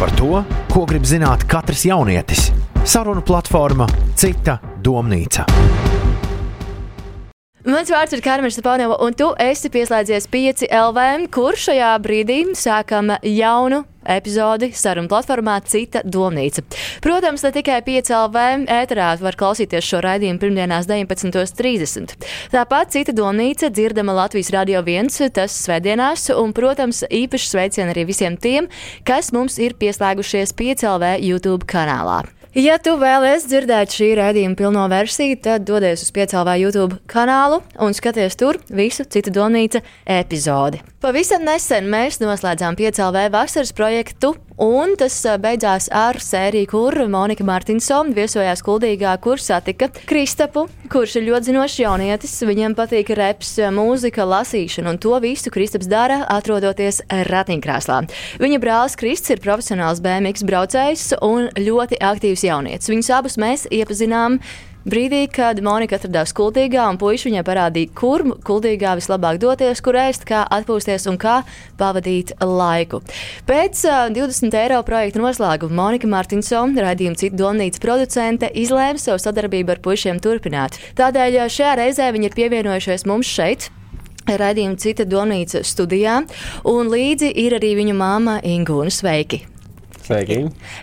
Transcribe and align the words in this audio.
Par 0.00 0.08
to, 0.16 0.38
ko 0.72 0.86
grib 0.88 1.04
zināt 1.04 1.42
katrs 1.44 1.82
jaunietis. 1.84 2.46
Sarunu 2.88 3.20
platforma 3.20 3.84
Cita 4.16 4.54
domnīca. 4.80 5.44
Mans 7.68 7.92
vārds 7.92 8.16
ir 8.16 8.22
Karmēns 8.24 8.56
Stepanova, 8.56 8.96
un 9.04 9.12
tu 9.12 9.26
esi 9.36 9.68
pieslēdzies 9.68 10.24
5 10.32 10.64
LV, 10.72 11.04
kur 11.36 11.60
šajā 11.60 11.90
brīdī 12.00 12.38
sākam 12.56 13.12
jaunu 13.28 13.82
epizodi 14.16 14.70
sarunu 14.76 15.10
platformā 15.10 15.58
Cita 15.66 16.02
domnīca. 16.04 16.64
Protams, 17.04 17.44
ne 17.46 17.52
tikai 17.54 17.80
5 17.86 18.12
LV 18.16 18.46
ēterā 18.80 19.10
var 19.20 19.38
klausīties 19.40 19.86
šo 19.86 20.02
raidījumu 20.04 20.42
pirmdienās 20.42 20.88
19.30. 20.90 22.16
Tāpat 22.54 22.96
Cita 22.96 23.14
domnīca 23.16 23.70
dzirdama 23.70 24.16
Latvijas 24.22 24.52
Radio 24.54 24.82
1, 24.82 25.30
tas 25.36 25.54
svētdienās, 25.66 26.30
un, 26.34 26.54
protams, 26.56 27.04
īpaši 27.06 27.54
sveicieni 27.54 27.94
arī 27.94 28.08
visiem 28.10 28.40
tiem, 28.40 28.70
kas 29.06 29.32
mums 29.36 29.60
ir 29.62 29.78
pieslēgušies 29.80 30.56
5 30.58 30.86
LV 30.96 31.16
YouTube 31.20 31.68
kanālā. 31.70 32.22
Ja 32.50 32.80
tu 32.82 32.96
vēlies 32.98 33.44
dzirdēt 33.46 33.92
šī 33.94 34.08
raidījuma 34.18 34.58
pilno 34.58 34.82
versiju, 34.90 35.36
tad 35.38 35.68
dodies 35.68 36.02
uz 36.02 36.10
piecēlā 36.10 36.56
YouTube 36.58 36.98
kanālu 37.06 37.60
un 37.78 37.94
skaties 37.94 38.34
tur 38.34 38.58
visu 38.74 39.06
citu 39.06 39.30
domnīca 39.30 39.84
epizodi. 40.02 40.82
Pavisam 41.00 41.46
nesen 41.46 41.86
mēs 41.88 42.18
noslēdzām 42.20 42.74
piecēlā 42.76 43.28
vasaras 43.32 43.70
projektu, 43.72 44.34
un 44.60 44.96
tas 45.00 45.14
beidzās 45.40 45.86
ar 45.94 46.18
sēriju, 46.20 46.66
kur 46.68 46.98
Monika 47.08 47.46
Martinsona 47.46 48.12
viesojās 48.12 48.60
Kuldīgā, 48.66 49.14
kur 49.24 49.40
satika 49.40 49.88
Kristapu, 50.10 50.66
kurš 50.92 51.16
ir 51.16 51.28
ļoti 51.30 51.48
zinošs 51.48 51.78
jaunietis. 51.80 52.34
Viņam 52.44 52.74
patīk 52.76 53.14
reps, 53.16 53.54
mūzika, 53.72 54.26
lasīšana, 54.28 54.92
un 54.92 55.00
to 55.00 55.14
visu 55.24 55.48
Kristaps 55.54 55.88
dara, 55.88 56.18
atrodoties 56.34 57.00
ratiņkrēslā. 57.08 58.02
Viņa 58.42 58.60
brālis 58.60 58.98
Krists 59.00 59.32
ir 59.32 59.40
profesionāls 59.40 60.02
BMX 60.04 60.44
braucējs 60.44 61.06
un 61.24 61.48
ļoti 61.56 62.02
aktīvs 62.10 62.39
jaunietis. 62.46 62.90
Viņus 62.90 63.14
abus 63.18 63.38
mēs 63.40 63.68
iepazinām 63.70 64.40
Brīdī, 64.80 65.26
kad 65.28 65.58
Monika 65.60 65.98
atradās 65.98 66.30
Kultūrā, 66.32 66.86
un 66.88 66.96
puiši 66.96 67.28
viņai 67.28 67.42
parādīja, 67.44 67.90
kur 67.92 68.22
Kultūrā 68.48 68.94
vislabāk 68.96 69.36
doties, 69.42 69.82
kur 69.84 69.98
ēst, 70.00 70.24
kā 70.24 70.46
atpūsties 70.56 71.04
un 71.10 71.18
kā 71.20 71.42
pavadīt 71.76 72.32
laiku. 72.40 73.02
Pēc 73.48 73.82
uh, 73.84 74.06
20 74.16 74.56
eiro 74.62 74.80
projekta 74.88 75.20
noslēguma 75.20 75.76
Monika 75.82 76.08
Martinsona, 76.08 76.86
raidījuma 76.86 77.20
citu 77.20 77.42
domnīcas 77.42 77.84
producente, 77.84 78.48
izlēma 78.56 78.96
savu 78.96 79.20
sadarbību 79.20 79.76
ar 79.76 79.84
puišiem 79.84 80.22
turpināt. 80.24 80.80
Tādēļ 80.96 81.42
šajā 81.52 81.76
reizē 81.84 82.08
viņi 82.16 82.30
ir 82.30 82.40
pievienojušies 82.40 83.04
mums 83.10 83.28
šeit. 83.28 83.68
Radījuma 84.30 84.80
cita 84.80 85.04
domnīca 85.04 85.60
studijā, 85.66 86.22
un 86.64 86.88
līdzi 86.88 87.34
ir 87.44 87.60
arī 87.60 87.76
viņu 87.84 88.00
māma 88.00 88.40
Ingūna 88.40 88.92
Sveiki! 88.94 89.44
Sveiki! 90.10 90.40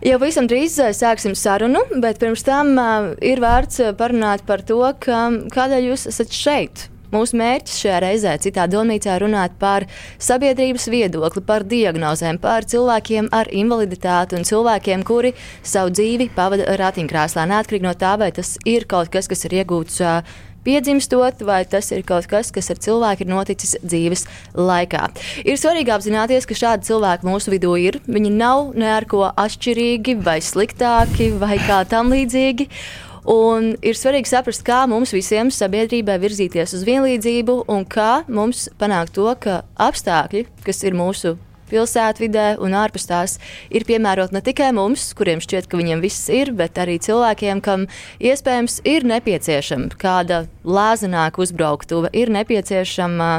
Jau 0.08 0.18
visam 0.22 0.46
drīz 0.48 0.78
sāksim 0.96 1.34
sarunu, 1.36 1.82
bet 2.00 2.22
pirms 2.22 2.46
tam 2.48 2.78
uh, 2.80 3.10
ir 3.20 3.42
vērts 3.44 3.82
parunāt 4.00 4.46
par 4.48 4.64
to, 4.64 4.80
ka, 5.04 5.26
kādēļ 5.52 5.90
jūs 5.90 6.08
esat 6.14 6.32
šeit. 6.32 6.86
Mūsu 7.12 7.36
mērķis 7.40 7.76
šajā 7.82 7.98
reizē, 8.04 8.34
citā 8.44 8.66
domnīcā, 8.72 9.14
runāt 9.20 9.54
par 9.60 9.86
sabiedrības 10.20 10.88
viedokli, 10.92 11.44
par 11.44 11.64
diagnozēm, 11.68 12.40
par 12.44 12.68
cilvēkiem 12.68 13.28
ar 13.36 13.52
invaliditāti 13.52 14.36
un 14.40 14.48
cilvēkiem, 14.48 15.04
kuri 15.08 15.34
savu 15.60 15.92
dzīvi 15.96 16.30
pavada 16.36 16.76
ratiņkrēslā. 16.80 17.48
Neatkarīgi 17.52 17.88
no 17.88 17.96
tā, 18.00 18.16
vai 18.20 18.32
tas 18.36 18.56
ir 18.68 18.88
kaut 18.92 19.12
kas, 19.12 19.28
kas 19.32 19.44
ir 19.48 19.60
iegūts 19.60 20.02
uh, 20.04 20.36
piedzimstot, 20.68 21.42
vai 21.48 21.62
tas 21.70 21.90
ir 21.96 22.04
kaut 22.08 22.28
kas, 22.30 22.52
kas 22.52 22.72
ar 22.74 22.82
cilvēku 22.84 23.24
ir 23.24 23.32
noticis 23.32 23.78
dzīves 23.86 24.28
laikā. 24.58 25.08
Ir 25.48 25.60
svarīgi 25.60 25.96
apzināties, 25.96 26.48
ka 26.48 26.58
šādi 26.58 26.92
cilvēki 26.92 27.28
mūsu 27.28 27.56
vidū 27.56 27.74
ir. 27.80 28.02
Viņi 28.08 28.36
nav 28.36 28.74
ne 28.78 28.92
ar 28.98 29.08
ko 29.10 29.26
atšķirīgi, 29.32 30.20
vai 30.28 30.40
sliktāki, 30.44 31.32
vai 31.40 31.56
kā 31.64 31.84
tam 31.90 32.12
līdzīgi. 32.14 32.70
Un 33.28 33.74
ir 33.84 33.98
svarīgi 34.00 34.30
saprast, 34.32 34.64
kā 34.64 34.86
mums 34.88 35.12
visiem 35.12 35.50
sabiedrībai 35.52 36.16
virzīties 36.22 36.78
uz 36.78 36.86
vienlīdzību 36.88 37.58
un 37.74 37.84
kā 37.84 38.22
mums 38.32 38.70
panākt 38.80 39.18
to, 39.18 39.28
ka 39.44 39.66
apstākļi, 39.84 40.46
kas 40.64 40.80
ir 40.88 40.96
mūsu 40.96 41.36
pilsētvidē 41.72 42.48
un 42.64 42.76
ārpus 42.78 43.08
tās 43.10 43.38
ir 43.74 43.86
piemērota 43.88 44.38
ne 44.38 44.42
tikai 44.46 44.72
mums, 44.76 45.10
kuriem 45.18 45.42
šķiet, 45.44 45.70
ka 45.70 45.80
viņiem 45.80 46.04
viss 46.04 46.30
ir, 46.34 46.54
bet 46.58 46.80
arī 46.82 46.98
cilvēkiem, 47.04 47.62
kam 47.66 47.88
iespējams 48.24 48.82
ir 48.88 49.08
nepieciešama 49.08 49.98
kāda 50.00 50.46
lēzenāka 50.66 51.44
uzbrauktuve, 51.44 52.12
ir 52.18 52.32
nepieciešama 52.34 53.32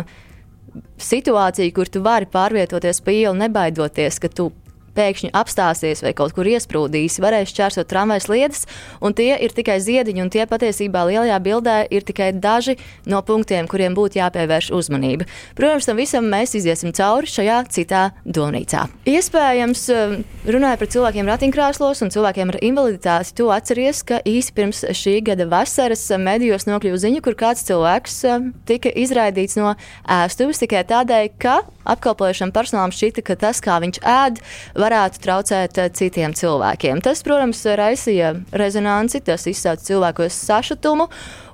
situācija, 1.01 1.75
kur 1.75 1.91
tu 1.91 2.03
vari 2.05 2.29
pārvietoties 2.31 3.03
pa 3.05 3.15
ielu, 3.15 3.37
nebaidoties, 3.39 4.21
ka 4.23 4.31
tu 4.31 4.51
pēkšņi 4.99 5.33
apstāsies 5.39 6.03
vai 6.05 6.15
kaut 6.19 6.35
kur 6.37 6.49
iesprūdīs, 6.51 7.21
varēs 7.23 7.55
čērsot 7.57 7.89
tramvajas 7.91 8.29
lietas, 8.31 8.67
un 9.05 9.15
tie 9.17 9.31
ir 9.45 9.55
tikai 9.55 9.79
ziediņi, 9.85 10.25
un 10.25 10.33
tie 10.35 10.45
patiesībā 10.51 11.05
lielajā 11.09 11.39
bildē 11.45 11.77
ir 11.95 12.07
tikai 12.09 12.33
daži 12.37 12.77
no 13.09 13.23
punktiem, 13.27 13.69
kuriem 13.71 13.97
būtu 13.97 14.21
jāpievērš 14.21 14.71
uzmanība. 14.75 15.29
Protams, 15.59 15.89
tam 15.89 16.01
visam 16.01 16.29
mēs 16.31 16.57
iziesim 16.59 16.93
cauri 16.97 17.31
šajā 17.31 17.61
citā 17.75 18.03
domnīcā. 18.25 18.87
Iespējams, 19.09 19.85
um, 19.95 20.17
runājot 20.49 20.83
par 20.83 20.93
cilvēkiem 20.95 21.33
ratiņkrēslos 21.33 22.05
un 22.05 22.13
cilvēkiem 22.15 22.55
ar 22.55 22.61
invaliditāti, 22.71 23.35
tu 23.39 23.51
atceries, 23.55 24.03
ka 24.09 24.21
īsi 24.29 24.55
pirms 24.57 24.85
šī 24.99 25.19
gada 25.31 25.49
vasaras 25.51 26.05
medijos 26.21 26.69
nokļuva 26.69 27.03
ziņa, 27.05 27.25
kur 27.25 27.39
kāds 27.39 27.67
cilvēks 27.69 28.21
um, 28.33 28.53
tika 28.69 28.93
izraidīts 28.93 29.59
no 29.61 29.75
ēstuves 30.19 30.63
tikai 30.65 30.85
tādēļ, 30.89 31.31
ka 31.43 31.61
apkalpojušam 31.89 32.53
personālam 32.55 32.93
šķita, 32.95 33.25
ka 33.27 33.37
tas, 33.41 33.63
kā 33.65 33.79
viņš 33.83 34.01
ēd, 34.05 34.41
varētu 34.79 35.23
traucēt 35.25 35.81
eh, 35.81 35.91
citiem 35.95 36.37
cilvēkiem. 36.37 37.03
Tas, 37.05 37.25
protams, 37.27 37.65
raisīja 37.79 38.35
rezonanci, 38.53 39.23
tas 39.25 39.49
izsauca 39.51 39.85
cilvēkos 39.89 40.39
sašutumu. 40.49 41.09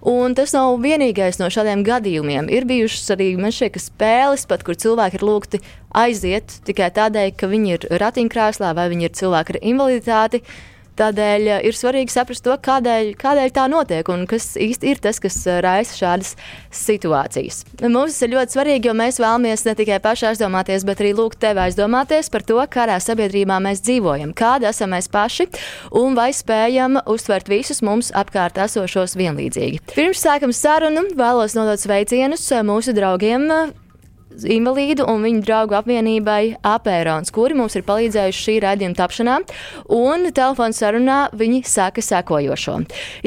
Un 0.04 0.34
tas 0.36 0.52
nav 0.52 0.74
vienīgais 0.82 1.38
no 1.40 1.48
šādiem 1.48 1.80
gadījumiem. 1.86 2.50
Ir 2.52 2.66
bijušas 2.68 3.14
arī 3.14 3.30
šeit, 3.54 3.78
spēles, 3.80 4.44
pat, 4.50 4.60
kur 4.66 4.76
cilvēki 4.76 5.16
ir 5.16 5.24
lūgti 5.24 5.62
aiziet 5.96 6.58
tikai 6.66 6.90
tādēļ, 6.92 7.32
ka 7.38 7.48
viņi 7.48 7.74
ir 7.78 7.88
ratiņkrēslā 8.02 8.74
vai 8.76 8.90
viņi 8.92 9.08
ir 9.08 9.16
cilvēki 9.16 9.54
ar 9.54 9.60
invaliditāti. 9.62 10.42
Tādēļ 10.98 11.48
eh, 11.48 11.62
ir 11.68 11.74
svarīgi 11.76 12.12
saprast 12.14 12.44
to, 12.46 12.54
kādēļ, 12.62 13.14
kādēļ 13.18 13.52
tā 13.54 13.66
notiek 13.70 14.08
un 14.14 14.24
kas 14.30 14.52
īsti 14.60 14.92
ir 14.92 15.02
tas, 15.02 15.18
kas 15.22 15.40
eh, 15.50 15.58
raisa 15.64 15.96
šādas 15.98 16.34
situācijas. 16.74 17.64
Mums 17.82 18.20
ir 18.22 18.34
ļoti 18.36 18.56
svarīgi, 18.56 18.90
jo 18.90 18.94
mēs 18.98 19.18
vēlamies 19.22 19.66
ne 19.66 19.74
tikai 19.78 19.98
paši 20.04 20.30
aizdomāties, 20.30 20.86
bet 20.86 21.02
arī 21.02 21.12
lūgt 21.18 21.40
tevi 21.42 21.64
aizdomāties 21.66 22.30
par 22.30 22.46
to, 22.46 22.60
kādā 22.70 23.00
sabiedrībā 23.02 23.58
mēs 23.64 23.82
dzīvojam, 23.86 24.34
kāda 24.38 24.70
esam 24.70 24.94
mēs 24.94 25.10
paši 25.10 25.48
un 25.98 26.14
vai 26.18 26.30
spējam 26.36 27.00
uztvert 27.10 27.50
visus 27.50 27.82
mums 27.82 28.12
apkārt 28.14 28.60
esošos 28.62 29.18
vienlīdzīgi. 29.18 29.82
Pirms 29.94 30.22
sākam 30.22 30.54
sarunu, 30.54 31.08
vēlos 31.18 31.58
nodot 31.58 31.82
sveicienus 31.82 32.46
mūsu 32.64 32.94
draugiem 32.94 33.50
invalīdu 34.42 35.06
un 35.10 35.22
viņu 35.24 35.42
draugu 35.44 35.76
apvienībai 35.78 36.56
Apērons, 36.66 37.32
kuri 37.34 37.56
mums 37.58 37.76
ir 37.78 37.84
palīdzējuši 37.86 38.42
šī 38.46 38.54
raidījuma 38.64 38.98
tapšanā. 38.98 39.36
Un 39.94 40.28
telefona 40.34 40.76
sarunā 40.76 41.18
viņi 41.36 41.62
saka 41.68 42.02
sekojošo. 42.04 42.76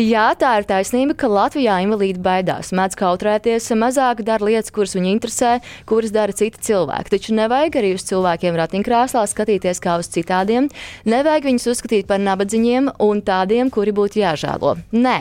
Jā, 0.02 0.28
tā 0.40 0.54
ir 0.60 0.68
taisnība, 0.70 1.16
ka 1.18 1.30
Latvijā 1.32 1.80
invalīdi 1.86 2.22
baidās, 2.24 2.74
mēdz 2.76 2.98
kautrēties, 3.00 3.70
mazāk 3.80 4.24
dara 4.28 4.50
lietas, 4.50 4.74
kuras 4.76 4.98
viņu 4.98 5.14
interesē, 5.16 5.54
kuras 5.90 6.14
dara 6.16 6.36
citi 6.36 6.62
cilvēki. 6.70 7.14
Taču 7.16 7.38
nevajag 7.38 7.80
arī 7.82 7.94
uz 7.98 8.06
cilvēkiem 8.10 8.60
ratiņkrēslā 8.60 9.24
skatīties 9.32 9.82
kā 9.84 9.98
uz 10.02 10.12
citādiem, 10.14 10.70
nevajag 11.08 11.50
viņus 11.52 11.72
uzskatīt 11.74 12.10
par 12.10 12.22
nabadzīgiem 12.24 12.92
un 13.04 13.24
tādiem, 13.26 13.72
kuri 13.74 13.96
būtu 13.96 14.24
jāžēlo. 14.24 14.78
Nē. 14.96 15.18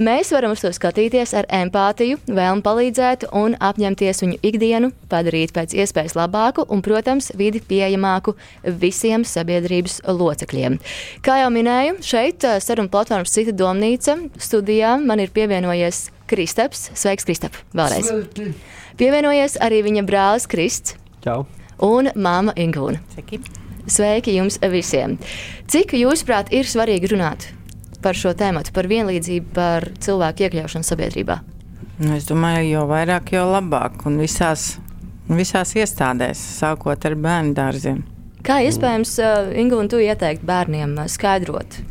Mēs 0.00 0.30
varam 0.32 0.54
uz 0.54 0.62
to 0.64 0.70
skatīties 0.72 1.34
ar 1.36 1.44
empātiju, 1.52 2.16
vēlmu 2.24 2.62
palīdzēt 2.64 3.26
un 3.36 3.52
apņemties 3.60 4.22
viņu 4.22 4.38
ikdienu 4.48 4.88
padarīt 5.12 5.52
pēc 5.52 5.74
iespējas 5.76 6.14
labāku 6.16 6.64
un, 6.72 6.80
protams, 6.80 7.28
vidi 7.36 7.60
pieejamāku 7.60 8.32
visiem 8.80 9.26
sabiedrības 9.28 9.98
locekļiem. 10.08 10.78
Kā 11.20 11.36
jau 11.42 11.52
minēju, 11.52 11.98
šeit 12.00 12.48
saruna 12.64 12.88
platformas 12.88 13.36
Cita 13.36 13.52
domnīca 13.52 14.16
studijā 14.40 14.94
man 15.04 15.20
ir 15.20 15.36
pievienojies 15.36 16.06
Kristaps. 16.32 16.88
Sveiks, 16.96 17.28
Kristap! 17.28 17.60
Vēlreiz! 17.76 18.08
Sveiki. 18.08 18.54
Pievienojies 18.96 19.60
arī 19.60 19.84
viņa 19.84 20.08
brālis 20.08 20.48
Krists. 20.48 20.96
Čau! 21.20 21.44
Un 21.84 22.08
māma 22.16 22.56
Ingūna. 22.56 23.04
Sveiki. 23.12 23.44
Sveiki 23.84 24.40
jums 24.40 24.62
visiem! 24.64 25.20
Cik 25.68 25.98
jūsuprāt 26.00 26.56
ir 26.56 26.64
svarīgi 26.64 27.12
runāt 27.12 27.50
par 28.02 28.18
šo 28.18 28.34
tēmu, 28.36 28.62
par 28.74 28.88
vienlīdzību, 28.90 29.50
par 29.56 29.88
cilvēku 30.02 30.46
iekļaušanu 30.46 30.86
sabiedrībā? 30.86 31.40
Nu, 32.00 32.14
es 32.16 32.24
domāju, 32.28 32.64
jo 32.70 32.86
vairāk, 32.88 33.34
jo 33.36 33.44
labāk. 33.50 34.06
Un 34.08 34.16
visās, 34.22 34.78
visās 35.28 35.74
iestādēs, 35.76 36.40
sākot 36.60 37.04
ar 37.04 37.16
bērnu 37.20 37.52
dārziem. 37.58 38.04
Kā 38.46 38.62
iespējams, 38.64 39.18
uh, 39.20 39.50
Ingu, 39.60 39.76
un 39.82 39.90
tu 39.92 40.00
ieteikt 40.00 40.46
bērniem 40.48 40.94
uh, 40.96 41.10
skaidrot, 41.12 41.82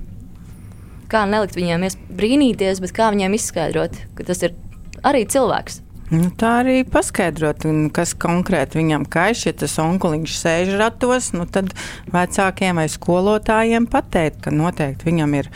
kā 1.11 1.27
nelikt 1.29 1.59
viņiem 1.59 1.85
brīnīties, 2.17 2.81
bet 2.81 2.95
kā 2.97 3.11
viņiem 3.13 3.37
izskaidrot, 3.37 4.01
ka 4.17 4.25
tas 4.25 4.41
ir 4.47 4.57
arī 5.05 5.27
cilvēks? 5.29 5.83
Nu, 6.09 6.31
tā 6.33 6.55
arī 6.63 6.79
paskaidrot, 6.89 7.67
kas 7.93 8.15
konkrēti 8.17 8.79
viņam 8.79 9.05
kaiš. 9.13 9.43
Ja 9.45 9.53
tas 9.61 9.77
onkuliņš 9.77 10.37
sēž 10.39 10.71
ratos, 10.81 11.29
nu, 11.37 11.45
tad 11.45 11.69
vecākiem 12.09 12.81
vai 12.81 12.87
skolotājiem 12.89 13.85
pateikt, 13.89 14.41
ka 14.47 14.53
noteikti 14.53 15.05
viņam 15.05 15.35
ir 15.37 15.51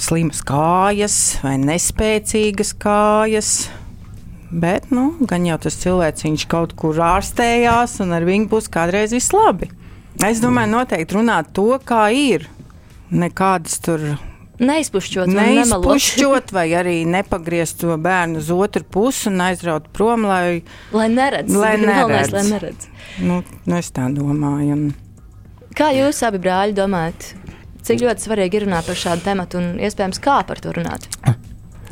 slimas 0.00 0.40
kājas 0.46 1.18
vai 1.44 1.56
nespēcīgas 1.60 2.72
kājas. 2.80 3.52
Bet 4.50 4.88
nu, 4.90 5.12
gan 5.30 5.44
jau 5.46 5.58
tas 5.62 5.76
cilvēks 5.78 6.46
kaut 6.50 6.74
kur 6.78 6.98
ārstējās, 6.98 8.00
un 8.02 8.16
ar 8.16 8.26
viņu 8.26 8.50
būs 8.50 8.66
kādreiz 8.72 9.14
viss 9.14 9.34
labi. 9.36 9.70
Es 10.26 10.42
domāju, 10.42 10.74
noteikti 10.74 11.16
runāt 11.16 11.52
to, 11.54 11.70
kā 11.86 12.08
ir. 12.10 12.48
Nekādas 13.10 13.78
tur 13.82 14.02
Neizpušķot, 14.60 15.30
neizpušķot, 15.32 16.50
vai 16.52 16.66
arī 16.76 16.98
nepagriezt 17.08 17.78
to 17.80 17.94
bērnu 17.96 18.42
uz 18.42 18.50
otru 18.52 18.84
pusi 18.84 19.30
un 19.30 19.40
aizraut 19.40 19.86
prom, 19.96 20.26
lai, 20.28 20.60
lai 20.98 21.06
neredz. 21.08 21.54
Lai 21.56 21.76
neredz. 21.80 22.34
lai 22.34 22.42
neredz. 22.50 22.90
Nu, 23.24 23.40
nu, 23.64 23.78
es 23.78 23.88
tā 23.96 24.10
domāju. 24.12 24.76
Un... 24.76 25.70
Kā 25.76 25.88
jūs 25.96 26.20
abi 26.28 26.42
brāļi 26.44 26.76
domājat? 26.76 27.30
Cik 27.86 28.02
ļoti 28.04 28.26
svarīgi 28.26 28.60
ir 28.60 28.66
runāt 28.68 28.88
par 28.88 28.98
šādu 28.98 29.24
tematu 29.24 29.60
un 29.60 29.70
iespējams 29.80 30.20
kā 30.22 30.40
par 30.48 30.60
to 30.62 30.74
runāt? 30.76 31.08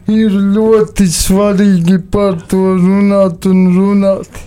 Ir 0.08 0.32
ļoti 0.32 1.06
svarīgi 1.12 1.98
par 2.12 2.38
to 2.48 2.62
runāt 2.80 3.44
un 3.48 3.66
runāt, 3.76 4.40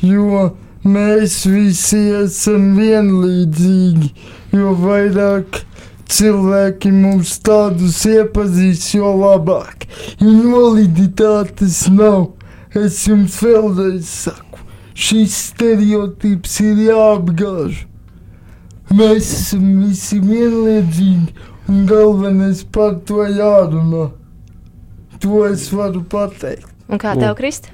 jo 0.00 0.46
mēs 0.84 1.42
visi 1.48 2.00
esam 2.22 2.72
vienlīdzīgi, 2.78 4.10
jo 4.56 4.72
vairāk 4.80 5.60
cilvēki 6.14 6.92
mums 6.94 7.38
tādus 7.44 8.02
iepazīs, 8.08 8.86
jo 8.96 9.12
labāk. 9.18 9.88
Invaliditātes 10.20 11.84
nav. 11.92 12.32
Es 12.74 13.04
jums 13.06 13.36
vēlreiz 13.44 14.08
saku, 14.24 14.64
šis 14.98 15.34
stereotips 15.50 16.56
ir 16.64 16.80
jāapgāž. 16.88 17.84
Mēs 18.92 19.30
esam 19.32 19.64
visi 19.84 20.20
vienlīdzīgi, 20.20 21.34
un 21.72 21.86
galvenais 21.88 22.60
par 22.74 22.98
to 23.08 23.24
jārunā. 23.24 24.10
To 25.24 25.44
es 25.48 25.70
varu 25.72 26.02
pateikt. 26.04 26.68
Un 26.92 27.00
kā 27.00 27.14
tev, 27.16 27.32
Krist? 27.38 27.70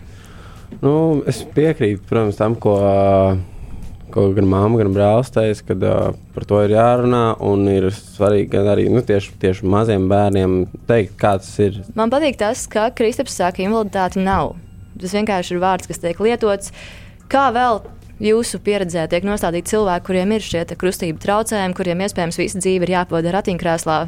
Nu, 0.81 0.93
es 1.29 1.43
piekrītu, 1.57 2.05
protams, 2.07 2.39
tam, 2.39 2.55
ko 2.55 2.77
ko 4.11 4.27
gan 4.35 4.49
mamma, 4.51 4.81
gan 4.81 4.93
brālis 4.95 5.31
teica, 5.33 5.65
ka 5.69 5.77
uh, 5.77 6.17
par 6.35 6.47
to 6.49 6.61
ir 6.65 6.75
jārunā. 6.75 7.23
Un 7.47 7.69
ir 7.71 7.89
svarīgi 7.95 8.61
arī 8.73 8.89
nu, 8.93 9.03
tieši, 9.07 9.37
tieši 9.43 9.69
maziem 9.71 10.09
bērniem 10.11 10.57
teikt, 10.91 11.17
kāds 11.21 11.53
ir. 11.63 11.81
Man 11.99 12.13
patīk 12.13 12.39
tas, 12.41 12.67
ka 12.71 12.91
Kristaps 12.97 13.39
saka, 13.39 13.59
ka 13.59 13.67
invaliditāte 13.67 14.23
nav. 14.23 14.57
Tas 15.01 15.15
vienkārši 15.17 15.57
ir 15.57 15.63
vārds, 15.63 15.89
kas 15.89 16.03
tiek 16.03 16.21
lietots. 16.23 16.75
Kā 17.31 17.49
vēl 17.55 17.81
jūsu 18.21 18.61
pieredzē 18.65 19.07
tiek 19.11 19.25
nostādīti 19.27 19.75
cilvēki, 19.75 20.07
kuriem 20.07 20.35
ir 20.37 20.45
šie 20.45 20.65
kustību 20.81 21.23
traucējumi, 21.23 21.77
kuriem 21.77 22.05
iespējams 22.05 22.41
visu 22.41 22.61
dzīvi 22.61 22.87
ir 22.87 22.97
jāpavada 22.99 23.33
ratiņkrēslā? 23.39 24.03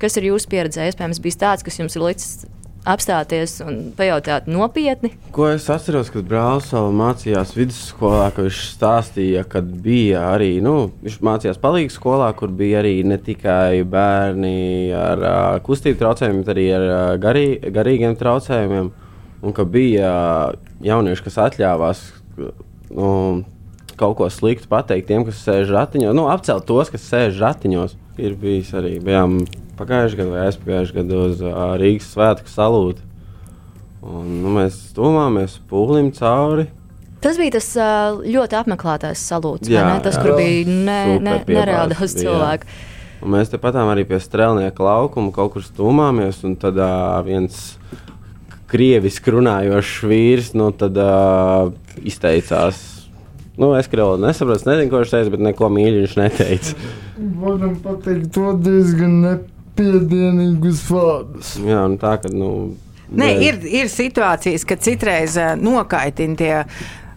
Kas 0.00 0.18
ir 0.20 0.28
jūsu 0.28 0.50
pieredzē? 0.52 0.90
Iespējams, 0.90 1.22
bijis 1.24 1.40
tāds, 1.40 1.64
kas 1.64 1.80
jums 1.80 1.96
ir 1.96 2.04
licis 2.04 2.44
apstāties 2.86 3.56
un 3.64 3.78
pajautāt 3.96 4.46
nopietni. 4.50 5.10
Ko 5.34 5.48
es 5.50 5.66
atceros, 5.72 6.10
kad 6.14 6.26
brālis 6.28 6.68
vēl 6.74 6.92
mācījās 6.94 7.54
vidusskolā, 7.56 8.28
ka 8.34 8.44
viņš 8.46 8.60
stāstīja, 8.76 9.42
ka 9.50 9.62
bija 9.64 10.28
arī, 10.34 10.52
nu, 10.62 10.92
viņš 11.02 11.16
mācījās 11.26 11.58
palīdzības 11.62 11.98
skolā, 11.98 12.28
kur 12.38 12.52
bija 12.54 12.82
arī 12.82 13.00
ne 13.08 13.18
tikai 13.18 13.82
bērni 13.90 14.92
ar 14.94 15.24
uh, 15.24 15.48
kustību 15.66 15.98
traucējumiem, 16.02 16.44
bet 16.44 16.54
arī 16.54 16.68
ar 16.76 16.86
uh, 16.86 17.02
garī, 17.22 17.46
garīgiem 17.74 18.14
traucējumiem. 18.20 18.92
Un 19.46 19.54
ka 19.56 19.66
bija 19.68 20.12
uh, 20.12 20.70
jaunieši, 20.86 21.26
kas 21.26 21.42
atļāvās 21.48 22.06
nu, 22.94 23.10
kaut 23.96 24.16
ko 24.18 24.28
sliktu 24.32 24.68
pateikt 24.70 25.08
tiem, 25.10 25.24
kas 25.26 25.40
sēž 25.44 25.72
ratiņos, 25.74 26.16
nu, 26.16 26.26
apcelt 26.32 26.66
tos, 26.68 26.92
kas 26.92 27.06
sēž 27.10 27.40
ratiņos. 27.42 27.96
Ir 28.16 28.36
bijis 28.40 28.70
arī 28.76 28.94
bijām 29.04 29.42
pagājušajā 29.76 30.22
gadā 30.22 30.32
vai 30.32 30.44
aizpagājušajā 30.46 30.96
gadā 31.02 31.20
uz 31.26 31.42
uh, 31.44 31.58
Rīgas 31.80 32.08
svētku 32.14 32.48
salūtu. 32.48 33.04
Un, 34.06 34.26
nu, 34.44 34.52
mēs 34.54 34.78
domājam, 34.96 35.40
pūlim 35.68 36.12
cauri. 36.16 36.68
Tas 37.24 37.38
bija 37.40 37.56
tas 37.56 37.68
ļoti 38.22 38.58
apmeklētais 38.58 39.22
salūts, 39.32 39.70
jā, 39.72 39.82
ne? 39.88 40.02
tas, 40.04 40.18
jā, 40.18 40.22
kur 40.22 40.36
bija 40.38 40.68
ne, 40.68 41.00
ne, 41.24 41.38
nereāli 41.48 41.96
daudz 41.96 42.14
cilvēku. 42.20 42.68
Un 43.24 43.32
mēs 43.32 43.50
tepat 43.50 43.78
arī 43.80 44.04
pie 44.06 44.20
strēlnieka 44.20 44.84
laukuma 44.84 45.32
kaut 45.34 45.54
kur 45.54 45.64
stūmāmies, 45.64 46.42
un 46.46 46.54
tad 46.60 46.76
uh, 46.78 47.16
viens 47.26 47.75
krieviski 48.76 49.34
runājošs 49.34 49.96
vīrs 50.06 50.52
nu, 50.58 50.70
tad, 50.76 51.00
uh, 51.00 51.72
izteicās. 52.04 52.84
Nu, 53.56 53.72
es 53.74 53.88
krievu 53.88 54.20
nesaprotu, 54.20 54.68
nezinu, 54.68 54.92
ko 54.92 55.00
viņš 55.00 55.12
teica, 55.16 55.32
bet 55.32 55.44
neko 55.48 55.72
mīļu 55.72 56.04
viņš 56.04 56.16
neteica. 56.20 56.88
Varam 57.40 57.76
pateikt 57.80 58.34
to 58.36 58.52
diezgan 58.60 59.20
nepatīkami 59.24 59.54
piedienīgus 59.76 60.84
vārdus. 60.90 61.54
Jā, 61.64 61.84
nu 61.90 62.00
tā 62.00 62.16
ka. 62.22 62.30
Nu, 62.32 62.50
ne, 63.12 63.32
ir, 63.44 63.60
ir 63.68 63.90
situācijas, 63.92 64.64
kad 64.68 64.84
citreiz 64.84 65.36
uh, 65.40 65.54
nokaitina 65.60 66.40
tie 66.40 66.54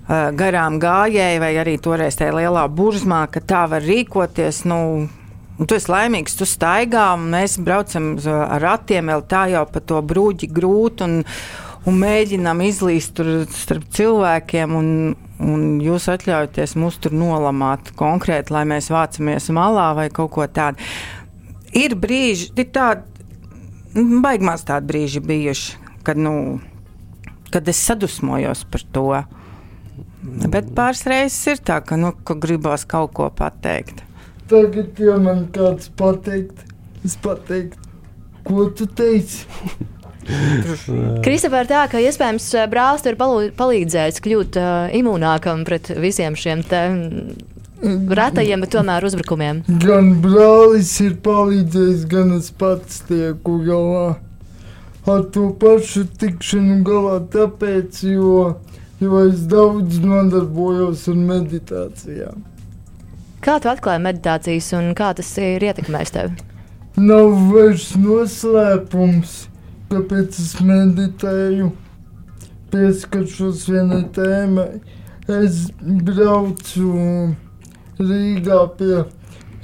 garām 0.10 0.80
gājēji, 0.82 1.38
vai 1.38 1.52
arī 1.62 1.76
toreiz 1.78 2.16
tajā 2.18 2.34
lielā 2.34 2.64
burzmā, 2.74 3.28
ka 3.30 3.44
tā 3.46 3.68
var 3.70 3.84
rīkoties. 3.86 4.64
Nu, 4.66 4.80
Un 5.60 5.68
tu 5.68 5.76
esi 5.76 5.92
laimīgs, 5.92 6.38
tu 6.40 6.48
staigā, 6.48 7.10
un 7.18 7.26
mēs 7.34 7.58
braucam 7.60 8.14
ar 8.24 8.64
ratiem, 8.64 9.12
vēl 9.12 9.26
tā 9.28 9.44
jau 9.52 9.66
pa 9.68 9.82
to 9.84 10.00
brūģi 10.08 10.48
grūti, 10.56 11.04
un, 11.04 11.18
un 11.84 11.98
mēģinām 12.00 12.64
izlīst 12.64 13.20
starp 13.60 13.90
cilvēkiem. 13.98 14.78
Un, 14.80 14.92
un 15.44 15.66
jūs 15.84 16.08
atļaujaties 16.12 16.78
mūs 16.80 17.00
tur 17.04 17.16
nolamāt 17.16 17.92
konkrēti, 18.00 18.56
lai 18.56 18.64
mēs 18.72 18.88
vācamies 18.92 19.52
malā 19.56 19.92
vai 20.00 20.08
kaut 20.16 20.32
ko 20.38 20.48
tādu 20.48 20.80
ir 21.76 21.96
brīži, 22.00 22.50
ir 22.56 22.70
tādi, 22.74 23.04
baigmās 24.24 24.66
tādi 24.68 24.90
brīži 24.90 25.22
bijuši, 25.24 25.78
kad, 26.08 26.20
nu, 26.20 26.60
kad 27.54 27.68
es 27.70 27.82
sadusmojos 27.90 28.66
par 28.72 28.86
to. 28.96 29.08
Bet 30.52 30.72
pāris 30.76 31.06
reizes 31.08 31.40
ir 31.48 31.64
tā, 31.64 31.80
ka, 31.86 31.98
nu, 32.00 32.12
ka 32.26 32.36
gribās 32.40 32.86
kaut 32.90 33.14
ko 33.18 33.30
pateikt. 33.34 34.04
Tagad, 34.50 34.98
ja 34.98 35.20
man 35.22 35.46
kāds 35.54 35.92
pateikt, 36.00 36.64
es 37.06 37.16
pateiktu, 37.22 37.78
ko 38.48 38.70
tu 38.74 38.88
teici? 38.90 39.46
Kristofers, 41.26 41.70
tā 41.70 41.86
ka 41.90 42.02
iespējams 42.02 42.48
brālis 42.70 43.06
ir 43.10 43.18
palīdzējis 43.18 44.22
kļūt 44.26 44.60
uh, 44.62 44.92
imūnākam 45.00 45.64
pret 45.66 45.90
visiem 45.98 46.38
šiem 46.38 46.62
retajiem, 48.20 48.62
bet 48.62 48.74
tomēr 48.76 49.06
uzbrukumiem. 49.08 49.64
Gan 49.82 50.12
brālis 50.24 50.92
ir 51.02 51.16
palīdzējis, 51.26 52.04
gan 52.12 52.36
es 52.38 52.52
pats 52.52 53.02
tieku 53.08 53.62
galā 53.66 54.20
ar 55.10 55.24
to 55.34 55.50
pašu 55.60 56.06
tikšanu 56.20 56.82
galā, 56.86 57.18
tāpēc, 57.34 58.04
jo, 58.12 58.44
jo 59.02 59.24
es 59.26 59.46
daudz 59.50 60.02
nodarbojos 60.04 61.08
ar 61.10 61.20
meditācijām. 61.32 62.44
Kā 63.40 63.56
tu 63.64 63.70
atklāji 63.72 64.04
meditācijas 64.04 64.66
un 64.76 64.90
kā 65.00 65.14
tas 65.16 65.30
ir 65.40 65.64
ietekmējis 65.64 66.12
tevi? 66.12 66.48
Nav 67.00 67.30
vairs 67.48 67.94
noslēpums, 67.96 69.36
kāpēc 69.94 70.40
es 70.44 70.50
meditēju, 70.60 71.70
pieskaršos 72.74 73.62
vienai 73.72 74.02
tēmai. 74.18 74.82
Es 75.30 75.70
braucu 75.80 76.90
Rīgā 78.00 78.60
pie 78.76 79.06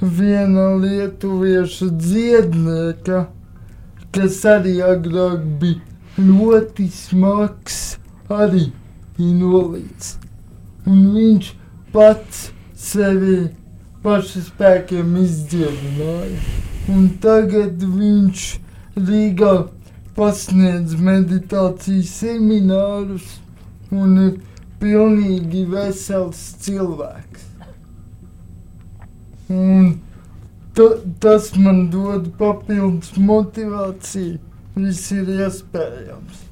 viena 0.00 0.66
lietuviešu 0.80 1.90
dziednieka, 2.00 3.26
kas 4.16 4.40
arī 4.48 4.78
agrāk 4.86 5.44
bija 5.60 6.24
ļoti 6.30 6.88
smags, 6.94 7.78
arī 8.32 8.70
invalīds. 9.20 10.16
Un 10.88 11.06
viņš 11.12 11.52
pats 11.92 12.46
sevi 12.72 13.38
pašu 14.06 14.44
spēkiem 14.46 15.16
izdziedināja. 15.18 16.38
Un 16.94 17.08
tagad 17.22 17.82
viņš 17.82 18.44
Rīgā 18.96 19.54
pasniedz 20.16 20.94
meditācijas 21.02 22.12
seminārus 22.22 23.26
un 23.90 24.14
ir 24.22 24.32
pilnīgi 24.80 25.64
vesels 25.72 26.44
cilvēks. 26.62 27.44
Un 29.52 29.96
tas 31.22 31.52
man 31.58 31.86
dod 31.90 32.30
papildus 32.38 33.16
motivāciju. 33.18 34.38
Viss 34.76 35.08
ir 35.14 35.28
iespējams. 35.32 36.42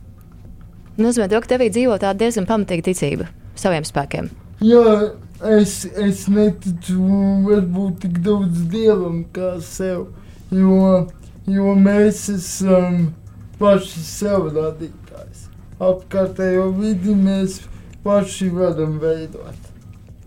Nozīmē, 0.97 1.27
to, 1.29 1.41
ka 1.45 1.51
tevī 1.51 1.69
dzīvo 1.75 1.99
tāda 2.01 2.23
diezgan 2.23 2.47
pamatīga 2.49 2.87
ticība 2.87 3.27
saviem 3.61 3.85
spēkiem. 3.85 4.31
Jā, 4.65 4.95
es, 5.43 5.85
es 5.85 6.27
neticu 6.31 7.01
varbūt 7.49 8.01
tik 8.05 8.21
daudz 8.25 8.65
dievam 8.71 9.23
kā 9.35 9.57
sev, 9.65 10.07
jo, 10.55 11.07
jo 11.51 11.75
mēs 11.79 12.29
esam 12.35 13.13
paši 13.59 14.03
sev 14.07 14.51
radītājs. 14.55 15.49
apkārtējo 15.83 16.71
vidi 16.79 17.15
mēs 17.19 17.61
paši 18.05 18.51
varam 18.55 18.99
veidot. 19.03 19.71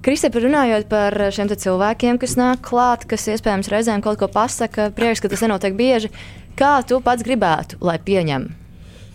Kristēpa, 0.08 0.40
runājot 0.40 0.88
par 0.88 1.16
šiem 1.36 1.50
cilvēkiem, 1.52 2.20
kas 2.22 2.38
nāk 2.40 2.62
klāt, 2.64 3.04
kas 3.10 3.28
iespējams 3.28 3.68
reizēm 3.72 4.04
kaut 4.04 4.20
ko 4.22 4.30
pasaka, 4.32 4.90
prieks, 4.96 5.20
ka 5.20 5.28
tas 5.28 5.44
nenotiek 5.44 5.76
bieži, 5.76 6.12
kā 6.56 6.78
tu 6.88 7.02
pats 7.04 7.26
gribētu, 7.28 7.80
lai 7.84 7.98
pieņem? 8.00 8.48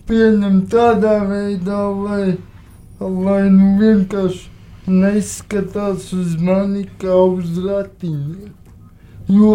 Pieņem 0.08 0.58
tādā 0.68 1.14
veidā, 1.24 1.80
lai, 1.96 2.34
lai 3.00 3.42
nu 3.54 3.76
vienkārši 3.80 4.50
neskatās 4.86 6.08
uz 6.16 6.34
mani 6.40 6.86
kā 7.02 7.18
uz 7.26 7.58
ratiņiem. 7.66 8.50
Jo 9.32 9.52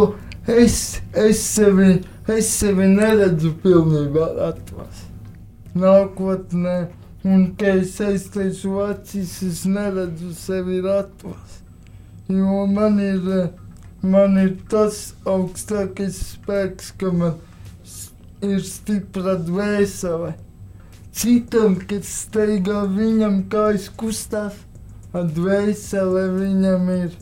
es, 0.48 1.02
es, 1.12 1.42
sevi, 1.42 1.98
es 2.32 2.54
sevi 2.60 2.88
neredzu 2.94 3.52
pilnībā 3.64 4.32
ratos. 4.38 5.04
Nākotnē 5.78 6.78
Un, 7.28 7.56
kad 7.60 7.82
es 7.82 7.98
aiztaisu 8.00 8.78
acis, 8.86 9.32
es 9.44 9.64
neredzu 9.68 10.30
sevi 10.38 10.78
ratos. 10.86 11.58
Jo 12.30 12.66
man 12.72 13.00
ir, 13.04 13.26
man 14.02 14.38
ir 14.40 14.54
tas 14.72 15.00
augstākais 15.28 16.20
spēks, 16.30 16.94
ka 17.00 17.12
man 17.12 17.36
ir 18.46 18.62
stipra 18.64 19.36
dvēsele. 19.50 20.36
Citam, 21.18 21.76
kad 21.90 22.06
steigā 22.08 22.86
viņam 22.96 23.42
kājas 23.52 23.90
kustās, 24.00 24.62
dvēsele 25.14 26.28
viņam 26.36 26.90
ir 26.96 27.18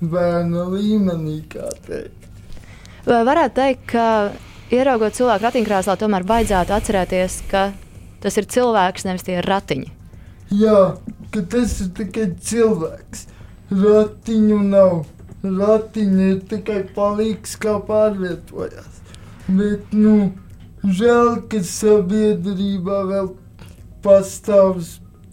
bērna 0.00 0.66
līmenī, 0.72 1.40
kā 1.52 1.70
teikt. 1.86 2.30
Vai 3.06 3.22
varētu 3.26 3.58
teikt, 3.58 3.88
ka 3.92 4.06
ieraugot 4.74 5.14
cilvēku 5.14 5.46
ratiņkrēslā, 5.46 5.98
tomēr 6.00 6.26
vajadzētu 6.26 6.74
atcerēties, 6.74 7.42
ka 7.50 7.68
Tas 8.26 8.34
ir 8.40 8.46
cilvēks, 8.50 9.04
nevis 9.06 9.22
tie 9.26 9.36
ratiņi. 9.44 9.90
Jā, 10.56 10.96
ka 11.30 11.42
tas 11.52 11.76
ir 11.84 11.92
tikai 11.94 12.24
cilvēks. 12.48 13.26
Ratiņu 13.70 14.56
nav. 14.66 15.04
Ratiņi 15.44 16.26
ir 16.32 16.40
tikai 16.50 16.80
palīgs, 16.96 17.52
kā 17.62 17.76
pārvietojas. 17.86 18.98
Bet, 19.46 19.92
nu, 19.94 20.32
žēl, 20.82 21.36
ka 21.50 21.60
sabiedrībā 21.70 23.02
vēl 23.12 23.30
pastāv 24.02 24.80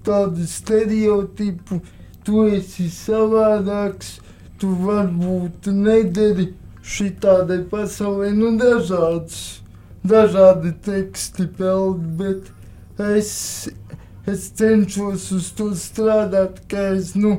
tādi 0.06 0.48
stereotipi. 0.50 1.80
Tu 2.24 2.46
esi 2.56 2.88
savādāks, 2.92 4.18
tu 4.60 4.70
varbūt 4.80 5.68
nedari 5.76 6.54
šitādai 6.84 7.64
pasaulē, 7.72 8.32
nu, 8.36 8.54
dažādas, 8.60 9.62
dažādi 10.08 10.72
teksti 10.86 11.48
peld, 11.58 12.06
bet 12.20 12.52
es, 13.00 13.34
es 14.28 14.48
cenšos 14.60 15.30
uz 15.36 15.52
to 15.58 15.72
strādāt, 15.80 16.64
ka 16.72 16.90
es, 16.96 17.12
nu, 17.20 17.36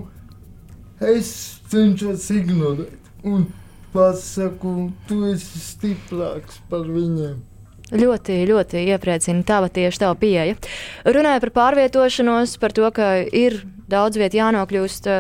es 1.00 1.32
cenšos 1.72 2.28
ignorēt. 2.34 3.00
Un 3.24 3.48
pasaku, 3.94 4.92
tu 5.08 5.24
esi 5.30 5.64
stiprāks 5.64 6.60
par 6.68 6.84
viņiem. 6.88 7.40
Ļoti, 7.94 8.40
ļoti 8.50 8.84
iepriecina 8.90 9.44
tava 9.46 9.70
tieši 9.70 10.00
tava 10.02 10.16
pieeja. 10.18 10.56
Runāja 11.06 11.42
par 11.44 11.52
pārvietošanos, 11.54 12.56
par 12.62 12.74
to, 12.74 12.88
ka 12.94 13.10
ir 13.22 13.60
daudz 13.90 14.18
vietu 14.18 14.40
jānokļūst. 14.40 15.10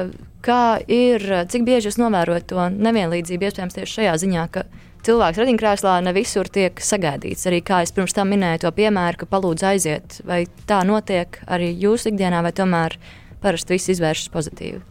Kā 0.44 0.64
ir, 0.90 1.22
cik 1.48 1.62
bieži 1.64 1.88
jūs 1.88 2.00
novērojat 2.02 2.50
to 2.50 2.66
nevienlīdzību, 2.74 3.46
iespējams, 3.48 3.78
tieši 3.78 3.94
šajā 4.00 4.16
ziņā, 4.24 4.42
ka 4.52 4.66
cilvēks 5.04 5.40
radiņkrēslā 5.40 5.94
ne 6.04 6.12
visur 6.16 6.50
tiek 6.52 6.82
sagaidīts. 6.84 7.46
Arī 7.48 7.62
kā 7.64 7.80
es 7.84 7.94
pirms 7.96 8.16
tam 8.16 8.32
minēju 8.32 8.64
to 8.66 8.74
piemēru, 8.76 9.22
ka 9.22 9.30
palūdz 9.30 9.64
aiziet, 9.70 10.18
vai 10.28 10.44
tā 10.68 10.82
notiek 10.84 11.40
arī 11.46 11.70
jūsu 11.86 12.12
ikdienā, 12.12 12.42
vai 12.44 12.52
tomēr 12.56 12.98
parasti 13.44 13.76
viss 13.76 13.94
izvēršas 13.94 14.32
pozitīvi? 14.34 14.82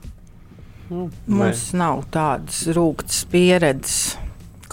Nu, 0.90 1.08
Mums 1.30 1.70
nav 1.78 2.04
tādas 2.14 2.66
rūktas 2.76 3.24
pieredzes. 3.32 4.23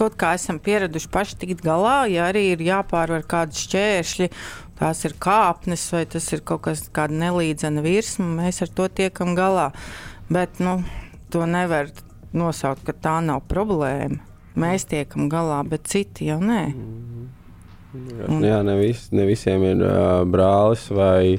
Kaut 0.01 0.15
kā 0.17 0.31
esam 0.33 0.57
pieraduši 0.57 1.09
paši 1.13 1.37
tikt 1.43 1.59
galā, 1.61 2.07
ja 2.09 2.25
arī 2.31 2.47
ir 2.55 2.63
jāpārvar 2.65 3.21
kādi 3.29 3.59
šķēršļi, 3.61 4.29
tās 4.79 5.05
ir 5.05 5.13
kāpnes 5.21 5.83
vai 5.93 6.07
tas 6.09 6.31
ir 6.33 6.41
kaut 6.41 6.63
kas 6.65 6.87
tāds 6.89 7.19
nelīdzena 7.21 7.83
virsma, 7.85 8.25
mēs 8.39 8.63
ar 8.65 8.73
to 8.73 8.89
tiekam 8.89 9.35
galā. 9.37 9.69
Bet 10.31 10.57
nu, 10.63 10.79
to 11.29 11.45
nevar 11.45 11.91
nosaukt, 12.33 12.81
ka 12.87 12.97
tā 12.97 13.19
nav 13.21 13.43
problēma 13.51 14.23
mēs 14.57 14.87
tiekam 14.89 15.29
galā, 15.31 15.61
bet 15.67 15.87
citi 15.91 16.27
jau 16.31 16.39
nē. 16.43 16.63
Un, 17.93 18.43
jā, 18.43 18.61
ne, 18.63 18.75
vis, 18.79 19.09
ne 19.15 19.25
visiem 19.27 19.63
ir 19.67 19.81
uh, 19.83 20.21
brālis 20.27 20.85
vai, 20.95 21.37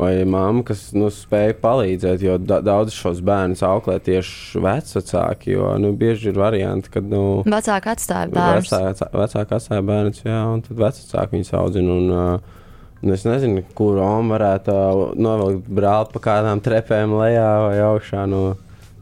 vai 0.00 0.12
mamma, 0.24 0.64
kas 0.66 0.86
nu, 0.96 1.10
spēj 1.12 1.54
palīdzēt, 1.60 2.22
jo 2.24 2.38
da, 2.40 2.60
daudz 2.64 2.94
šos 2.96 3.20
bērnus 3.26 3.62
auklē 3.66 3.98
tieši 4.04 4.62
vecāki. 4.64 5.54
Jo 5.56 5.74
nu, 5.82 5.92
bieži 6.00 6.30
ir 6.32 6.40
varianti, 6.40 6.92
kad 6.94 7.08
nu, 7.10 7.42
vecāki 7.44 7.92
atstāja 7.92 8.30
bērnus. 8.32 8.72
Vecāki, 8.72 9.20
vecāki 9.20 9.58
atstāja 9.58 9.84
bērnus, 9.92 10.24
jā, 10.24 10.40
un 10.54 10.64
tad 10.64 10.80
vecāki 10.80 11.38
viņus 11.38 11.54
audzina. 11.60 12.00
Un, 12.00 12.16
uh, 12.16 12.56
Un 13.00 13.14
es 13.14 13.22
nezinu, 13.24 13.62
kur 13.72 13.94
Roma 13.96 14.34
varētu 14.34 14.72
uh, 14.74 15.12
novilkt 15.16 15.70
brāli 15.72 16.12
pa 16.12 16.20
kādām 16.26 16.60
trepēm 16.60 17.14
lejā 17.16 17.48
vai 17.64 17.78
augšā. 17.80 18.26
Nu, 18.28 18.42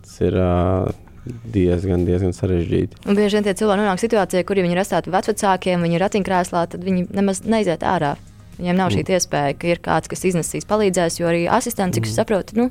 tas 0.04 0.20
ir 0.22 0.38
uh, 0.38 0.86
diezgan, 1.26 2.04
diezgan 2.06 2.36
sarežģīti. 2.36 3.02
Un 3.10 3.18
bieži 3.18 3.38
vien 3.38 3.48
tie 3.48 3.56
cilvēki 3.58 3.82
nonāk 3.82 4.02
situācijā, 4.02 4.44
kur 4.46 4.60
ja 4.60 4.66
viņi 4.66 4.78
ir 4.78 4.82
atstāti 4.84 5.14
vecākiem, 5.14 5.82
viņi 5.82 5.98
ir 5.98 6.04
ratiņkrēslā, 6.06 6.64
tad 6.74 6.86
viņi 6.86 7.08
nemaz 7.10 7.42
neiziet 7.42 7.82
ārā. 7.82 8.14
Viņiem 8.58 8.78
nav 8.78 8.92
šī 8.92 9.02
mm. 9.04 9.16
iespēja, 9.16 9.56
ka 9.58 9.70
ir 9.70 9.80
kāds, 9.82 10.10
kas 10.10 10.24
iznesīs, 10.26 10.66
palīdzēs, 10.68 11.18
jo 11.20 11.28
arī 11.30 11.44
asistents, 11.46 11.94
cik 11.96 12.08
es 12.08 12.12
mm. 12.12 12.18
saprotu, 12.18 12.58
nu, 12.58 12.68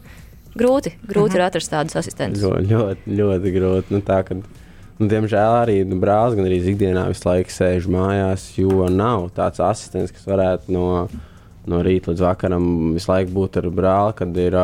grūti, 0.57 0.93
grūti 1.07 1.35
mm. 1.35 1.39
ir 1.39 1.45
atrast 1.47 1.73
tādus 1.73 1.99
asistentus. 2.01 2.43
Ļoti, 2.43 2.71
ļoti, 2.71 3.17
ļoti 3.21 3.53
grūti. 3.55 3.95
Nu, 3.95 4.03
tā, 4.05 4.19
kad, 4.27 4.43
nu, 4.99 5.09
diemžēl 5.09 5.57
arī 5.63 5.77
nu, 5.87 5.99
brālis 6.03 6.35
gan 6.37 6.49
arī 6.49 6.59
ikdienā 6.73 7.07
visu 7.11 7.29
laiku 7.29 7.55
sēž 7.55 7.87
mājās, 7.93 8.49
jo 8.59 8.89
nav 8.91 9.29
tāds 9.37 9.63
asistents, 9.63 10.15
kas 10.15 10.27
varētu 10.27 10.75
no, 10.75 10.87
no 11.71 11.83
rīta 11.87 12.11
līdz 12.11 12.25
vakaram 12.27 12.67
visu 12.97 13.13
laiku 13.13 13.35
būt 13.39 13.61
ar 13.63 13.71
brāli, 13.81 14.17
kad 14.23 14.43
ir. 14.43 14.59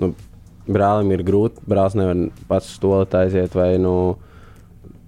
Nu, 0.00 0.14
brālim 0.70 1.12
ir 1.14 1.22
grūti. 1.26 1.62
Brālis 1.68 1.96
nevar 1.98 2.26
pats 2.50 2.74
stolīt 2.76 3.14
aiziet. 3.18 3.54
Vai, 3.56 3.72
nu, 3.82 3.94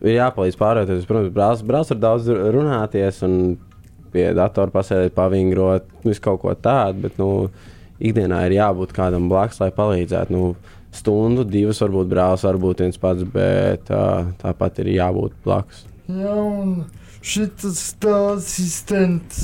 ir 0.02 0.16
jāpalīdz 0.16 0.58
pārvietoties. 0.60 1.08
Protams, 1.08 1.34
brālis, 1.34 1.64
brālis 1.66 1.92
var 1.94 2.00
daudz 2.02 2.30
runāties 2.56 3.22
un 3.26 3.36
pie 4.12 4.28
datora 4.36 4.72
pasēdēt, 4.74 5.14
pavingrot, 5.16 5.88
visu 6.04 6.22
kaut 6.24 6.42
ko 6.44 6.54
tādu. 6.54 7.06
Bet 7.06 7.18
nu, 7.20 7.30
ikdienā 8.02 8.44
ir 8.48 8.58
jābūt 8.58 8.94
kādam 8.96 9.28
blakus, 9.32 9.60
lai 9.62 9.70
palīdzētu. 9.74 10.34
Nu, 10.34 10.54
stundu, 10.92 11.44
divas, 11.48 11.80
varbūt 11.82 12.10
brālis, 12.10 12.44
varbūt 12.46 12.84
viens 12.84 13.00
pats, 13.00 13.24
bet 13.34 13.86
tā, 13.88 14.04
tāpat 14.42 14.82
ir 14.84 14.92
jābūt 14.98 15.36
blakus. 15.46 15.84
Jā, 16.12 16.36
un 16.36 16.84
šis 17.24 17.94
asistents, 18.12 19.42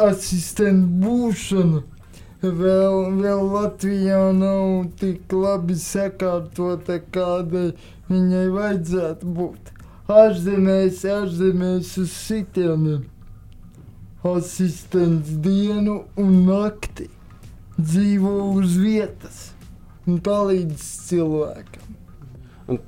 asistents 0.00 0.92
būšana 1.04 1.82
vēl, 2.40 3.20
vēl 3.20 3.42
Latvijā 3.52 4.20
nav 4.32 4.86
tik 5.00 5.32
labi 5.32 5.76
sakārtota, 5.76 7.00
kādai 7.12 7.70
viņai 8.08 8.46
vajadzētu 8.54 9.34
būt. 9.36 9.72
Ārzemēs, 10.10 11.04
ārzemēs 11.06 11.92
uz 12.02 12.10
sitieniem. 12.10 13.04
Asistents 14.26 15.30
dienu 15.44 16.00
un 16.18 16.32
nakti 16.48 17.06
dzīvo 17.78 18.32
uz 18.58 18.74
vietas 18.80 19.38
un 20.10 20.18
palīdz 20.24 20.82
cilvēkam. 21.06 21.94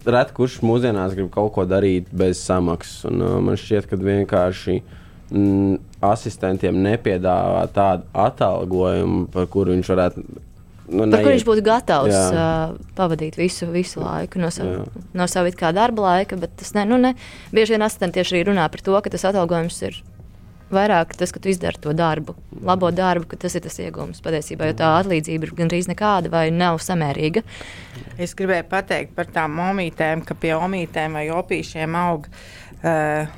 Reti 0.02 0.34
kurš 0.34 0.58
mūsdienās 0.66 1.14
grib 1.14 1.30
kaut 1.34 1.52
ko 1.54 1.66
darīt 1.68 2.10
bez 2.10 2.42
samaksas. 2.42 3.06
Un, 3.10 3.22
uh, 3.22 3.38
man 3.44 3.58
šķiet, 3.60 3.86
ka 3.90 3.98
vienkārši 4.02 4.80
mm, 4.82 5.78
asistentiem 6.02 6.82
nepiedāvā 6.88 7.68
tādu 7.74 8.08
atalgojumu, 8.18 9.28
par 9.30 9.46
kuru 9.52 9.76
viņš 9.76 9.94
varētu. 9.94 10.26
Nu, 10.92 11.08
par 11.08 11.24
kur 11.24 11.32
viņš 11.32 11.44
būtu 11.48 11.64
gatavs 11.66 12.12
jā. 12.12 12.22
uh, 12.30 12.92
pavadīt 12.98 13.38
visu, 13.40 13.68
visu 13.72 14.02
laiku 14.02 14.42
no 14.42 14.50
sava, 14.52 14.82
jā. 14.82 15.04
no 15.16 15.26
sava 15.30 15.72
darba 15.72 16.08
laika. 16.08 16.36
Bet 16.36 16.56
tas 16.60 16.74
ne, 16.76 16.84
nu, 16.88 17.00
ne. 17.00 17.14
Bieži 17.54 17.76
vien 17.76 17.86
asistenti 17.86 18.20
tieši 18.20 18.36
arī 18.36 18.50
runā 18.50 18.68
par 18.68 18.84
to, 18.84 18.96
ka 19.00 19.12
tas 19.12 19.24
atalgojums 19.30 19.80
ir 19.88 20.02
vairāk 20.72 21.12
tas, 21.18 21.32
ka 21.32 21.40
tu 21.42 21.50
izdari 21.52 21.80
to 21.84 21.92
darbu, 21.96 22.34
labo 22.64 22.88
darbu, 22.94 23.26
ka 23.28 23.36
tas 23.44 23.56
ir 23.58 23.64
tas 23.64 23.76
iegūms 23.82 24.22
patiesībā, 24.24 24.70
jo 24.70 24.78
tā 24.78 24.94
atlīdzība 25.02 25.48
ir 25.48 25.54
gandrīz 25.58 25.88
nekāda 25.90 26.32
vai 26.32 26.46
nav 26.54 26.80
samērīga. 26.80 27.44
Es 28.16 28.32
gribēju 28.38 28.68
pateikt 28.70 29.12
par 29.16 29.28
tām 29.32 29.60
omītēm, 29.60 30.24
ka 30.24 30.36
pie 30.38 30.54
omītēm 30.56 31.20
vai 31.20 31.28
opīšiem 31.34 32.00
aug. 32.06 32.28
Uh, 32.82 33.28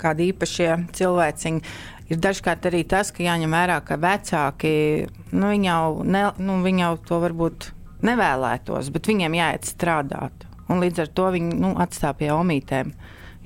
kādi 0.00 0.30
īpašie 0.30 0.70
cilvēciņi. 0.96 1.62
Ir 2.10 2.18
dažkārt 2.18 2.66
arī 2.66 2.82
tas, 2.90 3.12
ka 3.14 3.22
jāņem 3.22 3.54
vērā, 3.54 3.78
ka 3.86 3.98
vecāki 4.00 4.72
nu, 5.30 5.52
jau, 5.54 6.02
ne, 6.02 6.24
nu, 6.42 6.58
jau 6.66 6.92
to 7.06 7.20
varbūt 7.22 7.70
nevēlētos, 8.06 8.90
bet 8.90 9.10
viņiem 9.12 9.38
jāiet 9.38 9.68
strādāt. 9.68 10.46
Un 10.70 10.82
līdz 10.82 11.04
ar 11.04 11.10
to 11.14 11.30
viņi 11.36 11.58
nu, 11.60 11.74
atstāja 11.82 12.16
pie 12.18 12.30
omītēm. 12.34 12.94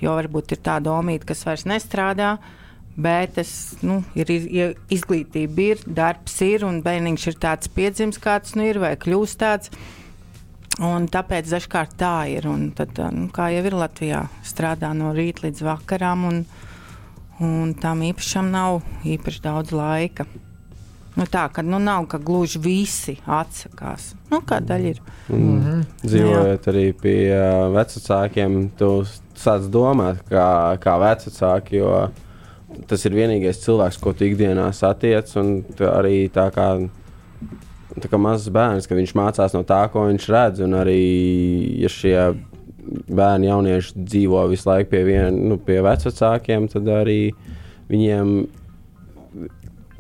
Jo 0.01 0.17
varbūt 0.17 0.57
ir 0.57 0.63
tāda 0.65 0.93
omīte, 0.97 1.29
kas 1.29 1.45
vairs 1.47 1.67
nestrādā, 1.69 2.37
Bet 2.95 3.39
es, 3.43 3.51
nu, 3.83 3.99
ir, 4.15 4.29
ir 4.31 4.77
izglītība, 4.95 5.65
ir 5.75 5.81
darbs, 5.83 6.37
ir 6.47 6.63
un 6.63 6.79
bērniņš 6.85 7.25
ir 7.33 7.39
tāds 7.43 7.71
piedzimis, 7.75 8.21
kāds 8.23 8.55
nu 8.55 8.69
ir 8.69 8.79
vai 8.79 8.93
kļūst 8.95 9.41
tāds. 9.41 9.73
Un 10.83 11.09
tāpēc 11.11 11.51
dažkārt 11.51 11.97
tā 11.99 12.15
ir. 12.31 12.47
Un 12.51 12.69
tad, 12.75 12.99
nu, 13.15 13.27
kā 13.35 13.49
jau 13.51 13.65
ir 13.67 13.77
Latvijā, 13.79 14.23
strādā 14.47 14.93
no 14.95 15.11
rīta 15.15 15.49
līdz 15.49 15.65
vakaram, 15.67 16.25
un, 16.31 16.41
un 17.41 17.75
tam 17.81 18.03
īpašam 18.07 18.51
nav 18.53 18.83
īpaši 19.05 19.43
daudz 19.45 19.75
laika. 19.75 20.27
Nu, 21.15 21.29
tā 21.31 21.45
ka 21.55 21.63
nu, 21.63 21.79
nav 21.79 22.09
ka 22.11 22.19
gluži 22.19 22.59
visi 22.59 23.15
atsakās. 23.27 24.13
Nu, 24.33 24.41
kā 24.43 24.59
daļa 24.59 24.89
ir. 24.91 25.01
Mm 25.29 25.61
-hmm. 25.63 25.85
Dzīvojot 26.03 26.67
arī 26.73 26.93
pie 26.93 27.31
uh, 27.31 27.71
vecākiem, 27.75 28.71
tu 28.79 29.05
sāc 29.37 29.71
domāt, 29.71 30.19
kā, 30.31 30.77
kā 30.83 30.99
vecāki. 30.99 31.77
Jo 31.77 32.11
tas 32.89 33.05
ir 33.07 33.15
vienīgais 33.15 33.63
cilvēks, 33.63 33.99
ko 34.03 34.13
tu 34.17 34.27
ikdienā 34.27 34.67
satiec. 34.75 35.31
Arī 35.79 36.29
tā 36.35 36.49
kā, 36.55 36.69
tā 38.01 38.11
kā 38.11 38.21
mazs 38.21 38.51
bērns, 38.55 38.89
ka 38.89 38.99
viņš 38.99 39.15
mācās 39.15 39.55
no 39.57 39.63
tā, 39.67 39.85
ko 39.93 40.07
viņš 40.09 40.29
redz. 40.35 40.65
Un 40.67 40.77
arī, 40.81 41.01
ja 41.85 41.93
šie 41.93 42.17
bērni, 43.09 43.49
jaunieši 43.51 43.95
dzīvo 43.97 44.45
visu 44.53 44.69
laiku 44.71 44.93
pie, 44.93 45.03
vien, 45.07 45.41
nu, 45.49 45.59
pie 45.61 45.81
vecākiem, 45.85 46.69
tad 46.73 46.89
arī 46.93 47.19
viņiem 47.91 48.35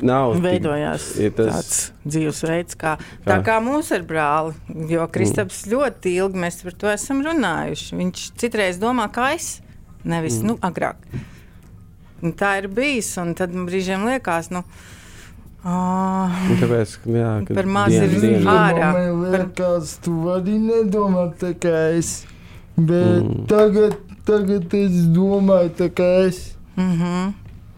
nav. 0.04 0.34
Veidojās 0.42 1.10
tik, 1.16 1.36
tas... 1.38 1.52
tāds 1.52 1.78
dzīvesveids, 2.06 2.78
kā, 2.80 2.96
tā 3.26 3.38
kā 3.46 3.58
mūsu 3.64 3.98
ar 3.98 4.08
brāli. 4.08 4.56
Jo 4.90 5.06
Kristaps 5.12 5.64
mm. 5.64 5.74
ļoti 5.74 6.16
ilgi 6.22 6.42
mēs 6.46 6.60
par 6.66 6.78
to 6.80 6.90
esam 6.92 7.22
runājuši. 7.26 8.00
Viņš 8.00 8.26
citreiz 8.40 8.80
domā, 8.82 9.08
kā 9.14 9.32
es, 9.36 9.58
nevis 10.04 10.40
mm. 10.40 10.50
nu, 10.50 10.58
agrāk. 10.64 11.00
Un 12.24 12.32
tā 12.36 12.56
ir 12.62 12.70
bijis, 12.72 13.10
un 13.20 13.34
tad 13.36 13.52
brīžiem 13.52 14.06
liekas, 14.08 14.50
nu. 14.54 14.64
Oh, 15.64 16.32
Kāpēc? 16.60 16.98
Jā, 17.08 17.28
par 17.48 17.68
maz 17.72 17.94
ir 17.96 18.44
ārā. 18.44 18.90
Man 18.92 19.22
liekas, 19.32 19.96
tu 20.04 20.18
vari 20.26 20.58
nedomāt 20.60 21.38
tā 21.40 21.54
kā 21.56 21.72
es. 21.96 22.18
Bet 22.76 23.22
mm. 23.22 23.46
tagad, 23.50 23.96
tagad 24.26 24.74
es 24.74 25.06
domāju 25.14 25.70
tā 25.78 25.88
kā 25.94 26.10
es. 26.26 26.56
Mm 26.76 26.92
-hmm. 26.98 27.32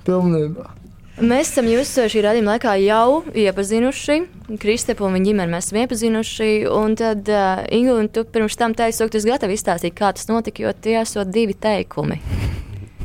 Pilnībā. 0.07 0.71
Mēs 1.17 1.49
esam 1.49 1.65
jūs 1.65 1.95
šī 2.13 2.21
radījuma 2.27 2.57
laikā 2.57 2.75
jau 2.85 3.23
iepazinuši. 3.33 4.17
Kristepu 4.61 5.07
un 5.07 5.15
viņa 5.17 5.31
ģimeni 5.31 5.53
mēs 5.55 5.71
esam 5.71 5.79
iepazinuši. 5.81 6.49
Un 6.69 6.97
tad, 7.01 7.29
uh, 7.33 7.63
Ingūna, 7.73 8.11
tu 8.13 8.25
pirms 8.25 8.57
tam 8.61 8.75
teici, 8.77 8.99
ka 9.01 9.09
tu 9.09 9.17
esi 9.17 9.31
gatava 9.31 9.57
izstāstīt, 9.57 9.95
kā 9.97 10.13
tas 10.13 10.29
notika, 10.29 10.63
jo 10.63 10.73
tie 10.73 10.99
esot 11.01 11.31
divi 11.33 11.55
teikumi. 11.55 12.21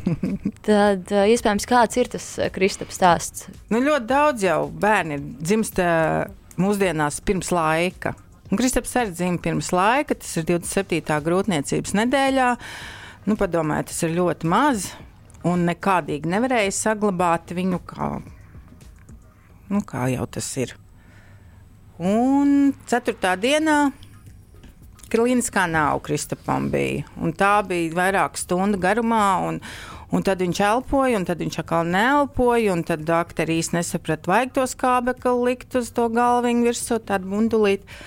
tad, 0.68 1.08
uh, 1.08 1.24
iespējams, 1.24 1.64
kāds 1.64 1.96
ir 1.96 2.12
tas 2.12 2.26
Kristaps 2.52 3.00
stāsts? 3.00 3.48
Nu, 3.72 3.80
ļoti 3.80 4.06
daudz 4.12 4.44
jau 4.44 4.68
bērni 4.68 5.16
dzimst 5.40 5.80
mūsdienās 6.60 7.22
pirms 7.24 7.48
laika. 7.48 8.12
Kristaps 8.58 8.92
arī 9.00 9.14
dzimta 9.16 9.46
pirms 9.46 9.70
laika, 9.72 10.16
tas 10.18 10.34
ir 10.36 10.44
27. 10.50 11.16
grūtniecības 11.24 11.96
nedēļā. 12.02 12.50
Nu, 13.24 13.36
padomājiet, 13.40 13.88
tas 13.88 14.02
ir 14.04 14.16
ļoti 14.18 14.50
maz 14.50 14.90
un 15.48 15.64
nekādīgi 15.68 16.30
nevarēja 16.30 16.74
saglabāt 16.76 17.54
viņu, 17.56 17.80
kā, 17.88 18.12
nu, 19.72 19.82
kā 19.88 20.06
jau 20.12 20.26
tas 20.36 20.48
ir. 20.60 20.76
Un 22.02 22.72
ceturtā 22.90 23.34
dienā 23.38 23.78
klīniskā 25.12 25.66
nav 25.68 26.00
Kristapam 26.06 26.70
bija, 26.72 27.04
un 27.20 27.34
tā 27.36 27.58
bija 27.68 27.92
vairāk 27.98 28.38
stundu 28.40 28.80
garumā, 28.80 29.26
un, 29.48 29.60
un 30.12 30.24
tad 30.24 30.40
viņš 30.42 30.62
elpoja, 30.68 31.18
un 31.18 31.26
tad 31.28 31.42
viņš 31.44 31.60
atkal 31.62 31.88
neelpoja, 31.92 32.78
tad 32.88 33.04
doktori 33.08 33.60
īsti 33.60 33.76
nesaprata, 33.76 34.32
vajag 34.32 34.56
to 34.56 34.66
skābekli 34.72 35.36
likt 35.50 35.76
uz 35.78 35.92
to 35.94 36.08
galviņu 36.12 36.68
virsū, 36.68 37.00
tādu 37.06 37.32
bundulīti. 37.34 38.02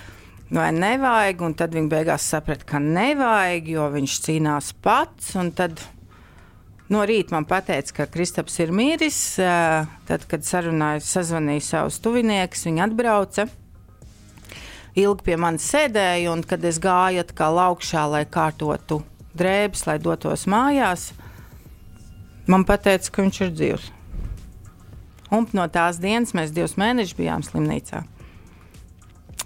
Vai 0.53 0.69
nevajag, 0.75 1.41
tad 1.57 1.73
viņi 1.73 1.89
beigās 1.89 2.27
saprata, 2.29 2.67
ka 2.69 2.79
nevajag, 2.83 3.69
jo 3.75 3.89
viņš 3.95 4.17
cīnās 4.27 4.71
pats. 4.85 5.33
Tad 5.57 5.81
No 6.85 7.01
rīta 7.01 7.33
man 7.33 7.47
teica, 7.49 7.93
ka 7.97 8.05
Kristaps 8.05 8.59
ir 8.61 8.69
miris. 8.75 9.17
Tad, 10.05 10.25
kad 10.29 10.45
sarunāju, 10.45 11.01
sazvanīju 11.01 11.63
savus 11.65 11.97
tuviniekus, 12.03 12.67
viņi 12.67 12.83
atbrauca. 12.85 13.47
Ilgi 14.95 15.25
pie 15.25 15.35
manis 15.41 15.65
sēdēja, 15.73 16.29
un 16.31 16.45
kad 16.45 16.63
es 16.63 16.77
gāju 16.79 17.25
atkal 17.25 17.57
augšā, 17.59 18.05
lai 18.13 18.23
kārtotu 18.29 19.01
drēbes, 19.35 19.83
lai 19.89 19.97
dotos 19.99 20.45
mājās, 20.47 21.09
man 22.47 22.63
teica, 22.63 23.09
ka 23.11 23.25
viņš 23.25 23.41
ir 23.43 23.51
dzīvs. 23.57 23.91
Un 25.35 25.49
no 25.57 25.65
tās 25.67 25.97
dienas 25.99 26.31
mēs 26.37 26.53
divus 26.55 26.77
mēnešus 26.79 27.17
bijām 27.17 27.43
slimnīcā. 27.43 28.05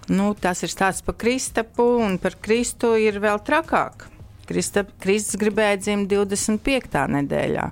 Nu, 0.09 0.31
tas 0.33 0.63
ir 0.65 0.71
stāsts 0.73 1.05
par 1.05 1.17
Kristapu, 1.21 1.85
un 2.01 2.17
par 2.21 2.37
Kristu 2.41 2.95
ir 2.97 3.19
vēl 3.21 3.41
trakāk. 3.45 4.07
Kristus 4.49 5.37
gribēja 5.37 5.77
dzimt 5.77 6.09
25. 6.09 7.03
nedēļā. 7.13 7.67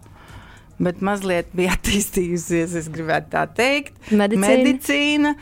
Bet 0.78 1.02
mazliet 1.02 1.50
bija 1.58 1.74
attīstījusies, 1.78 2.76
es 2.78 2.92
gribētu 2.94 3.34
tā 3.34 3.48
teikt, 3.58 3.98
medicīna. 4.12 4.52
medicīna 4.54 5.34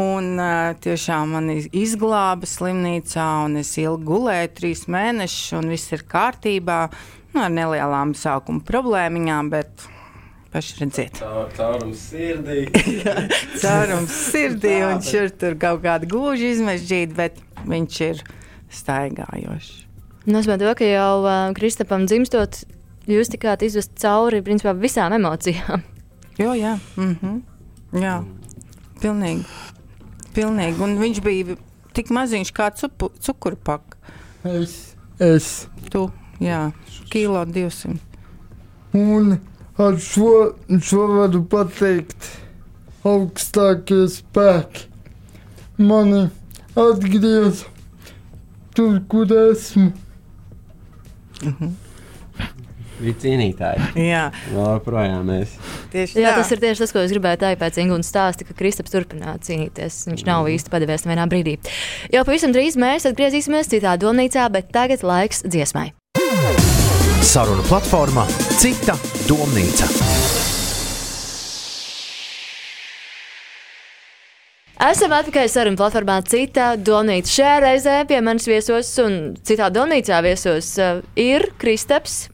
un 0.00 0.38
uh, 0.38 0.72
tiešām 0.80 1.36
man 1.36 1.52
izglāba 1.52 2.48
slimnīcā, 2.48 3.28
un 3.46 3.60
es 3.60 3.74
ilgi 3.80 4.06
gulēju, 4.08 4.52
trīs 4.56 4.86
mēnešus, 4.90 5.56
un 5.60 5.72
viss 5.74 5.92
ir 5.92 6.06
kārtībā. 6.08 6.82
Nu, 7.34 7.44
ar 7.44 7.52
nelielām 7.54 8.14
sākuma 8.18 8.64
problēmiņām, 8.66 9.50
bet 9.52 9.84
paši 10.52 10.80
redziet. 10.80 11.20
Caurums 11.56 12.02
sirdī. 12.10 12.64
Caurums 13.62 14.16
sirdī, 14.30 14.74
un 14.86 15.02
šur 15.04 15.30
tur 15.40 15.56
kaut 15.60 15.84
kāda 15.84 16.08
gūža 16.10 16.50
izmežģīta, 16.56 17.16
bet 17.16 17.40
viņš 17.70 18.00
ir 18.08 18.24
staigājošs. 18.80 19.70
Nozīmē 20.30 20.58
to, 20.60 20.74
ka 20.76 20.86
jau 20.86 21.22
uh, 21.24 21.38
Kristapam 21.56 22.04
dzimstot, 22.06 22.62
jūs 23.10 23.32
tikāt 23.32 23.64
izvest 23.66 23.94
cauri 24.00 24.42
principā, 24.44 24.74
visām 24.76 25.14
emocijām. 25.16 25.86
Jo, 26.40 26.52
jā, 26.54 26.78
mm 26.96 27.16
-hmm. 27.22 27.40
jā. 28.02 28.20
Pilnīgi. 29.00 29.44
Pilnīgi. 30.34 30.82
Un 30.84 30.98
viņš 31.00 31.20
bija 31.24 31.56
tik 31.92 32.10
maziņš 32.10 32.52
kā 32.52 32.70
cukurpaka. 33.20 33.96
Es. 34.44 34.94
es. 35.18 35.68
Tu, 35.90 36.10
jā, 36.40 36.70
kilo 37.10 37.44
200. 37.44 37.96
Un 38.92 39.38
ar 39.80 39.96
šo, 40.02 40.30
šo 40.84 41.06
varu 41.16 41.42
pateikt, 41.50 42.28
augstākie 43.06 44.04
spēki 44.12 44.86
mani 45.80 46.26
atgriez 46.76 47.64
tur, 48.76 48.98
kur 49.10 49.30
esmu. 49.50 49.92
Mhm. 51.42 51.70
Bija 53.00 53.16
cīnītāji. 53.22 53.86
Jā, 54.10 54.26
joprojām 54.52 55.22
mēs. 55.30 55.54
Tieši 55.88 56.18
Jā, 56.20 56.34
tā. 56.34 56.42
tas 56.42 56.50
ir 56.52 56.60
tieši 56.60 56.82
tas, 56.82 56.90
ko 56.92 57.00
es 57.00 57.14
gribēju 57.14 57.40
teikt 57.40 57.62
pēc 57.62 57.78
Ingūnas 57.80 58.10
stāsta, 58.12 58.44
ka 58.44 58.52
Kristaps 58.58 58.92
turpināja 58.92 59.40
cīnīties. 59.46 60.02
Viņš 60.10 60.26
nav 60.28 60.44
Mhm. 60.44 60.52
īsti 60.58 60.68
padevies 60.74 61.06
nevienā 61.08 61.24
brīdī. 61.32 61.56
Jau 62.12 62.24
pavisam 62.28 62.52
drīz 62.52 62.76
mēs 62.76 63.08
atgriezīsimies 63.08 63.72
citā 63.72 63.96
domnīcā, 63.96 64.50
bet 64.52 64.68
tagad 64.70 65.00
laiks 65.00 65.40
dziesmai. 65.48 65.92
Saruna 67.20 67.60
platformā 67.68 68.22
Cita 68.56 68.94
domnīca. 69.28 69.84
Esam 74.80 75.12
atpakaļ 75.12 75.50
sarunu 75.52 75.76
platformā 75.76 76.16
Cita 76.24 76.70
Donīta. 76.80 77.28
Šajā 77.28 77.58
reizē 77.60 77.96
pie 78.08 78.22
manis 78.24 78.48
viesos 78.48 78.94
un 79.04 79.18
citā 79.44 79.68
Donīcā 79.68 80.22
viesos 80.24 80.72
uh, 80.80 81.02
ir 81.20 81.50
Kristaps, 81.60 82.30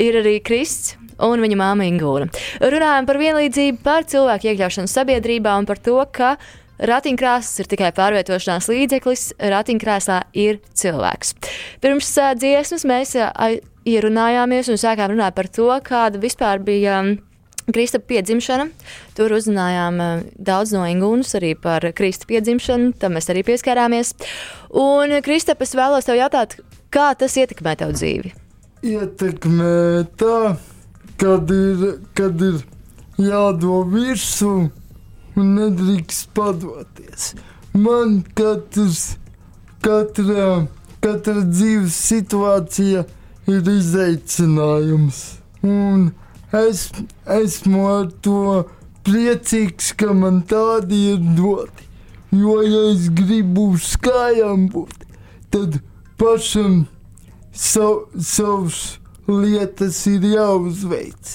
ir 0.00 0.16
arī 0.22 0.38
Krists. 0.40 0.96
Un 1.20 1.44
viņa 1.44 1.60
māma 1.60 1.84
Ingūna. 1.84 2.30
Runājam 2.64 3.04
par 3.04 3.18
vienlīdzību, 3.20 3.82
par 3.84 4.06
cilvēku 4.08 4.48
iekļaušanu 4.48 4.88
sabiedrībā 4.88 5.52
un 5.60 5.68
par 5.68 5.76
to, 5.84 5.98
ka 6.16 6.38
ratiņkrēsls 6.80 7.60
ir 7.60 7.68
tikai 7.68 7.90
pārvietošanās 7.92 8.70
līdzeklis, 8.72 9.26
ratiņkrēslā 9.52 10.22
ir 10.40 10.62
cilvēks. 10.72 11.34
Pirms 11.84 12.14
uh, 12.16 12.32
dziesmas 12.40 12.88
mēs 12.88 13.18
uh, 13.20 13.28
ierunājāmies 13.88 14.70
un 14.72 14.80
sākām 14.80 15.14
runāt 15.14 15.36
par 15.36 15.48
to, 15.48 15.68
kāda 15.86 16.20
vispār 16.22 16.62
bija. 16.64 17.00
Um, 17.00 17.18
Krista 17.70 18.00
piedzimšana. 18.02 18.64
Tur 19.14 19.34
uzzinājām 19.36 20.00
uh, 20.02 20.22
daudz 20.42 20.72
no 20.74 20.82
Ingūnas 20.88 21.36
arī 21.38 21.52
par 21.54 21.84
Krista 21.94 22.26
piedzimšanu, 22.26 22.94
tam 22.98 23.14
mēs 23.14 23.30
arī 23.30 23.44
pieskārāmies. 23.46 24.14
Un, 24.74 25.14
Krista, 25.22 25.54
es 25.54 25.76
vēlos 25.78 26.08
tev 26.08 26.18
jautāt, 26.18 26.56
kā 26.90 27.12
tas 27.18 27.36
ietekmē 27.38 27.76
tavu 27.78 27.94
dzīvi? 27.94 28.32
Ietekmē 28.90 29.76
tā, 30.18 30.56
kad 31.20 31.54
ir, 31.54 31.86
kad 32.18 32.42
ir 32.42 32.58
jādod 33.20 33.92
virsū 33.92 34.54
un 35.38 35.54
nedrīkst 35.60 36.32
padoties. 36.34 37.34
Man 37.76 38.22
katrs, 38.34 39.14
katra, 39.84 40.66
katra 41.04 41.46
dzīves 41.46 42.02
situācija 42.10 43.06
ir 43.06 43.16
izaicinājums. 43.58 45.20
Un 45.66 46.10
es, 46.56 46.88
esmu 47.26 47.84
ar 47.88 48.08
to 48.24 48.64
priecīgs, 49.06 49.92
ka 49.98 50.14
man 50.16 50.42
tādi 50.48 51.02
ir 51.14 51.20
doti. 51.36 51.86
Jo, 52.30 52.60
ja 52.62 52.82
es 52.92 53.08
gribu 53.10 53.72
uz 53.74 53.96
kājām 53.98 54.68
būt, 54.70 55.06
tad 55.50 55.80
pašam 56.20 56.84
sav, 57.50 58.04
savs 58.14 59.00
lietas 59.26 59.98
ir 60.06 60.28
jāuzveic, 60.30 61.32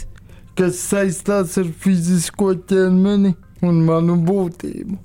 kas 0.56 0.80
saistās 0.80 1.58
ar 1.60 1.68
fizisko 1.84 2.54
ķermeni 2.70 3.34
un 3.66 3.84
manu 3.88 4.16
būtību. 4.24 4.96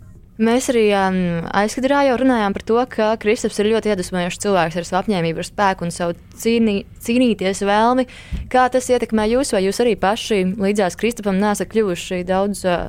Mēs 0.41 0.71
arī 0.73 0.87
um, 0.97 1.17
aizkadrā 1.53 2.07
jau 2.07 2.15
runājām 2.23 2.55
par 2.57 2.63
to, 2.65 2.79
ka 2.89 3.11
Kristaps 3.21 3.59
ir 3.61 3.69
ļoti 3.75 3.91
iedvesmojošs 3.93 4.41
cilvēks 4.41 4.79
ar 4.81 4.87
savu 4.89 5.01
apņēmību, 5.03 5.43
ar 5.43 5.49
spēku 5.51 5.85
un 5.85 5.93
savu 5.93 6.17
cīnī, 6.41 6.79
cīnīties 7.05 7.61
vēlmi. 7.69 8.07
Kā 8.53 8.65
tas 8.73 8.89
ietekmē 8.89 9.29
jūs, 9.35 9.53
vai 9.53 9.67
jūs 9.67 9.83
arī 9.85 9.93
paši 10.01 10.41
līdzās 10.57 10.97
Kristapam 11.01 11.37
nesat 11.43 11.69
kļuvuši 11.75 12.23
daudz 12.25 12.65
uh, 12.65 12.89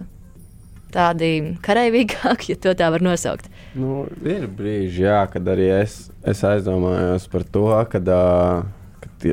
tādi 0.95 1.33
karavīgāki, 1.67 2.55
ja 2.55 2.75
tā 2.77 2.87
var 2.95 3.03
nosaukt? 3.03 3.51
Nu, 3.75 4.05
ir 4.23 4.47
brīži, 4.47 5.03
jā, 5.09 5.19
kad 5.33 5.51
arī 5.51 5.67
es, 5.81 6.05
es 6.23 6.47
aizdomājos 6.47 7.27
par 7.35 7.43
to, 7.51 7.67
kad, 7.91 8.15
uh, 8.15 8.63
kad 9.03 9.31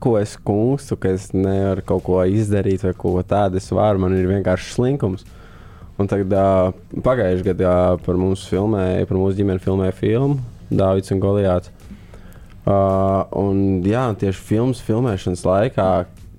ko 0.00 0.18
es 0.18 0.34
kungstu, 0.42 0.98
ka 0.98 1.12
es 1.14 1.30
nevaru 1.36 1.84
kaut 1.86 2.06
ko 2.06 2.22
izdarīt 2.26 2.82
vai 2.88 2.98
ko 2.98 3.20
tādu 3.22 3.60
es 3.60 3.70
varu. 3.70 4.02
Man 4.02 4.16
ir 4.16 4.26
vienkārši 4.30 4.74
slinkums. 4.74 5.26
Un 6.00 6.08
tagad 6.08 6.32
uh, 6.32 6.70
pagājušajā 7.04 7.44
gadā 7.50 7.74
par 8.06 8.16
mums 8.16 8.46
filmēja, 8.48 9.04
par 9.08 9.18
mūsu 9.20 9.36
ģimeni 9.42 9.60
filmēja 9.60 9.96
filmu 9.98 10.38
Dāvids 10.72 11.12
un 11.12 11.20
Goliāts. 11.20 11.72
Uh, 12.64 13.26
un, 13.36 13.80
jā, 13.84 14.06
tieši 14.20 14.44
filmas 14.46 14.80
filmēšanas 14.86 15.44
laikā 15.44 15.88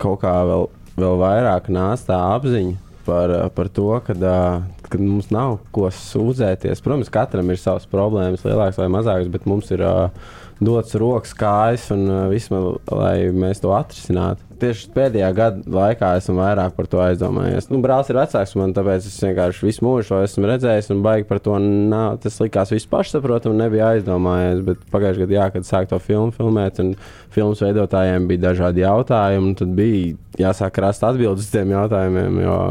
kaut 0.01 0.21
kā 0.23 0.33
vēl, 0.47 0.65
vēl 0.97 1.17
vairāk 1.21 1.69
nāca 1.73 2.07
tā 2.09 2.19
apziņa 2.37 2.77
par, 3.05 3.33
par 3.53 3.69
to, 3.73 3.89
ka 4.07 4.15
uh, 4.17 4.97
mums 4.97 5.29
nav 5.33 5.59
ko 5.75 5.89
sūdzēties. 5.93 6.81
Protams, 6.81 7.13
katram 7.13 7.53
ir 7.53 7.61
savas 7.61 7.85
problēmas, 7.89 8.45
lielākas 8.47 8.81
vai 8.81 8.89
mazākas, 8.93 9.29
bet 9.33 9.45
mums 9.49 9.69
ir 9.75 9.85
uh, 9.85 10.09
dots 10.61 10.95
rokas, 10.99 11.33
kājas 11.37 11.87
un 11.93 12.05
uh, 12.05 12.21
viss, 12.31 12.51
lai 12.51 13.31
mēs 13.33 13.61
to 13.63 13.73
atrisinātu. 13.73 14.45
Tieši 14.61 14.91
pēdējā 14.93 15.29
gada 15.33 15.73
laikā 15.73 16.11
esmu 16.19 16.35
vairāk 16.37 16.75
par 16.77 16.85
to 16.89 16.99
aizdomājies. 17.01 17.71
Nu, 17.73 17.79
brālis 17.81 18.11
ir 18.13 18.19
vecāks 18.19 18.53
man, 18.59 18.75
tāpēc 18.77 19.07
es 19.09 19.17
vienkārši 19.25 19.65
visu 19.65 19.85
mūžu 19.87 20.11
to 20.11 20.19
esmu 20.21 20.51
redzējis 20.51 20.91
un 20.93 21.01
baigi 21.05 21.25
par 21.31 21.41
to. 21.41 21.57
Nav, 21.61 22.19
tas 22.21 22.37
likās 22.43 22.73
viss 22.73 22.89
pašsaprotami, 22.91 23.57
nebija 23.63 23.89
aizdomājies. 23.95 24.61
Bet 24.69 24.85
pagājušajā 24.93 25.25
gadā, 25.25 25.37
jā, 25.39 25.49
kad 25.57 25.67
sāk 25.67 25.89
to 25.89 25.97
filmu 26.03 26.29
filmēt, 26.37 26.77
un 26.83 26.93
filmas 27.33 27.65
veidotājiem 27.65 28.29
bija 28.29 28.45
dažādi 28.51 28.85
jautājumi, 28.85 29.57
tad 29.57 29.73
bija 29.81 30.13
jāsāk 30.45 30.77
rast 30.85 31.09
atbildes 31.09 31.49
uz 31.49 31.51
tiem 31.57 31.73
jautājumiem. 31.73 32.41
Jo, 32.45 32.61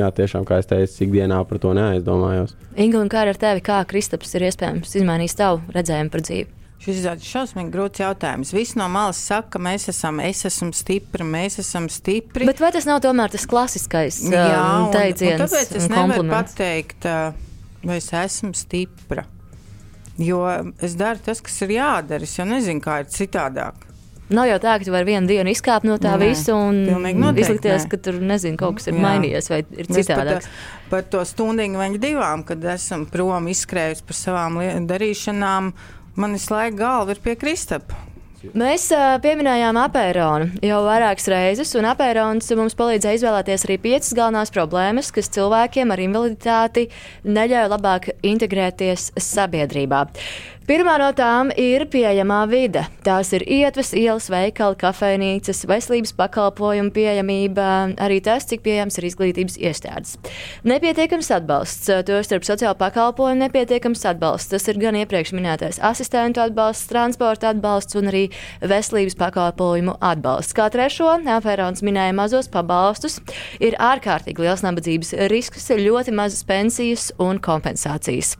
jā, 0.00 0.10
tiešām, 0.16 0.48
kā 0.48 0.64
es 0.64 0.72
teicu, 0.72 0.96
ikdienā 1.10 1.44
par 1.44 1.60
to 1.60 1.76
neaizdomājos. 1.76 2.56
Inga, 2.80 3.04
kā 3.12 3.28
ar 3.28 3.36
tevi, 3.36 3.68
kā 3.68 3.84
Kristaps 3.92 4.32
ir 4.38 4.48
iespējams 4.48 4.96
izmainījis 4.96 5.42
tavu 5.44 5.76
redzējumu 5.76 6.14
par 6.14 6.24
dzīvi? 6.24 6.63
Šis 6.84 6.98
ir 7.00 7.20
šausmīgi 7.24 7.72
grūts 7.72 8.02
jautājums. 8.02 8.50
Visi 8.52 8.76
no 8.76 8.90
malas 8.92 9.16
saka, 9.24 9.54
ka 9.54 9.60
mēs 9.64 9.88
esam, 9.88 10.18
es 10.20 10.42
esmu 10.44 10.74
stipri, 10.76 11.24
mēs 11.24 11.56
esam 11.62 11.86
stipri. 11.88 12.44
Bet 12.44 12.60
vai 12.60 12.74
tas 12.74 12.84
nav 12.84 13.00
tomēr 13.04 13.32
tas 13.32 13.46
klasiskais 13.48 14.20
um, 14.28 14.90
teiciens? 14.92 15.40
Tāpēc 15.40 15.72
es 15.80 15.88
nevaru 15.88 16.26
pateikt, 16.28 17.08
vai 17.88 17.96
es 18.02 18.10
esmu 18.20 18.52
stipra. 18.58 19.24
Jo 20.20 20.44
es 20.84 20.98
daru 21.00 21.24
tas, 21.24 21.40
kas 21.42 21.56
ir 21.64 21.74
jādara. 21.78 22.28
Es 22.28 22.36
jau 22.36 22.44
nezinu, 22.52 22.84
kā 22.84 23.00
ir 23.00 23.10
citādāk. 23.16 23.88
Nav 24.34 24.46
jau 24.48 24.60
tā, 24.60 24.76
ka 24.80 24.86
tu 24.86 24.92
vari 24.92 25.08
vienu 25.08 25.28
dienu 25.28 25.52
izkāpt 25.52 25.84
no 25.84 25.96
tā 26.00 26.14
nē, 26.14 26.28
visa 26.30 26.54
un 26.56 26.84
izlikties, 26.84 27.84
nē. 27.84 27.90
ka 27.92 27.98
tur 28.06 28.20
nezinu, 28.24 28.56
kaut 28.60 28.78
kas 28.78 28.88
ir 28.88 28.96
Jā. 28.96 29.02
mainījies 29.04 29.50
vai 29.52 29.58
ir 29.64 29.88
citādāk. 29.88 30.46
Par, 30.46 30.86
par 30.92 31.10
to 31.12 31.24
stundu 31.28 31.66
vai 31.76 31.90
divām, 32.00 32.44
kad 32.48 32.64
esam 32.72 33.04
prom 33.10 33.50
izskrējuši 33.52 34.06
par 34.08 34.20
savām 34.20 34.56
darīšanām 34.88 35.74
Man 36.14 36.36
visu 36.36 36.54
laiku 36.54 36.78
galva 36.78 37.14
ir 37.14 37.22
pie 37.22 37.34
Kristapa. 37.38 38.04
Mēs 38.52 38.90
uh, 38.92 39.14
pieminējām 39.24 39.78
apēronu 39.80 40.60
jau 40.62 40.82
vairākas 40.84 41.30
reizes, 41.32 41.70
un 41.78 41.86
apērons 41.88 42.50
mums 42.58 42.76
palīdzēja 42.76 43.16
izvēlēties 43.18 43.64
arī 43.64 43.78
piecas 43.80 44.12
galvenās 44.16 44.52
problēmas, 44.52 45.08
kas 45.16 45.32
cilvēkiem 45.32 45.94
ar 45.94 46.02
invaliditāti 46.04 46.90
neļauj 47.24 47.70
labāk 47.72 48.10
integrēties 48.20 49.14
sabiedrībā. 49.16 50.02
Pirmā 50.64 50.94
no 50.96 51.10
tām 51.12 51.50
ir 51.60 51.82
pieejamā 51.92 52.38
vide. 52.48 52.86
Tās 53.04 53.34
ir 53.36 53.42
ietves, 53.44 53.90
ielas, 54.00 54.30
veikali, 54.32 54.78
kafejnīcas, 54.80 55.58
veselības 55.68 56.14
pakalpojumu 56.16 56.88
pieejamība, 56.94 57.66
arī 58.00 58.22
tas, 58.24 58.46
cik 58.48 58.62
pieejams 58.64 58.96
ir 58.96 59.04
izglītības 59.10 59.58
iestādes. 59.60 60.14
Nepietiekams 60.64 61.28
atbalsts, 61.36 61.90
tostarp 62.08 62.46
sociāla 62.48 62.78
pakalpojumu 62.80 63.42
nepietiekams 63.42 64.06
atbalsts. 64.08 64.54
Tas 64.54 64.64
ir 64.72 64.80
gan 64.80 64.96
iepriekš 65.02 65.34
minētais 65.36 65.82
asistentu 65.84 66.40
atbalsts, 66.46 66.88
transporta 66.88 67.52
atbalsts 67.52 68.00
un 68.00 68.08
arī 68.08 68.24
veselības 68.64 69.18
pakalpojumu 69.20 69.98
atbalsts. 70.00 70.56
Kā 70.56 70.70
trešo, 70.72 71.10
Afērons 71.34 71.84
minēja 71.84 72.16
mazos 72.16 72.48
pabalstus, 72.48 73.18
ir 73.60 73.76
ārkārtīgi 73.76 74.46
liels 74.46 74.64
nabadzības 74.64 75.12
risks, 75.28 75.68
ļoti 75.76 76.16
mazas 76.16 76.48
pensijas 76.48 77.10
un 77.20 77.42
kompensācijas. 77.44 78.38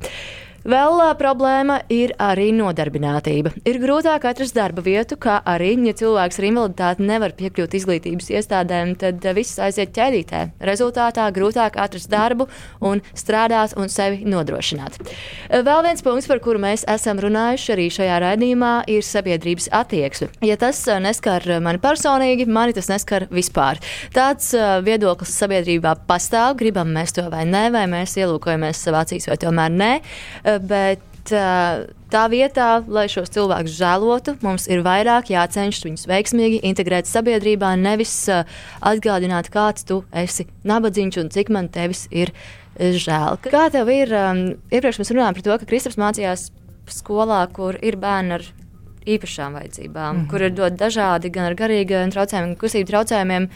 Vēl 0.65 0.97
problēma 1.21 1.75
ir 1.93 2.15
arī 2.17 2.47
nodarbinātība. 2.57 3.51
Ir 3.69 3.77
grūtāk 3.83 4.23
atrast 4.31 4.57
darba 4.57 4.81
vietu, 4.81 5.19
kā 5.21 5.35
arī, 5.45 5.75
ja 5.85 5.93
cilvēks 5.93 6.39
ar 6.41 6.47
invaliditāti 6.49 7.05
nevar 7.05 7.35
piekļūt 7.37 7.75
izglītības 7.77 8.31
iestādēm, 8.33 8.95
tad 8.97 9.21
viss 9.37 9.61
aiziet 9.61 9.93
ķēdītē. 9.93 10.41
Rezultātā 10.65 11.27
grūtāk 11.37 11.77
atrast 11.77 12.09
darbu 12.09 12.47
un 12.81 13.03
strādāt 13.13 13.75
un 13.77 13.93
sevi 13.93 14.25
nodrošināt. 14.25 14.97
Vēl 15.53 15.83
viens 15.85 16.01
punkts, 16.07 16.31
par 16.33 16.41
kuru 16.41 16.63
mēs 16.65 16.87
esam 16.89 17.21
runājuši 17.21 17.75
arī 17.77 17.87
šajā 17.99 18.17
raidījumā, 18.25 18.73
ir 18.89 19.05
sabiedrības 19.05 19.69
attieksme. 19.69 20.31
Ja 20.49 20.57
tas 20.57 20.81
neskar 21.05 21.45
mani 21.61 21.83
personīgi, 21.85 22.49
mani 22.49 22.73
tas 22.73 22.89
neskar 22.89 23.29
vispār. 23.29 23.83
Tāds 24.17 24.49
viedoklis 24.89 25.37
sabiedrībā 25.45 25.93
pastāv, 26.09 26.57
gribam 26.65 26.89
mēs 26.97 27.13
to 27.21 27.29
vai 27.29 27.45
nē, 27.53 27.67
vai 27.77 27.85
mēs 27.99 28.17
ielūkojamies 28.17 28.81
savā 28.89 29.05
acīs 29.05 29.29
vai 29.29 29.41
tomēr 29.45 29.77
nē 29.77 29.93
bet 30.63 31.01
tā 31.25 32.25
vietā, 32.31 32.69
lai 32.87 33.07
šos 33.09 33.33
cilvēkus 33.33 33.77
žēlotu, 33.79 34.37
mums 34.45 34.67
ir 34.69 34.83
vairāk 34.85 35.31
jācenšas 35.33 35.87
viņus 35.87 36.09
veiksmīgi 36.11 36.61
integrēt 36.69 37.09
sabiedrībā, 37.09 37.75
nevis 37.81 38.13
atgādināt, 38.85 39.49
kāds 39.55 39.87
tu 39.89 40.03
esi 40.13 40.47
nabadzīgs 40.69 41.23
un 41.23 41.31
cik 41.33 41.53
man 41.55 41.71
tevis 41.73 42.07
ir 42.11 42.35
žēl. 42.79 43.39
Kā 43.47 43.69
tev 43.73 43.89
ir? 43.95 44.13
Iepriekš 44.71 45.01
mēs 45.01 45.15
runājām 45.15 45.39
par 45.39 45.47
to, 45.47 45.57
ka 45.61 45.71
Kristaps 45.71 46.01
mācījās 46.01 46.51
skolā, 46.93 47.45
kur 47.55 47.79
ir 47.81 47.97
bērni 48.01 48.37
ar 48.39 48.45
īpašām 49.05 49.57
vajadzībām, 49.59 50.17
mm 50.17 50.21
-hmm. 50.21 50.29
kur 50.31 50.43
ir 50.43 50.53
dot 50.53 50.77
dažādi 50.81 51.31
gan 51.31 51.45
ar 51.51 51.55
garīgiem 51.55 52.13
traucējumiem, 52.13 52.55
gan 52.55 52.61
kustību 52.61 52.91
traucējumiem. 52.91 53.49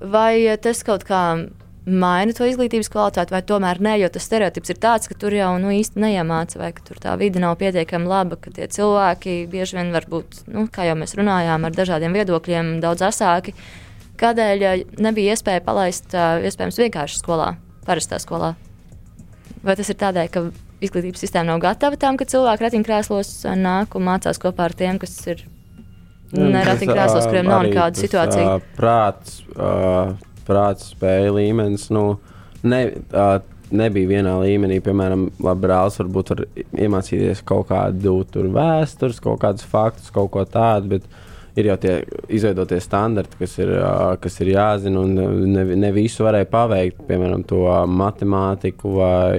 Vai 0.00 0.58
tas 0.58 0.82
kaut 0.82 1.04
kā 1.04 1.48
maina 1.86 2.34
to 2.36 2.46
izglītības 2.46 2.90
kvalitāti, 2.92 3.34
vai 3.34 3.42
tomēr 3.46 3.80
nē, 3.82 3.96
jo 4.02 4.10
tas 4.14 4.26
stereotips 4.28 4.70
ir 4.70 4.80
tāds, 4.82 5.08
ka 5.10 5.16
tur 5.18 5.34
jau 5.34 5.50
nu, 5.62 5.72
īsti 5.74 5.98
neiemāca, 6.02 6.60
vai 6.60 6.70
ka 6.76 6.84
tur 6.86 7.00
tā 7.02 7.14
vide 7.18 7.42
nav 7.42 7.56
pietiekami 7.60 8.10
laba, 8.10 8.38
ka 8.38 8.52
tie 8.54 8.68
cilvēki 8.70 9.42
bieži 9.50 9.78
vien 9.80 9.92
var 9.94 10.06
būt, 10.10 10.44
nu, 10.52 10.68
kā 10.72 10.86
jau 10.86 10.96
mēs 10.98 11.16
runājām, 11.18 11.66
ar 11.66 11.74
dažādiem 11.74 12.14
viedokļiem, 12.14 12.76
daudz 12.84 13.06
asāki. 13.10 13.56
Kādēļ 14.22 14.84
nebija 15.02 15.34
iespēja 15.34 15.64
palaist, 15.66 16.14
iespējams, 16.14 16.78
vienkārši 16.84 17.18
skolā, 17.18 17.54
parastā 17.88 18.20
skolā? 18.22 18.54
Vai 19.66 19.74
tas 19.78 19.90
ir 19.90 19.98
tādēļ, 19.98 20.30
ka 20.30 20.44
izglītības 20.82 21.22
sistēma 21.22 21.52
nav 21.52 21.62
gatava 21.62 21.98
tam, 21.98 22.18
ka 22.18 22.26
cilvēki 22.30 22.66
ratiņkrēslos 22.66 23.32
nāk 23.58 23.96
un 23.98 24.06
mācās 24.06 24.38
kopā 24.42 24.70
ar 24.70 24.76
tiem, 24.78 24.98
kas 25.02 25.16
ir 25.30 25.42
neratiņkrēslos, 26.32 27.26
kuriem 27.26 27.50
nav 27.50 27.66
nekāda 27.66 27.98
situācija? 27.98 28.58
Prāts, 28.78 29.42
uh, 29.54 30.14
prāta 30.46 30.84
spēja 30.84 31.32
līmenis 31.36 31.88
nu, 31.94 32.04
ne, 32.62 32.84
uh, 33.12 33.40
nebija 33.72 34.10
vienā 34.16 34.36
līmenī. 34.42 34.78
Piemēram, 34.84 35.28
brālis 35.40 35.98
varbūt 36.00 36.32
var 36.34 36.44
iemācīties 36.56 37.42
kaut 37.48 37.70
kādu 37.72 38.22
vēstures, 38.54 39.20
kaut 39.22 39.42
kādus 39.42 39.68
faktus, 39.68 40.12
kaut 40.14 40.32
ko 40.34 40.44
tādu. 40.48 41.00
Ir 41.52 41.66
jau 41.68 41.74
tie 41.76 41.98
izveidotie 42.32 42.78
standarti, 42.80 43.36
kas 43.42 43.58
ir, 43.60 43.74
kas 44.24 44.38
ir 44.40 44.54
jāzina, 44.54 45.02
un 45.02 45.50
ne, 45.52 45.64
ne 45.76 45.90
visu 45.92 46.24
varēja 46.24 46.48
paveikt, 46.48 47.02
piemēram, 47.08 47.42
to 47.44 47.66
matemātiku 47.92 48.94
vai 48.96 49.34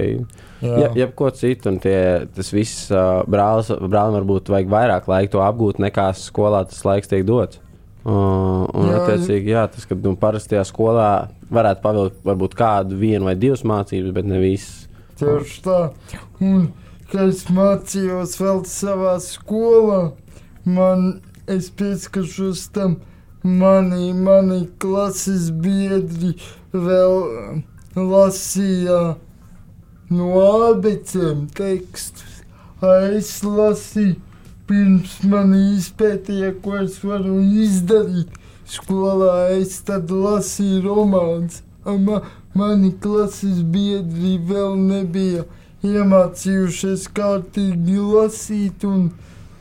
ja, 0.62 0.92
jebko 0.94 1.32
citu. 1.34 1.72
Tie, 1.82 1.98
tas 2.36 2.52
viss 2.54 2.86
brālis, 3.26 3.72
brālim 3.82 4.20
varbūt 4.20 4.54
vajag 4.54 4.70
vairāk 4.76 5.10
laika 5.10 5.34
to 5.34 5.42
apgūt, 5.42 5.82
nekā 5.82 6.12
skolā 6.20 6.62
tas 6.70 6.86
laiks 6.86 7.10
tiek 7.10 7.26
dots. 7.26 7.63
Uh, 8.04 8.66
un, 8.76 8.90
jā, 8.90 8.96
attiecīgi, 9.00 9.54
jā, 9.54 9.62
tas, 9.72 9.86
ka 9.88 9.96
nu, 9.96 10.12
parastajā 10.20 10.60
skolā 10.68 11.08
varētu 11.48 11.80
pavilkt 11.80 12.26
varbūt 12.28 12.56
kādu 12.58 12.98
vienu 13.00 13.30
vai 13.30 13.32
divas 13.40 13.62
mācības, 13.64 14.12
bet 14.12 14.28
ne 14.28 14.40
visas. 14.42 14.82
Tieši 15.16 15.62
tā. 15.64 15.78
Un, 16.44 16.66
kad 17.08 17.30
es 17.32 17.46
mācījos 17.48 18.36
vēl 18.42 18.60
savā 18.68 19.14
skolā, 19.24 20.02
man 20.68 21.22
es 21.48 21.70
pieskaros 21.72 22.66
tam 22.76 22.98
mani, 23.44 24.12
mani 24.12 24.66
klases 24.80 25.48
biedri 25.64 26.34
vēl 26.72 27.62
lasīja 27.96 29.00
no 30.12 30.30
abecēm 30.68 31.46
tekstus. 31.56 32.42
Es 32.84 33.38
lasīju, 33.46 34.18
pirms 34.68 35.18
man 35.28 35.52
izpētīja, 35.56 36.54
ko 36.64 36.78
es 36.82 36.98
varu 37.04 37.40
izdarīt. 37.64 38.40
Skolā 38.64 39.50
es 39.58 39.76
tad 39.84 40.08
lasīju 40.08 40.80
romāns. 40.86 41.60
Ma, 41.84 42.22
mani 42.56 42.94
klases 43.00 43.60
biedri 43.74 44.38
vēl 44.48 44.78
nebija 44.80 45.44
iemācījušies 45.84 47.10
kārtīgi 47.12 47.98
lasīt, 48.00 48.86
un 48.88 49.10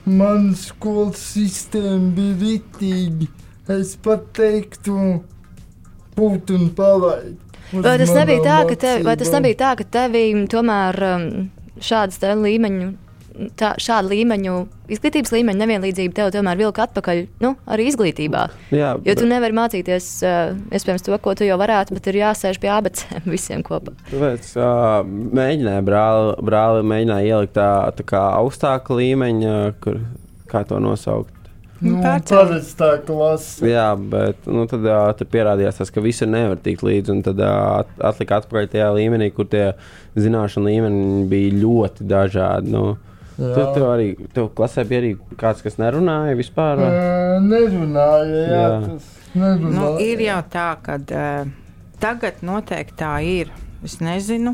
mana 0.07 0.55
skolas 0.55 1.19
sistēma 1.33 2.13
bija 2.15 2.39
ritīgi. 2.45 3.27
Es 3.73 3.95
pat 4.03 4.29
teiktu, 4.35 4.95
būt 6.15 6.53
un 6.55 6.69
palaid. 6.77 7.39
Vai 7.73 7.95
tas, 7.97 8.11
nebija 8.13 8.43
tā, 8.45 8.57
ka 8.69 8.75
tev, 8.77 9.05
vai 9.07 9.15
tas 9.17 9.31
nebija 9.33 9.59
tā, 9.63 9.71
ka 9.79 9.85
tevī 9.97 10.25
tomēr 10.51 10.99
um, 11.07 11.29
šādas 11.81 12.19
līmeņu, 12.21 12.89
tā, 13.59 13.73
šāda 13.81 14.11
līmeņu, 14.11 14.55
izglītības 14.93 15.33
līmeņa 15.33 15.61
nevienlīdzība 15.63 16.17
tev 16.17 16.31
tomēr 16.35 16.59
vilka 16.59 16.85
atpakaļ 16.87 17.21
nu, 17.43 17.53
arī 17.69 17.87
izglītībā? 17.91 18.45
Jā, 18.75 18.93
Jo 19.05 19.15
tu 19.19 19.27
nevari 19.29 19.55
mācīties, 19.57 20.09
uh, 20.25 20.55
iespējams, 20.73 21.05
to, 21.05 21.17
ko 21.23 21.35
tu 21.37 21.47
jau 21.47 21.57
varētu, 21.61 21.97
bet 21.97 22.09
ir 22.11 22.21
jāsēž 22.23 22.61
pie 22.63 22.71
abecēm 22.73 23.29
visiem 23.35 23.63
kopā. 23.65 23.95
Tāpēc 24.11 24.49
uh, 24.57 25.03
mēģināja 25.39 25.85
brāli, 25.85 26.33
brāli 26.45 26.89
mēģināja 26.93 27.37
ielikt 27.37 27.55
tā, 27.57 27.69
tā 27.97 28.07
kā 28.13 28.25
augstāka 28.39 28.97
līmeņa, 28.99 29.55
kur, 29.83 30.03
kā 30.51 30.65
to 30.69 30.81
nosaukt. 30.83 31.33
Nu, 31.83 31.97
Pārcelt. 31.99 32.31
parastā 32.31 32.89
klase. 33.03 33.65
Jā, 33.67 33.89
bet 33.97 34.45
nu, 34.47 34.63
tad, 34.71 34.85
uh, 34.87 35.09
tad 35.19 35.27
pierādījās, 35.33 35.81
tas, 35.81 35.91
ka 35.91 36.03
visi 36.03 36.27
nevar 36.29 36.61
tikt 36.63 36.85
līdzi. 36.85 37.11
un 37.11 37.23
Tad 37.25 37.41
uh, 37.43 37.81
atlika 38.07 38.39
atpakaļ 38.39 38.69
tajā 38.71 38.87
līmenī, 38.95 39.27
kur 39.35 39.49
tie 39.51 39.73
zināšanu 40.15 40.69
līmeņi 40.69 41.25
bija 41.31 41.57
ļoti 41.59 42.07
dažādi. 42.07 42.71
Nu, 42.71 42.85
tu, 42.95 43.12
Jā. 43.37 43.65
tu 43.73 43.85
arī 43.89 44.07
tev 44.33 44.51
klasē 44.53 44.83
bija 44.85 44.99
arī 45.01 45.13
kāds, 45.41 45.63
kas 45.65 45.79
nerunāja 45.81 46.35
vispār. 46.37 46.77
vai? 46.77 46.89
Ē, 46.91 47.39
Nerunāja, 47.41 48.43
jā, 48.43 48.59
Jā. 48.59 48.81
tas 48.85 49.07
nerunāja. 49.33 49.79
Nu, 49.79 49.87
ir 50.03 50.21
jau 50.21 50.41
tā, 50.53 50.67
ka 50.85 50.99
uh, 51.01 51.49
tagad 52.03 52.43
noteikti 52.45 52.99
tā 52.99 53.15
ir. 53.25 53.49
Es 53.83 53.97
nezinu. 53.99 54.53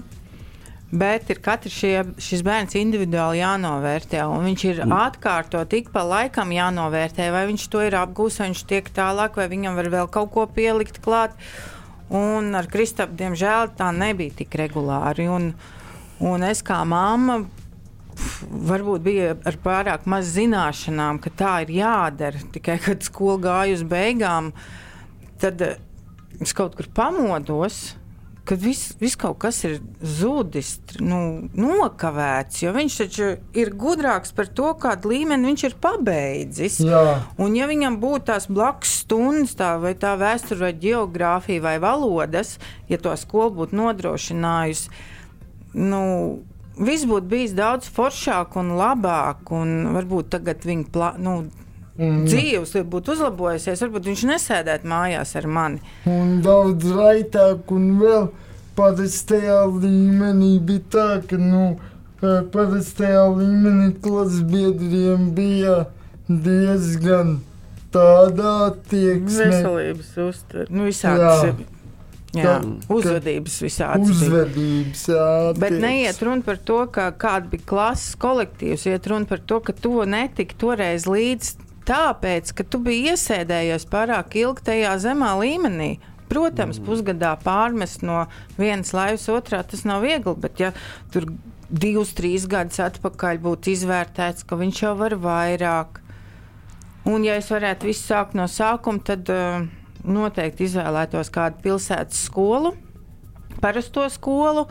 Bet 0.90 1.28
ir 1.30 1.38
katrs 1.46 1.76
šie, 1.76 2.00
šis 2.18 2.42
bērns 2.42 2.74
individuāli 2.80 3.44
jānovērtē, 3.44 4.24
un 4.26 4.48
viņš 4.48 4.64
ir 4.72 4.80
atkārtot 4.88 5.76
ik 5.78 5.92
pa 5.94 6.02
laikam 6.02 6.50
jānovērtē, 6.50 7.28
vai 7.36 7.44
viņš 7.52 7.66
to 7.70 7.84
ir 7.86 7.94
apgūs, 8.00 8.40
vai 8.42 8.48
viņš 8.50 8.64
tiek 8.72 8.90
tālāk, 8.96 9.38
vai 9.38 9.46
viņam 9.52 9.78
var 9.78 9.92
vēl 9.94 10.10
kaut 10.10 10.32
ko 10.34 10.48
pielikt 10.50 10.98
klāt. 11.06 11.36
Un 12.10 12.56
ar 12.58 12.66
Kristapu, 12.66 13.14
diemžēl, 13.20 13.76
tā 13.78 13.92
nebija 13.94 14.34
tik 14.40 14.56
regulāri. 14.58 15.28
Un, 15.30 15.52
un 16.26 16.48
es 16.48 16.64
kā 16.66 16.82
mamma 16.90 17.44
varbūt 18.50 19.06
bija 19.06 19.36
ar 19.48 19.60
pārāk 19.64 20.08
maz 20.10 20.34
zināšanām, 20.36 21.22
ka 21.24 21.32
tā 21.34 21.54
ir 21.66 21.76
jādara. 21.80 22.42
Tikai 22.54 22.80
kad 22.84 23.06
skola 23.06 23.40
gāja 23.44 23.78
uz 23.78 23.86
beigām, 23.88 24.52
tad 25.42 25.64
eh, 25.66 25.80
es 26.42 26.56
kaut 26.58 26.78
kur 26.80 26.92
pamodos. 26.96 27.96
Kad 28.50 28.64
viss 28.64 28.96
vis 28.98 29.14
kaut 29.20 29.38
kas 29.44 29.60
ir 29.68 29.76
zudis, 30.02 30.80
nu, 31.06 31.20
nokavēts, 31.54 32.64
jo 32.64 32.72
viņš 32.74 32.96
taču 32.98 33.28
ir 33.54 33.70
gudrāks 33.78 34.34
par 34.34 34.50
to, 34.58 34.72
kādu 34.82 35.12
līmeni 35.12 35.52
viņš 35.52 35.66
ir 35.68 35.76
pabeidzis. 35.84 36.80
Jā, 36.82 37.20
Un, 37.38 37.54
ja 37.54 37.68
viņam 37.70 38.00
būtu 38.02 38.32
tās 38.32 38.50
blakus 38.50 38.96
stundas, 39.04 39.54
tā, 39.60 39.76
vai 39.84 39.94
tā 39.94 40.16
vēsture, 40.18 40.64
vai 40.64 40.72
geogrāfija, 40.82 41.62
vai 41.62 41.76
valodas, 41.84 42.56
ja 42.90 42.98
to 42.98 43.14
skolu 43.22 43.54
būtu 43.60 43.78
nodrošinājusi, 43.84 44.98
nu, 45.78 46.02
viss 46.80 47.06
būtu 47.10 47.28
bijis 47.32 47.56
daudz 47.58 47.90
foršāk 47.96 48.56
un 48.60 48.76
labāk. 48.80 49.52
Un 49.52 49.94
varbūt 49.96 50.30
tagad 50.36 50.64
viņa 50.68 50.92
plā, 50.94 51.14
nu, 51.20 51.42
Mm. 52.00 52.22
dzīves 52.30 52.72
būtu 52.88 53.12
uzlabojusies, 53.12 53.82
varbūt 53.84 54.06
viņš 54.08 54.22
nesēdētu 54.30 54.88
mājās 54.88 55.36
ar 55.36 55.48
mani. 55.52 55.82
un 56.08 56.38
daudz 56.42 56.86
raitāk, 56.96 57.74
un 57.76 58.00
vēl 58.00 58.30
parastajā 58.78 59.66
līmenī 59.68 60.54
bija 60.64 60.80
tā, 60.96 61.08
ka, 61.28 61.36
nu, 61.36 61.76
parastajā 62.22 63.26
līmenī 63.36 63.90
klases 64.00 64.46
biedriem 64.48 65.34
bija 65.36 65.88
diezgan 66.30 67.42
tādā 67.92 68.54
attieksme, 68.70 69.50
Veselības 69.52 70.16
uztver, 70.30 70.72
nu, 70.72 70.88
visādas. 70.88 71.58
Jā. 72.36 72.60
Uzvedības 72.94 73.56
visādas. 73.64 74.10
bija. 74.12 74.28
uzvedības, 74.28 75.06
jā, 75.10 75.30
Bet 75.56 75.72
attieksme. 75.72 75.80
neiet 75.82 76.22
runa 76.22 76.46
par 76.46 76.60
to, 76.62 76.78
ka 76.94 77.10
kāda 77.18 77.50
bija 77.50 77.66
klases 77.72 78.14
kolektīvs, 78.22 78.86
iet 78.86 79.08
runa 79.10 79.26
par 79.26 79.42
to, 79.42 79.58
ka 79.66 79.74
to 79.74 80.06
netika 80.06 80.58
toreiz 80.62 81.08
līdz 81.10 81.56
tāpēc, 81.90 82.54
ka 82.54 82.64
tu 82.70 82.82
biji 82.86 83.16
iesēdējies 83.16 83.88
pārāk 83.90 84.38
ilgi 84.38 84.68
tajā 84.70 84.94
zemā 85.02 85.34
līmenī. 85.42 85.96
Protams, 86.30 86.78
mm. 86.78 86.86
pusgadā 86.86 87.32
pārmest 87.42 88.04
no 88.06 88.28
vienas 88.60 88.94
laivas 88.94 89.26
otrā 89.34 89.64
tas 89.66 89.82
nav 89.90 90.06
viegli, 90.06 90.36
bet 90.38 90.62
ja 90.62 90.70
tur 91.10 91.26
divus, 91.70 92.14
trīs 92.18 92.46
gadus 92.50 92.78
atpakaļ 92.86 93.42
būtu 93.42 93.74
izvērtēts, 93.74 94.46
ka 94.46 94.60
viņš 94.60 94.84
jau 94.84 94.94
var 95.00 95.18
vairāk. 95.18 95.98
Un, 97.10 97.26
ja 97.26 97.40
es 97.42 97.50
varētu 97.50 97.90
visu 97.90 98.06
sākt 98.06 98.38
no 98.38 98.46
sākuma, 98.46 99.02
tad 99.02 99.30
uh, 99.34 99.66
noteikti 100.08 100.68
izvēlētos 100.70 101.32
kādu 101.34 101.62
pilsētas 101.66 102.24
skolu, 102.30 102.74
parasto 103.64 104.08
skolu. 104.12 104.68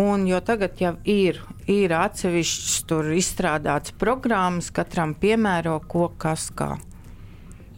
Un, 0.00 0.24
jo 0.26 0.40
tagad 0.42 0.80
jau 0.82 0.96
ir, 1.06 1.38
ir 1.70 1.92
atsevišķs 1.94 2.80
tur 2.90 3.12
izstrādāts 3.14 3.94
programmas, 3.94 4.72
katram 4.74 5.12
piemēro, 5.14 5.76
ko 5.86 6.08
kas 6.18 6.48
kā. 6.50 6.72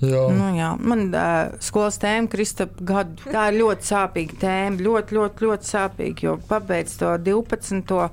Jā. 0.05 0.27
Nu, 0.33 0.51
jā. 0.53 0.71
Man 0.77 1.09
uh, 1.09 1.55
skolas 1.65 1.97
tēma, 2.01 2.29
Kristap, 2.33 2.77
gadu, 2.85 3.17
tā 3.33 3.47
ir 3.51 3.61
ļoti 3.62 3.89
sāpīga 3.89 4.39
tēma. 4.43 4.81
Ļoti, 4.85 5.17
ļoti, 5.17 5.47
ļoti 5.47 5.71
sāpīga, 5.71 6.27
jo 6.27 6.35
pabeidz 6.49 6.99
to 7.01 7.15
12. 7.25 8.09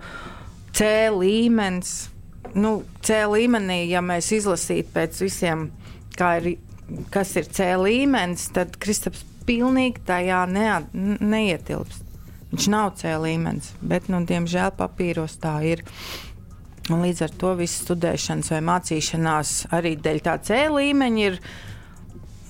C 0.74 0.92
līmenis. 1.12 1.94
Nu, 2.56 2.76
C 3.04 3.24
līmenī, 3.28 3.82
ja 3.92 4.04
mēs 4.06 4.32
izlasītu 4.36 4.94
pēc 4.94 5.20
visiem, 5.26 5.68
kā 6.16 6.36
ir, 6.40 6.54
kas 7.14 7.36
ir 7.40 7.48
C 7.52 7.70
līmenis, 7.80 8.50
tad 8.56 8.78
Kristaps 8.82 9.24
pilnīgi 9.48 10.04
tajā 10.08 10.44
neat, 10.50 10.92
neietilpst. 10.94 12.04
Viņš 12.54 12.68
nav 12.70 12.94
C 13.00 13.16
līmenis, 13.18 13.72
bet, 13.82 14.12
nu, 14.14 14.22
diemžēl, 14.30 14.76
papīros 14.78 15.40
tā 15.42 15.58
ir. 15.66 15.82
Un 16.92 17.00
līdz 17.02 17.24
ar 17.26 17.34
to 17.40 17.54
viss 17.58 17.82
studēšanas 17.86 18.52
vai 18.54 18.60
mācīšanās 18.68 19.54
arī 19.74 19.96
dēļ 20.04 20.20
tā 20.26 20.36
C 20.44 20.60
līmeņa 20.70 21.24
ir 21.24 21.40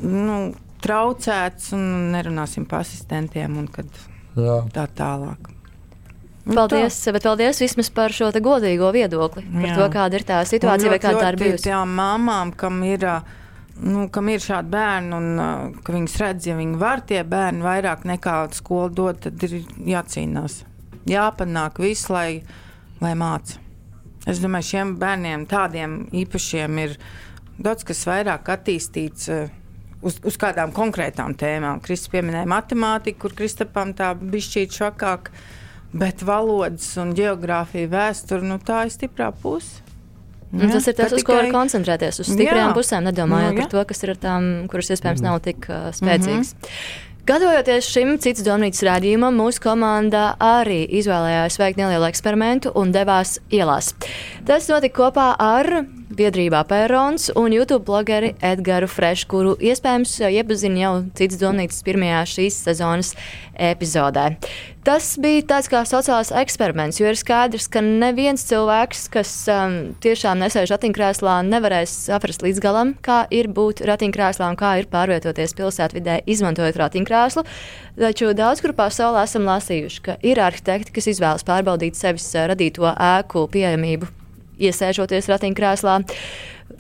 nu, 0.04 0.38
traucēts, 0.84 1.72
un 1.78 2.12
nerunāsim 2.14 2.66
par 2.70 2.84
asistentiem 2.84 3.60
un 3.62 3.70
kad 3.72 3.88
Jā. 4.36 4.64
tā 4.74 4.88
tālāk. 4.98 5.54
Nu, 6.44 6.58
Paldies, 6.58 6.98
bet 7.16 7.24
paldies 7.24 7.62
vismaz 7.64 7.88
par 7.96 8.12
šo 8.12 8.28
te 8.36 8.42
godīgo 8.44 8.90
viedokli, 8.92 9.46
par 9.48 9.70
Jā. 9.70 9.76
to, 9.78 9.86
kāda 9.94 10.20
ir 10.20 10.26
tā 10.28 10.42
Un 10.44 10.50
situācija 10.50 10.92
vai 10.92 11.00
kāda 11.00 11.22
tā 11.22 11.30
ir 11.32 11.40
bijusi. 11.40 11.70
Tām 11.70 11.94
mamām, 11.96 12.52
kam 12.60 12.82
ir, 12.84 13.06
ā, 13.08 13.22
nu, 13.82 14.06
kam 14.14 14.30
ir 14.30 14.44
šādi 14.44 14.70
bērni, 14.74 15.16
un 15.18 15.42
uh, 15.42 15.82
ka 15.86 15.96
viņas 15.96 16.18
redz, 16.22 16.48
ja 16.50 16.58
viņi 16.58 16.80
var 16.82 17.04
tie 17.08 17.24
bērni 17.28 17.66
vairāk 17.66 18.06
nekā 18.08 18.36
skola 18.54 18.92
dod, 18.94 19.24
tad 19.24 19.44
ir 19.48 19.62
jācīnās. 19.90 20.62
Jāpanāk 21.10 21.82
viss, 21.84 22.10
lai, 22.14 22.44
lai 23.02 23.14
māca. 23.20 23.60
Es 24.30 24.40
domāju, 24.40 24.70
šiem 24.70 24.94
bērniem, 25.02 25.48
tādiem 25.52 25.98
īpašiem, 26.16 26.80
ir 26.86 26.96
daudz 27.60 27.84
kas 27.88 28.06
vairāk 28.10 28.54
attīstīts. 28.58 29.30
uh, 29.34 29.60
Uz, 30.04 30.18
uz 30.28 30.36
kādām 30.36 30.74
konkrētām 30.76 31.32
tēmām. 31.40 31.78
Kristis 31.80 32.10
pieminēja 32.12 32.44
matemātiku, 32.52 33.22
kur 33.22 33.36
Kristapam 33.38 33.94
tā 33.96 34.10
bija 34.20 34.44
šķiet 34.44 34.76
šokāk, 34.76 35.30
bet 35.96 36.26
valodas 36.28 36.90
un 37.00 37.14
geogrāfija, 37.16 37.88
vēsture, 37.88 38.44
nu 38.44 38.58
tā 38.60 38.82
ir 38.84 38.92
stiprā 38.92 39.30
puse. 39.32 39.80
Un 40.54 40.70
tas 40.70 40.86
ir 40.86 40.98
tas, 40.98 41.14
uz 41.16 41.26
ko 41.26 41.38
var 41.38 41.50
koncentrēties. 41.54 42.20
Uz 42.22 42.30
stiprām 42.30 42.70
Jā. 42.70 42.76
pusēm, 42.78 43.08
nedomājot 43.10 43.56
Nu, 43.56 43.64
par 43.64 43.72
to, 43.72 43.86
kas 43.90 44.06
ir 44.06 44.14
ar 44.14 44.20
tām, 44.22 44.52
kuras 44.70 44.92
iespējams 44.94 45.24
nav 45.26 45.40
tik 45.46 45.66
uh, 45.70 45.90
spēcīgas. 45.98 46.54
Gatavojoties 47.24 47.88
šim 47.88 48.18
citas 48.20 48.44
domnīcas 48.44 48.84
rādījumam, 48.84 49.38
mūsu 49.40 49.62
komanda 49.64 50.34
arī 50.44 50.82
izvēlējās 51.00 51.56
veikt 51.62 51.80
nelielu 51.80 52.10
eksperimentu 52.10 52.74
un 52.76 52.92
devās 52.92 53.38
ielās. 53.48 53.94
Tas 54.44 54.68
notika 54.68 54.98
kopā 55.06 55.30
ar 55.40 55.70
biedrībā 56.12 56.64
Pērons 56.68 57.30
un 57.40 57.54
YouTube 57.54 57.86
blogeri 57.88 58.34
Edgars 58.44 58.92
Fresh, 58.92 59.28
kuru 59.30 59.56
iespējams 59.64 60.16
iepazina 60.30 60.82
jau 60.82 60.94
cits 61.18 61.40
domnīcas 61.42 61.84
pirmajā 61.86 62.22
šīs 62.34 62.60
sezonas 62.66 63.14
epizodē. 63.54 64.34
Tas 64.84 65.14
bija 65.22 65.46
tāds 65.48 65.70
kā 65.72 65.84
sociāls 65.88 66.34
eksperiments, 66.36 67.00
jo 67.00 67.08
ir 67.08 67.16
skaidrs, 67.20 67.70
ka 67.72 67.80
neviens 67.84 68.44
cilvēks, 68.50 69.06
kas 69.14 69.32
um, 69.52 69.78
tiešām 70.04 70.42
nesēž 70.44 70.74
ratiņkrēslā, 70.74 71.38
nevarēs 71.48 71.94
saprast 72.10 72.44
līdz 72.44 72.60
galam, 72.64 72.96
kā 73.06 73.22
ir 73.32 73.48
būt 73.54 73.86
ratiņkrēslā 73.88 74.50
un 74.52 74.60
kā 74.60 74.74
ir 74.82 74.90
pārvietoties 74.92 75.56
pilsētvidē, 75.60 76.20
izmantojot 76.28 76.82
ratiņkrēslu. 76.84 77.46
Taču 78.02 78.34
daudz 78.36 78.66
kur 78.66 78.76
pasaulē 78.76 79.24
esam 79.24 79.48
lasījuši, 79.48 80.04
ka 80.04 80.18
ir 80.26 80.44
arhitekti, 80.44 80.96
kas 80.98 81.14
izvēlas 81.14 81.48
pārbaudīt 81.48 81.96
sevis 82.00 82.28
radīto 82.36 82.92
ēku 82.92 83.48
pieejamību 83.54 84.12
iesēžoties 84.70 85.30
ratiņkrēslā, 85.32 86.00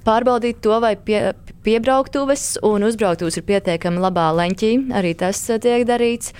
pārbaudīt 0.07 0.59
to, 0.63 0.77
vai 0.83 0.95
pie, 0.97 1.33
piebrauktuves 1.63 2.57
un 2.65 2.87
uzbrauktuves 2.87 3.39
ir 3.39 3.47
pietiekami 3.47 4.01
labā 4.03 4.29
leņķī. 4.39 4.73
Arī 4.95 5.13
tas 5.19 5.39
uh, 5.49 5.59
tiek 5.61 5.85
darīts. 5.87 6.33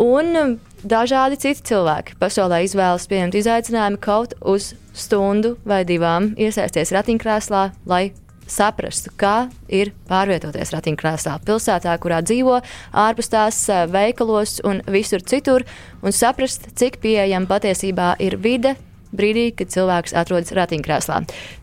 Un 0.00 0.32
um, 0.38 0.56
dažādi 0.86 1.40
citi 1.40 1.66
cilvēki 1.72 2.16
pasaulē 2.20 2.62
izvēlas 2.66 3.08
pieņemt 3.10 3.36
izaicinājumu 3.42 4.00
kaut 4.02 4.36
uz 4.40 4.72
stundu 4.96 5.56
vai 5.68 5.82
divām 5.88 6.32
iesaisties 6.40 6.92
ratiņkrēslā, 6.96 7.64
lai 7.90 8.04
saprastu, 8.50 9.12
kā 9.14 9.46
ir 9.70 9.92
pārvietoties 10.10 10.72
ratiņkrēslā 10.74 11.36
pilsētā, 11.46 11.94
kurā 12.02 12.18
dzīvo, 12.26 12.58
ārpus 13.04 13.30
tās 13.32 13.62
uh, 13.70 13.84
veikalos 13.90 14.58
un 14.66 14.82
visur 14.90 15.22
citur, 15.22 15.66
un 16.02 16.14
saprast, 16.16 16.72
cik 16.78 16.98
pieejama 17.04 17.50
patiesībā 17.50 18.14
ir 18.22 18.40
vide, 18.40 18.74
brīdī, 19.16 19.50
kad 19.56 19.72
cilvēks 19.72 20.14
atrodas 20.16 20.52
ratiņkrēslā. 20.56 21.20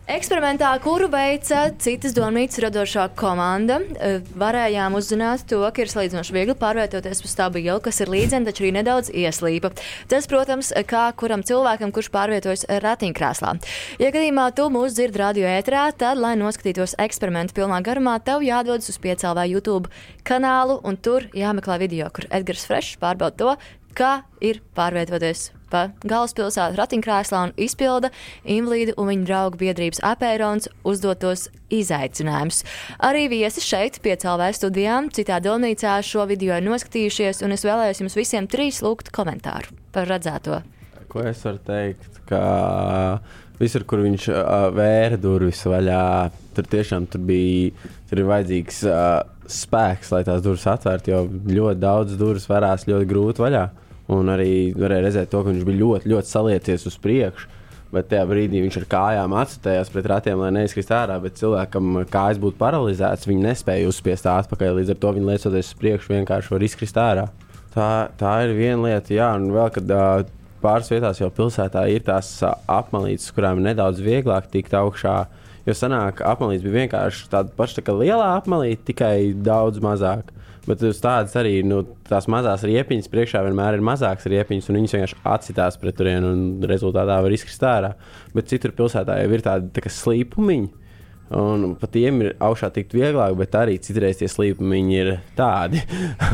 Eksperimentā, 0.08 0.70
kuru 0.80 1.10
veica 1.12 1.66
citas 1.84 2.14
domnīcas 2.16 2.62
radošā 2.64 3.10
komanda, 3.18 3.76
eh, 3.80 4.22
varējām 4.40 4.96
uzzināt 4.96 5.44
to, 5.50 5.60
ka 5.70 5.82
ir 5.82 5.90
salīdzinoši 5.92 6.32
viegli 6.32 6.54
pārvietoties 6.56 7.20
pa 7.20 7.28
stābu 7.28 7.60
ielu, 7.60 7.80
kas 7.82 8.00
ir 8.00 8.08
līdzena, 8.08 8.48
taču 8.48 8.64
arī 8.64 8.72
nedaudz 8.78 9.10
ieslīpa. 9.12 9.72
Tas, 10.08 10.26
protams, 10.26 10.72
kā 10.88 11.12
kuram 11.12 11.42
cilvēkam, 11.42 11.92
kurš 11.92 12.08
pārvietojas 12.08 12.64
ratiņkrēslā. 12.68 13.52
Ja 14.00 14.10
gadījumā 14.10 14.54
tu 14.54 14.70
mūs 14.72 14.96
dzird 14.96 15.16
radio 15.16 15.44
ētrā, 15.44 15.92
tad, 15.92 16.16
lai 16.16 16.36
noskatītos 16.36 16.96
eksperimentu 16.98 17.52
pilnā 17.52 17.82
garumā, 17.82 18.16
tev 18.24 18.40
jādodas 18.40 18.88
uz 18.88 18.96
piecēlā 18.96 19.44
YouTube 19.52 19.90
kanālu, 20.24 20.80
un 20.84 20.96
tur 20.96 21.28
jāmeklē 21.34 21.78
video, 21.78 22.08
kur 22.08 22.24
Edgars 22.30 22.64
Frešs 22.64 22.96
pārbauda 22.96 23.36
to, 23.36 23.56
kā 23.92 24.22
ir 24.40 24.62
pārvietoties 24.74 25.57
pa 25.72 25.88
galvaspilsētu 26.04 26.78
ratiņkrēslā 26.78 27.42
un 27.48 27.54
izpilda 27.60 28.10
invalīdu 28.48 28.96
un 28.98 29.10
viņa 29.12 29.28
draugu 29.28 29.60
biedrības 29.60 30.02
apērons 30.06 30.70
uzdotos 30.88 31.48
izaicinājumus. 31.74 32.62
Arī 33.04 33.26
viesi 33.32 33.64
šeit, 33.64 34.00
pie 34.04 34.16
CLV 34.20 34.52
studijām, 34.56 35.10
citā 35.14 35.40
domnīcā 35.44 35.98
šo 36.06 36.26
video 36.30 36.56
ir 36.56 36.66
noskatījušies, 36.66 37.42
un 37.46 37.56
es 37.56 37.66
vēlējos 37.68 38.02
jums 38.04 38.18
visiem 38.18 38.48
trīs 38.50 38.80
lūgt 38.84 39.12
komentāru 39.14 39.76
par 39.92 40.08
redzēto. 40.10 40.62
Ko 41.08 41.24
es 41.24 41.40
varu 41.44 41.60
teikt? 41.64 42.20
Ka 42.28 42.42
visur, 43.60 43.84
kur 43.88 44.02
viņš 44.04 44.28
uh, 44.32 44.68
vēra 44.76 45.18
durvis 45.20 45.62
vaļā, 45.66 46.04
tur 46.56 46.68
tiešām 46.68 47.08
tur 47.12 47.24
bija 47.28 47.88
tur 48.10 48.24
vajadzīgs 48.28 48.82
uh, 48.88 49.22
spēks, 49.48 50.12
lai 50.12 50.22
tās 50.26 50.42
durvis 50.44 50.66
atvērtu, 50.68 51.12
jo 51.12 51.22
ļoti 51.28 51.80
daudz 51.82 52.16
durvis 52.20 52.48
varās 52.50 52.86
ļoti 52.88 53.08
grūti 53.08 53.44
vaļā. 53.44 53.64
Un 54.14 54.32
arī 54.32 54.72
varēja 54.72 55.04
redzēt 55.04 55.30
to, 55.32 55.42
ka 55.44 55.52
viņš 55.52 55.64
bija 55.68 55.82
ļoti, 55.82 56.10
ļoti 56.14 56.30
salieties 56.32 56.86
uz 56.88 56.96
priekšu. 57.02 57.54
Bet 57.92 58.10
tajā 58.10 58.24
brīdī 58.28 58.60
viņš 58.60 58.82
ar 58.82 58.86
kājām 58.92 59.34
atstājās 59.40 59.90
pret 59.92 60.08
ratiem, 60.12 60.40
lai 60.42 60.50
neizkrist 60.52 60.90
ārā. 60.92 61.16
Bet 61.22 61.38
cilvēkam 61.40 62.02
kājas 62.12 62.40
būtu 62.40 62.60
paralizētas, 62.60 63.28
viņi 63.28 63.46
nespēja 63.46 63.88
uzspiest 63.88 64.28
atpakaļ. 64.28 64.74
Līdz 64.80 64.92
ar 64.92 64.98
to 65.00 65.12
viņi 65.16 65.30
liecoties 65.30 65.70
uz 65.72 65.78
priekšu 65.80 66.12
vienkārši 66.12 66.52
var 66.52 66.66
izkrist 66.68 67.00
ārā. 67.00 67.28
Tā, 67.72 67.88
tā 68.20 68.34
ir 68.44 68.54
viena 68.56 68.90
lieta, 68.90 69.12
jā, 69.16 69.28
un 69.38 69.48
vēl 69.54 69.72
kad 69.72 69.92
uh, 69.94 70.28
pāris 70.60 70.88
vietās 70.92 71.20
jau 71.20 71.28
pilsētā 71.32 71.84
ir 71.92 72.04
tās 72.04 72.30
uh, 72.42 72.56
apmalītes, 72.78 73.30
kurām 73.36 73.60
ir 73.60 73.70
nedaudz 73.70 74.00
vieglāk 74.04 74.48
tikt 74.52 74.76
augšā. 74.76 75.18
Jo 75.68 75.76
senāk 75.76 76.20
apmalīte 76.24 76.64
bija 76.64 76.84
vienkārši 76.84 77.28
tāda 77.32 77.52
paša 77.56 77.80
tā 77.80 77.88
kā 77.88 77.96
lielā 77.96 78.32
apmalīte, 78.38 78.86
tikai 78.88 79.32
daudz 79.32 79.80
mazāk. 79.84 80.32
Bet 80.68 80.82
uz 80.84 80.98
tādas 81.00 81.32
arī 81.40 81.62
nu, 81.64 81.80
tās 82.08 82.26
mazās 82.28 82.64
riepiņas 82.68 83.08
priekšā 83.12 83.40
vienmēr 83.46 83.78
ir 83.78 83.84
mazākas 83.88 84.28
riepiņas, 84.28 84.68
un 84.68 84.78
viņas 84.80 84.94
vienkārši 84.96 85.20
atsitās 85.32 85.78
pret 85.80 85.96
turieni, 85.96 86.28
un 86.28 86.68
rezultātā 86.68 87.16
var 87.24 87.34
izkrist 87.34 87.64
ārā. 87.64 87.94
Bet 88.34 88.50
citur 88.52 88.74
pilsētā 88.76 89.16
jau 89.22 89.30
ir 89.32 89.44
tādi 89.46 89.72
tā 89.72 89.92
slīpumiņi. 89.94 90.87
Un 91.28 91.74
pat 91.76 91.90
tiem 91.92 92.22
ir 92.24 92.30
augšā 92.40 92.70
tikt 92.72 92.94
vieglāk, 92.96 93.34
bet 93.36 93.56
arī 93.58 93.76
citreiz 93.84 94.16
tie 94.20 94.28
slīpumi 94.32 94.78
ir 94.96 95.10
tādi. 95.36 95.82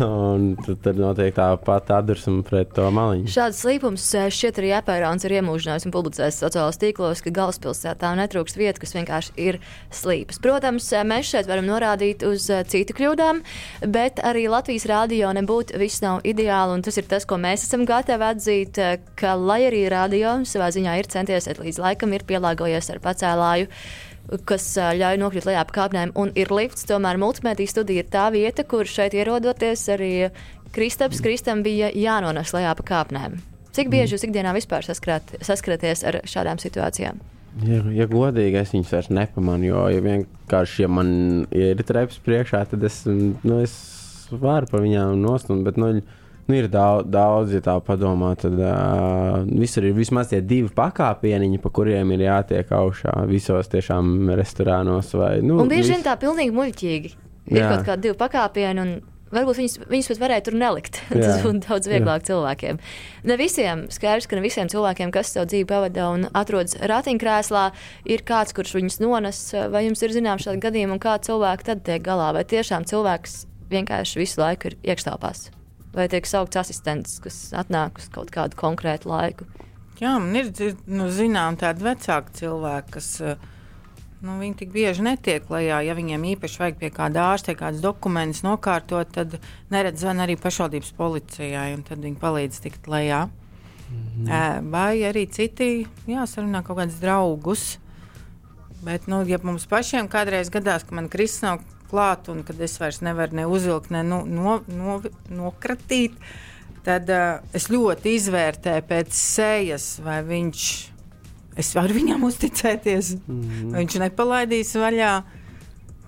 tad, 0.65 0.77
tad 0.85 1.01
notiek 1.01 1.35
tā 1.35 1.49
pati 1.59 1.95
atdursme 1.97 2.45
pret 2.47 2.71
to 2.77 2.87
maliņu. 2.95 3.27
Šāds 3.35 3.65
slīpums 3.65 4.05
eh, 4.15 4.29
šķiet 4.31 4.61
arī 4.63 4.71
apērāns 4.79 5.27
ir 5.27 5.35
iemūžinājis 5.41 5.89
un 5.89 5.95
publicējis 5.97 6.39
sociālajos 6.45 6.79
tīklos, 6.83 7.25
ka 7.25 7.35
galvaspilsētā 7.35 8.13
netrūkst 8.21 8.61
vietu, 8.61 8.85
kas 8.85 8.95
vienkārši 8.95 9.35
ir 9.43 9.59
slīpas. 9.91 10.39
Protams, 10.45 10.87
eh, 10.95 11.03
mēs 11.11 11.33
šeit 11.33 11.51
varam 11.51 11.67
norādīt 11.67 12.23
uz 12.29 12.47
eh, 12.55 12.63
citu 12.71 12.95
kļūdām, 12.95 13.43
bet 13.91 14.23
arī 14.23 14.47
Latvijas 14.53 14.87
rādio 14.91 15.35
nebūtu 15.35 15.83
viss 15.83 16.05
nav 16.07 16.23
ideāli, 16.23 16.79
tas 16.87 17.03
ir 17.03 17.11
tas, 17.11 17.27
ko 17.27 17.41
mēs 17.43 17.67
esam 17.67 17.83
gatavi 17.89 18.31
atzīt, 18.31 18.79
ka 19.19 19.35
lai 19.35 19.65
arī 19.67 19.85
rādio 19.91 20.39
savā 20.47 20.71
ziņā 20.75 20.99
ir 21.01 21.11
centies 21.11 21.51
līdz 21.59 21.83
laikam, 21.83 22.15
ir 22.15 22.27
pielāgojies 22.29 22.95
ar 22.95 23.03
pacēlāju 23.03 23.71
kas 24.49 24.67
ļauj 24.99 25.21
nokļūt 25.21 25.49
lejā 25.49 25.65
pa 25.69 25.77
kāpnēm, 25.79 26.15
un 26.19 26.33
ir 26.39 26.53
lifts. 26.55 26.87
Tomēr 26.89 27.21
multimediju 27.21 27.71
studija 27.71 28.05
ir 28.05 28.11
tā 28.13 28.29
vieta, 28.35 28.65
kur 28.67 28.89
šeit 28.89 29.17
ierodoties 29.17 29.87
arī 29.93 30.13
Kristaps 30.75 31.23
Kristam 31.23 31.63
bija 31.63 31.93
jānonas 31.95 32.55
lejā 32.57 32.73
pa 32.79 32.87
kāpnēm. 32.89 33.39
Cik 33.75 33.91
bieži 33.91 34.15
jūs 34.15 34.25
ikdienā 34.29 34.55
vispār 34.55 34.87
saskrāt, 34.87 35.35
saskaraties 35.43 36.05
ar 36.07 36.21
šādām 36.31 36.61
situācijām? 36.63 37.19
Ja, 37.63 37.81
ja 37.95 38.07
godīgi, 38.11 38.59
es 38.59 38.73
viņus 38.75 38.93
vairs 38.97 39.11
nepamanu, 39.15 39.69
jo 39.69 39.83
ja 39.93 40.03
vienkārši, 40.03 40.85
ja 40.85 40.91
man 40.91 41.11
ja 41.55 41.71
ir 41.75 41.83
treps 41.87 42.19
priekšā, 42.23 42.65
tad 42.71 42.87
es, 42.87 43.05
nu, 43.07 43.61
es 43.63 43.75
varu 44.31 44.71
par 44.71 44.83
viņām 44.83 45.21
nostumt. 45.23 45.63
Bet, 45.67 45.79
nu, 45.79 46.03
Nu, 46.45 46.59
ir 46.59 46.69
daudz, 46.69 47.09
daudz, 47.09 47.55
ja 47.57 47.63
tā 47.65 47.79
padomā, 47.81 48.35
tad 48.37 48.59
uh, 48.61 49.39
visur 49.49 49.87
ir 49.89 49.95
vismaz 49.97 50.29
tie 50.29 50.43
divi 50.45 50.69
pakāpieniņi, 50.77 51.61
pa 51.63 51.73
kuriem 51.73 52.13
ir 52.13 52.27
jātiek 52.27 52.69
augšā 52.69 53.15
visos 53.31 53.73
tiešām 53.73 54.29
restorānos. 54.37 55.15
Vai, 55.17 55.39
nu, 55.41 55.57
un 55.63 55.73
bieži 55.73 55.95
vien 55.95 56.05
tā 56.05 56.19
pilnīgi 56.21 56.53
muļķīgi. 56.53 57.15
Ir 57.53 57.61
Jā. 57.61 57.73
kaut 57.73 57.89
kādi 57.89 58.09
divi 58.09 58.19
pakāpieni. 58.21 58.87
Varbūt 59.35 59.59
viņus, 59.59 59.79
viņus 59.91 60.09
pat 60.13 60.21
varēja 60.21 60.45
tur 60.47 60.57
nelikt. 60.61 61.01
Tas 61.11 61.41
būtu 61.43 61.65
daudz 61.65 61.89
vieglāk 61.91 62.23
Jā. 62.23 62.27
cilvēkiem. 62.29 62.79
Ne 63.27 63.39
visiem 63.41 63.87
skaidrs, 63.93 64.29
ka 64.31 64.39
ne 64.39 64.45
visiem 64.45 64.71
cilvēkiem, 64.71 65.11
kas 65.17 65.33
savu 65.35 65.49
dzīvi 65.51 65.67
pavada 65.73 66.11
un 66.13 66.29
atrodas 66.37 66.77
ratiņkrēslā, 66.93 67.65
ir 68.15 68.25
kāds, 68.29 68.55
kurš 68.55 68.77
viņus 68.79 69.01
nones. 69.03 69.43
Vai 69.73 69.87
jums 69.89 70.05
ir 70.05 70.15
zināms 70.15 70.47
šādi 70.47 70.63
gadījumi, 70.69 70.99
un 70.99 71.03
kā 71.03 71.17
cilvēki 71.25 71.73
tad 71.73 71.85
tiek 71.89 72.05
galā? 72.05 72.31
Vai 72.37 72.47
tiešām 72.53 72.87
cilvēks 72.93 73.43
vienkārši 73.75 74.23
visu 74.23 74.45
laiku 74.45 74.71
ir 74.71 74.81
iekštelpās? 74.93 75.49
Vai 75.95 76.09
tiek 76.11 76.27
saukts 76.29 76.59
asistents, 76.61 77.19
kas 77.25 77.39
atnāk 77.57 78.01
uz 78.03 78.09
kaut 78.13 78.33
kādu 78.35 78.59
konkrētu 78.59 79.11
laiku. 79.11 79.49
Jā, 80.01 80.17
man 80.19 80.35
ir 80.37 80.51
nu, 80.91 81.07
zinām 81.15 81.59
tādi 81.59 81.85
vecāki 81.87 82.35
cilvēki, 82.41 82.95
kas 82.97 83.11
nu, 84.25 84.39
viņi 84.41 84.57
tik 84.59 84.73
bieži 84.75 85.05
netiek 85.07 85.47
lejā. 85.53 85.79
Ja 85.87 85.95
viņiem 85.95 86.27
īpaši 86.35 86.61
vajag 86.63 86.81
pie 86.81 86.91
kāda 86.95 87.29
ārsta 87.31 87.55
kādas 87.59 87.83
dokumentus 87.85 88.43
nokārtot, 88.47 89.13
tad 89.15 89.39
neredz 89.71 90.03
zvan 90.03 90.25
arī 90.25 90.37
pašvaldības 90.41 90.91
policijai, 90.99 91.71
un 91.77 91.87
tad 91.87 92.03
viņi 92.03 92.21
palīdz 92.23 92.61
tikt 92.67 92.91
lejā. 92.91 93.29
Mhm. 93.95 94.71
Vai 94.73 95.05
arī 95.07 95.29
citi, 95.31 95.87
jā, 96.11 96.27
sarunā 96.27 96.65
kaut 96.67 96.81
kādus 96.81 96.99
draugus. 97.03 97.65
Bet, 98.85 99.07
nu, 99.09 99.23
ja 99.25 99.39
mums 99.41 99.65
pašiem 99.71 100.11
kādreiz 100.13 100.51
gadās, 100.53 100.83
ka 100.85 100.97
man 100.97 101.07
kristāli 101.09 101.63
nav 101.63 101.71
klāt, 101.95 102.31
un 102.33 102.43
kad 102.47 102.59
es 102.65 102.75
vairs 102.83 103.01
nevaru 103.05 103.39
ne 103.39 103.47
uzvilkt, 103.51 103.93
ne 103.95 104.03
no, 104.07 104.25
no, 104.27 104.59
no, 104.67 104.99
nokratīt, 105.31 106.17
tad 106.87 107.11
uh, 107.13 107.45
es 107.57 107.71
ļoti 107.73 108.17
izvērtēju 108.19 108.87
pēc 108.89 109.15
sejas, 109.15 109.89
vai 110.05 110.19
viņš, 110.27 110.65
es 111.63 111.71
varu 111.79 111.97
viņam 112.01 112.27
uzticēties, 112.27 113.15
mm 113.23 113.41
-hmm. 113.45 113.71
vai 113.73 113.85
viņš 113.85 114.01
nepalaidīs 114.03 114.75
vaļā, 114.83 115.13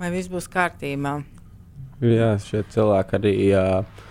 vai 0.01 0.11
viss 0.15 0.33
būs 0.33 0.51
kārtībā. 0.53 1.21
Jā, 2.05 2.35
šie 2.43 2.67
cilvēki 2.75 3.17
arī. 3.21 3.37
Uh, 3.55 4.03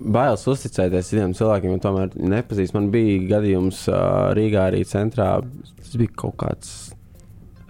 Bailes 0.00 0.46
uzticēties 0.48 1.10
citiem 1.12 1.34
cilvēkiem, 1.36 1.74
jo 1.74 1.80
tomēr 1.84 2.14
nepazīst. 2.16 2.72
Man 2.72 2.86
bija 2.90 3.18
gadījums 3.36 3.82
uh, 3.92 4.32
Rīgā, 4.32 4.70
arī 4.70 4.80
centrā. 4.88 5.34
Tas 5.76 5.92
bija 6.00 6.14
kaut 6.22 6.38
kāds 6.40 6.70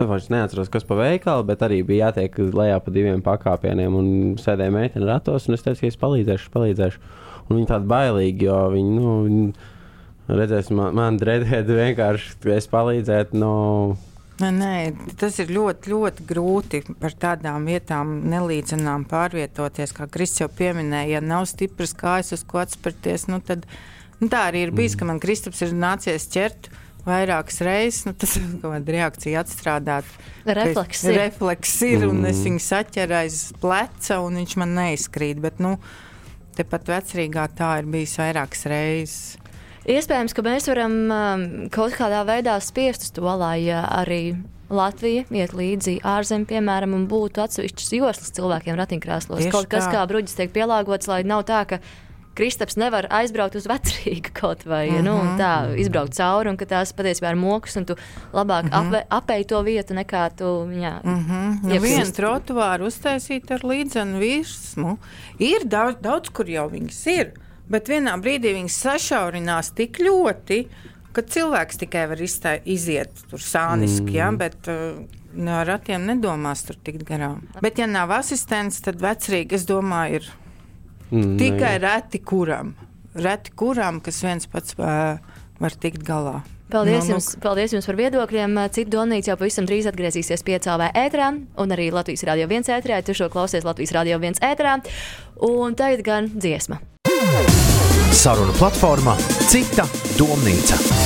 Es 0.01 0.31
neatceros, 0.33 0.71
kas 0.73 0.87
pa 0.89 0.97
veikalu, 0.97 1.45
bet 1.51 1.61
arī 1.67 1.83
bija 1.85 2.09
jātiek 2.09 2.39
lejā 2.57 2.79
pa 2.81 2.93
diviem 2.95 3.21
pakāpieniem. 3.25 3.97
Un 3.97 4.07
sēdēja 4.41 4.73
meitene 4.73 5.09
ratos, 5.09 5.49
un 5.49 5.59
es 5.59 5.65
teicu, 5.67 5.83
ka 5.83 5.91
es 5.91 6.01
palīdzēšu, 6.01 6.53
palīdzēšu. 6.55 7.03
Un 7.51 7.59
viņi 7.59 7.69
tādi 7.69 7.91
bailīgi, 7.91 8.47
jo 8.49 8.61
viņi, 8.73 8.95
nu, 8.97 9.17
viņi 9.27 10.39
redzēs, 10.41 10.71
man, 10.73 10.97
man 10.97 11.19
dredēt 11.21 11.69
vienkārši, 11.69 12.39
ka 12.41 12.57
es 12.57 12.71
palīdzētu. 12.73 13.41
No, 13.43 13.53
Nē, 14.41 14.95
tas 15.21 15.37
ir 15.43 15.51
ļoti, 15.53 15.91
ļoti 15.93 16.25
grūti 16.25 16.79
par 16.97 17.13
tādām 17.21 17.67
vietām 17.69 18.23
nelīdzenām 18.33 19.05
pārvietoties. 19.11 19.93
Kā 19.93 20.07
Kristis 20.09 20.47
jau 20.47 20.49
pieminēja, 20.49 21.19
ja 21.19 21.21
nav 21.21 21.45
stipras 21.51 21.93
kājas, 21.93 22.33
uz 22.39 22.47
ko 22.49 22.63
atspērties, 22.63 23.29
nu 23.29 23.43
tad 23.45 23.67
nu 24.23 24.31
tā 24.33 24.47
arī 24.49 24.65
ir 24.65 24.73
bijis, 24.73 24.97
ka 24.97 25.09
man 25.09 25.21
Kristaps 25.21 25.61
ir 25.67 25.77
nācies 25.77 26.25
ķert 26.33 26.71
vairākas 27.11 27.61
reizes. 27.67 28.05
Nu, 28.09 28.15
tas 28.17 28.37
ir 28.39 28.47
kaut 28.61 28.77
kāda 28.77 28.97
reakcija 28.97 29.43
atstrādāt. 29.45 30.15
Refleks 30.47 31.05
ir. 31.09 31.19
Refleks 31.19 31.75
ir, 31.89 32.07
un 32.09 32.23
es 32.31 32.45
viņu 32.47 32.63
saķeru 32.65 33.19
aiz 33.21 33.43
pleca, 33.61 34.21
un 34.25 34.41
viņš 34.41 34.57
man 34.63 34.77
neizkrīt. 34.79 35.43
Bet, 35.43 35.61
nu, 35.63 35.77
tepat 36.59 36.95
vecrīgā 36.95 37.51
tā 37.59 37.77
ir 37.83 37.91
bijis 37.91 38.17
vairākas 38.21 38.67
reizes. 38.71 39.21
Iespējams, 39.91 40.35
ka 40.37 40.45
mēs 40.45 40.69
varam 40.69 40.97
um, 41.09 41.45
kaut 41.73 41.95
kādā 41.97 42.21
veidā 42.29 42.59
spiest 42.63 43.07
uz 43.07 43.15
to, 43.17 43.25
lai 43.25 43.65
uh, 43.73 43.81
arī 44.03 44.37
Latvija 44.71 45.25
iet 45.35 45.55
līdzi 45.57 45.97
ārzemēm, 46.07 46.45
piemēram, 46.47 46.93
un 46.95 47.09
būtu 47.11 47.43
atsevišķas 47.43 47.95
joslas 47.97 48.35
cilvēkiem 48.37 48.77
ratiņkrēslos. 48.79 49.49
Kaut 49.51 49.67
kas 49.73 49.89
tā. 49.89 49.97
kā 49.97 50.05
bruģis 50.11 50.37
tiek 50.39 50.53
pielāgots, 50.55 51.09
lai 51.11 51.25
nav 51.27 51.43
tā, 51.49 51.65
ka 51.67 51.81
Kristaps 52.35 52.77
nevar 52.77 53.07
aizbraukt 53.11 53.57
uz 53.59 53.67
vecrīgu 53.67 54.31
kaut 54.33 54.65
vai 54.67 54.89
uh 54.89 54.95
-huh. 54.95 55.03
nu, 55.03 55.15
un 55.21 55.39
tā 55.39 55.77
izbraukt 55.77 56.15
cauri, 56.17 56.49
un 56.49 56.57
ka 56.57 56.65
tās 56.65 56.93
patiesībā 56.93 57.31
ir 57.31 57.37
mokas, 57.37 57.77
un 57.77 57.85
tu 57.85 57.95
labāk 58.33 58.65
uh 58.65 58.71
-huh. 58.71 59.05
apēji 59.11 59.47
to 59.47 59.63
vietu 59.63 59.95
nekā 59.95 60.31
tu 60.37 60.45
viņā. 60.45 61.01
Uh 61.05 61.21
Mm, 61.21 61.61
nu, 61.69 61.79
vienu 61.83 62.13
trotuāru 62.15 62.89
uztaisīt 62.91 63.51
ar 63.55 63.65
līdzenu 63.67 64.21
virsmu. 64.21 64.97
Ir 65.43 65.67
daudz, 65.71 66.01
daudz, 66.05 66.33
kur 66.35 66.49
jau 66.51 66.67
viņas 66.71 67.01
ir, 67.13 67.33
bet 67.71 67.91
vienā 67.91 68.17
brīdī 68.23 68.55
viņas 68.57 68.79
sašaurinās 68.87 69.73
tik 69.79 70.01
ļoti, 70.03 70.61
ka 71.17 71.25
cilvēks 71.35 71.81
tikai 71.83 72.07
var 72.13 72.23
iztā, 72.23 72.57
iziet 72.65 73.25
tur 73.31 73.43
sāniski, 73.43 74.13
mm. 74.13 74.17
ja, 74.17 74.31
bet 74.31 74.71
uh, 74.71 75.01
no 75.35 75.57
ar 75.61 75.69
ratiem 75.75 76.07
nedomās 76.09 76.65
tur 76.67 76.79
tikt 76.79 77.05
garām. 77.09 77.43
Bet, 77.63 77.81
ja 77.83 77.89
nav 77.91 78.15
asistents, 78.15 78.81
tad 78.87 79.03
vecrīgi, 79.03 79.59
es 79.59 79.67
domāju, 79.69 80.21
ir 80.21 80.31
Mm, 81.11 81.37
tikai 81.41 81.75
reti 81.83 82.23
kuram. 82.23 82.75
Reti 83.19 83.53
kuram, 83.59 84.01
kas 84.05 84.23
viens 84.23 84.47
pats 84.51 84.77
uh, 84.79 85.19
var 85.61 85.77
tikt 85.83 86.05
galā. 86.07 86.41
Paldies, 86.71 86.93
Nu, 86.93 87.01
nu, 87.01 87.07
nu, 87.07 87.13
jums, 87.17 87.33
paldies 87.43 87.75
jums 87.75 87.89
par 87.91 87.99
viedokļiem. 87.99 88.55
Cita 88.71 88.95
Donīca 88.95 89.33
jau 89.33 89.39
pavisam 89.41 89.67
drīz 89.67 89.89
atgriezīsies 89.91 90.47
piecālē 90.47 90.93
ētrā, 90.95 91.33
un 91.35 91.75
arī 91.75 91.91
Latvijas 91.95 92.23
Rādio 92.29 92.47
1 92.47 92.71
ētrā. 92.79 93.03
Tu 93.03 93.17
šo 93.19 93.31
klausies 93.33 93.67
Latvijas 93.67 93.95
Rādio 93.97 94.21
1 94.23 94.39
ētrā, 94.53 94.79
un 95.51 95.75
tagad 95.75 96.07
gan 96.07 96.31
dziesma. 96.31 96.79
Saruna 98.15 98.55
platformā 98.59 99.19
Cita 99.51 99.89
domnīca. 100.19 101.00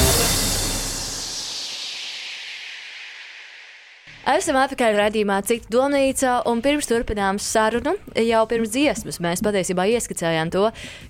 Esam 4.24 4.56
atpakaļ 4.56 4.94
redzējumā, 4.96 5.34
cik 5.44 5.66
domnīca, 5.68 6.38
un 6.48 6.62
pirms 6.64 6.86
turpinām 6.88 7.36
sarunu, 7.36 7.92
jau 8.16 8.38
pirms 8.48 8.70
dziesmas 8.72 9.18
mēs 9.20 9.42
patiesībā 9.44 9.84
ieskicējām 9.92 10.48
to, 10.54 10.62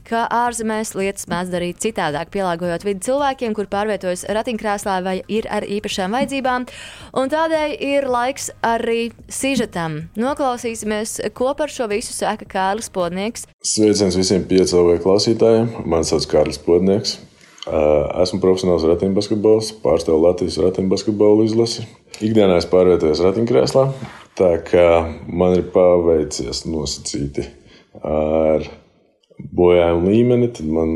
ka 0.09 0.25
ārzemēs 0.35 0.97
lietas 0.99 1.29
mēdz 1.31 1.53
darīt 1.53 1.79
citādāk, 1.85 2.33
pielāgojot 2.35 2.83
vidi 2.83 3.05
cilvēkiem, 3.07 3.55
kur 3.55 3.69
pārvietojas 3.71 4.25
ratiņkrēslā 4.35 4.97
vai 5.07 5.15
ir 5.31 5.47
ar 5.47 5.63
īpašām 5.63 6.17
vajadzībām. 6.19 6.67
Un 7.23 7.31
tādēļ 7.31 7.77
ir 7.87 8.09
laiks 8.11 8.49
arī 8.67 9.13
sižetam. 9.31 10.01
Noklausīsimies, 10.19 11.21
ko 11.39 11.53
par 11.55 11.71
šo 11.71 11.87
visu 11.95 12.17
saka 12.17 12.49
Kārlis 12.51 12.91
Podnieks. 12.91 13.47
Sveiciens 13.63 14.19
visiem 14.19 14.43
piecēlēju 14.51 15.05
klausītājiem. 15.07 15.71
Mani 15.87 16.11
sauc 16.11 16.27
Kārlis 16.35 16.59
Podnieks. 16.67 17.21
Esmu 17.65 18.43
profesionāls 18.43 18.85
ratiņbasketbols, 18.85 19.71
pārstāvu 19.85 20.27
Latvijas 20.27 20.59
ratiņbasketbolu 20.61 21.47
izlasi. 21.49 21.87
Ikdienā 22.21 22.59
es 22.61 22.67
pārvietojos 22.69 23.23
ratiņkrēslā, 23.25 23.85
tā 24.37 24.51
kā 24.67 24.89
man 25.25 25.57
ir 25.57 25.65
paveicies 25.73 26.67
nosacīti 26.69 27.47
ar 28.05 28.69
bojājumu 29.39 30.13
līmeni, 30.13 30.51
tad 30.53 30.69
man 30.77 30.93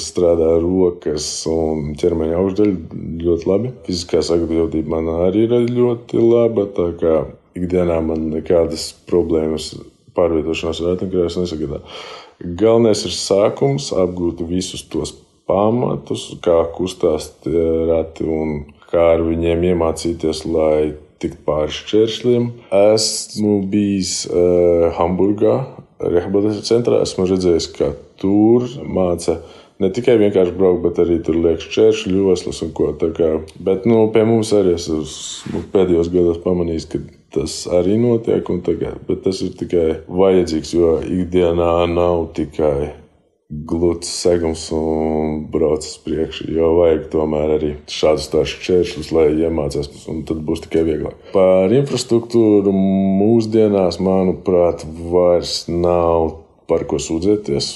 strādā 0.00 0.50
rokas 0.60 1.28
un 1.48 1.94
ķermeņa 2.00 2.40
augšdaļa 2.40 2.98
ļoti 3.22 3.48
labi. 3.48 3.72
Fiziskā 3.86 4.24
sagatavotība 4.26 4.98
man 4.98 5.14
arī 5.28 5.46
ir 5.46 5.56
ļoti 5.70 6.20
laba, 6.20 6.66
tā 6.66 6.90
kā 7.00 7.14
ikdienā 7.56 8.02
man 8.04 8.26
nekādas 8.34 8.90
problēmas 9.08 9.72
pārvietošanās 10.18 10.82
ratiņkrēslā 10.82 11.46
nesagādā. 11.46 11.80
Galvenais 12.40 13.06
ir 13.06 13.14
sākums, 13.14 13.92
apgūt 13.94 14.42
visus 14.50 14.82
tos 14.90 15.14
pamatus, 15.50 16.30
kā 16.44 16.62
kustās 16.76 17.32
tie 17.42 17.66
rati 17.90 18.26
un 18.30 18.60
kā 18.90 19.12
ar 19.16 19.24
viņiem 19.26 19.70
iemācīties, 19.72 20.44
lai 20.50 20.92
tiktu 21.20 21.44
pāri 21.46 21.74
šķēršļiem. 21.76 22.50
Esmu 22.80 23.56
bijis 23.70 24.14
uh, 24.30 24.90
Hamburgā, 24.96 25.56
rehabilitācijas 26.00 26.70
centrā. 26.70 27.00
Esmu 27.04 27.28
redzējis, 27.28 27.68
ka 27.76 27.92
tur 28.20 28.66
māca 28.86 29.40
ne 29.80 29.90
tikai 29.94 30.16
vienkārši 30.20 30.56
braukt, 30.56 30.82
bet 30.84 31.00
arī 31.02 31.20
tur 31.24 31.38
liekas 31.40 31.68
šķēršļu 31.68 32.24
joslas 32.24 32.62
un 32.64 32.72
ko 32.76 32.90
tādu. 33.00 33.44
Bet 33.60 33.88
nu, 33.88 34.02
pie 34.14 34.24
mums 34.28 34.52
arī 34.56 34.76
es 34.78 34.88
esmu 34.92 35.64
pēdējos 35.74 36.12
gados 36.12 36.40
pamanījis, 36.44 36.88
ka 36.92 37.02
tas 37.36 37.60
arī 37.78 37.98
notiek. 38.00 38.48
Tagad, 38.66 39.04
bet 39.08 39.22
tas 39.26 39.44
ir 39.44 39.54
tikai 39.60 39.86
vajadzīgs, 40.08 40.74
jo 40.76 40.96
ikdienā 41.04 41.74
nav 41.92 42.30
tikai 42.36 42.90
gluds 43.50 44.08
segums 44.22 44.68
un 44.74 45.44
brauc 45.50 45.82
uz 45.82 45.96
priekšu. 46.04 46.46
Jo 46.54 46.74
vajag 46.78 47.08
tomēr 47.12 47.56
arī 47.56 47.72
šādus 47.90 48.30
šķēršļus, 48.54 49.10
lai 49.16 49.26
iemācās, 49.46 49.90
un 50.10 50.22
tad 50.28 50.44
būs 50.46 50.64
tikai 50.66 50.84
vieglāk. 50.86 51.18
Par 51.34 51.74
infrastruktūru 51.74 52.74
mūsdienās, 52.74 53.98
manuprāt, 54.02 54.86
vairs 54.86 55.64
nav 55.70 56.36
par 56.70 56.84
ko 56.86 57.00
sūdzēties. 57.02 57.72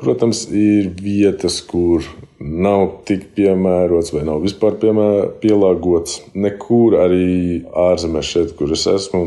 Protams, 0.00 0.48
ir 0.50 0.90
vietas, 0.98 1.60
kur 1.62 2.02
nav 2.42 2.88
tik 3.06 3.28
piemērots 3.36 4.10
vai 4.16 4.24
nav 4.26 4.42
vispār 4.42 4.74
piemēr, 4.82 5.30
pielāgots. 5.38 6.18
Nekur 6.34 6.98
arī 7.04 7.62
ārzemēs, 7.86 8.32
šeit, 8.34 8.56
kur 8.58 8.74
es 8.74 8.88
esmu, 8.90 9.22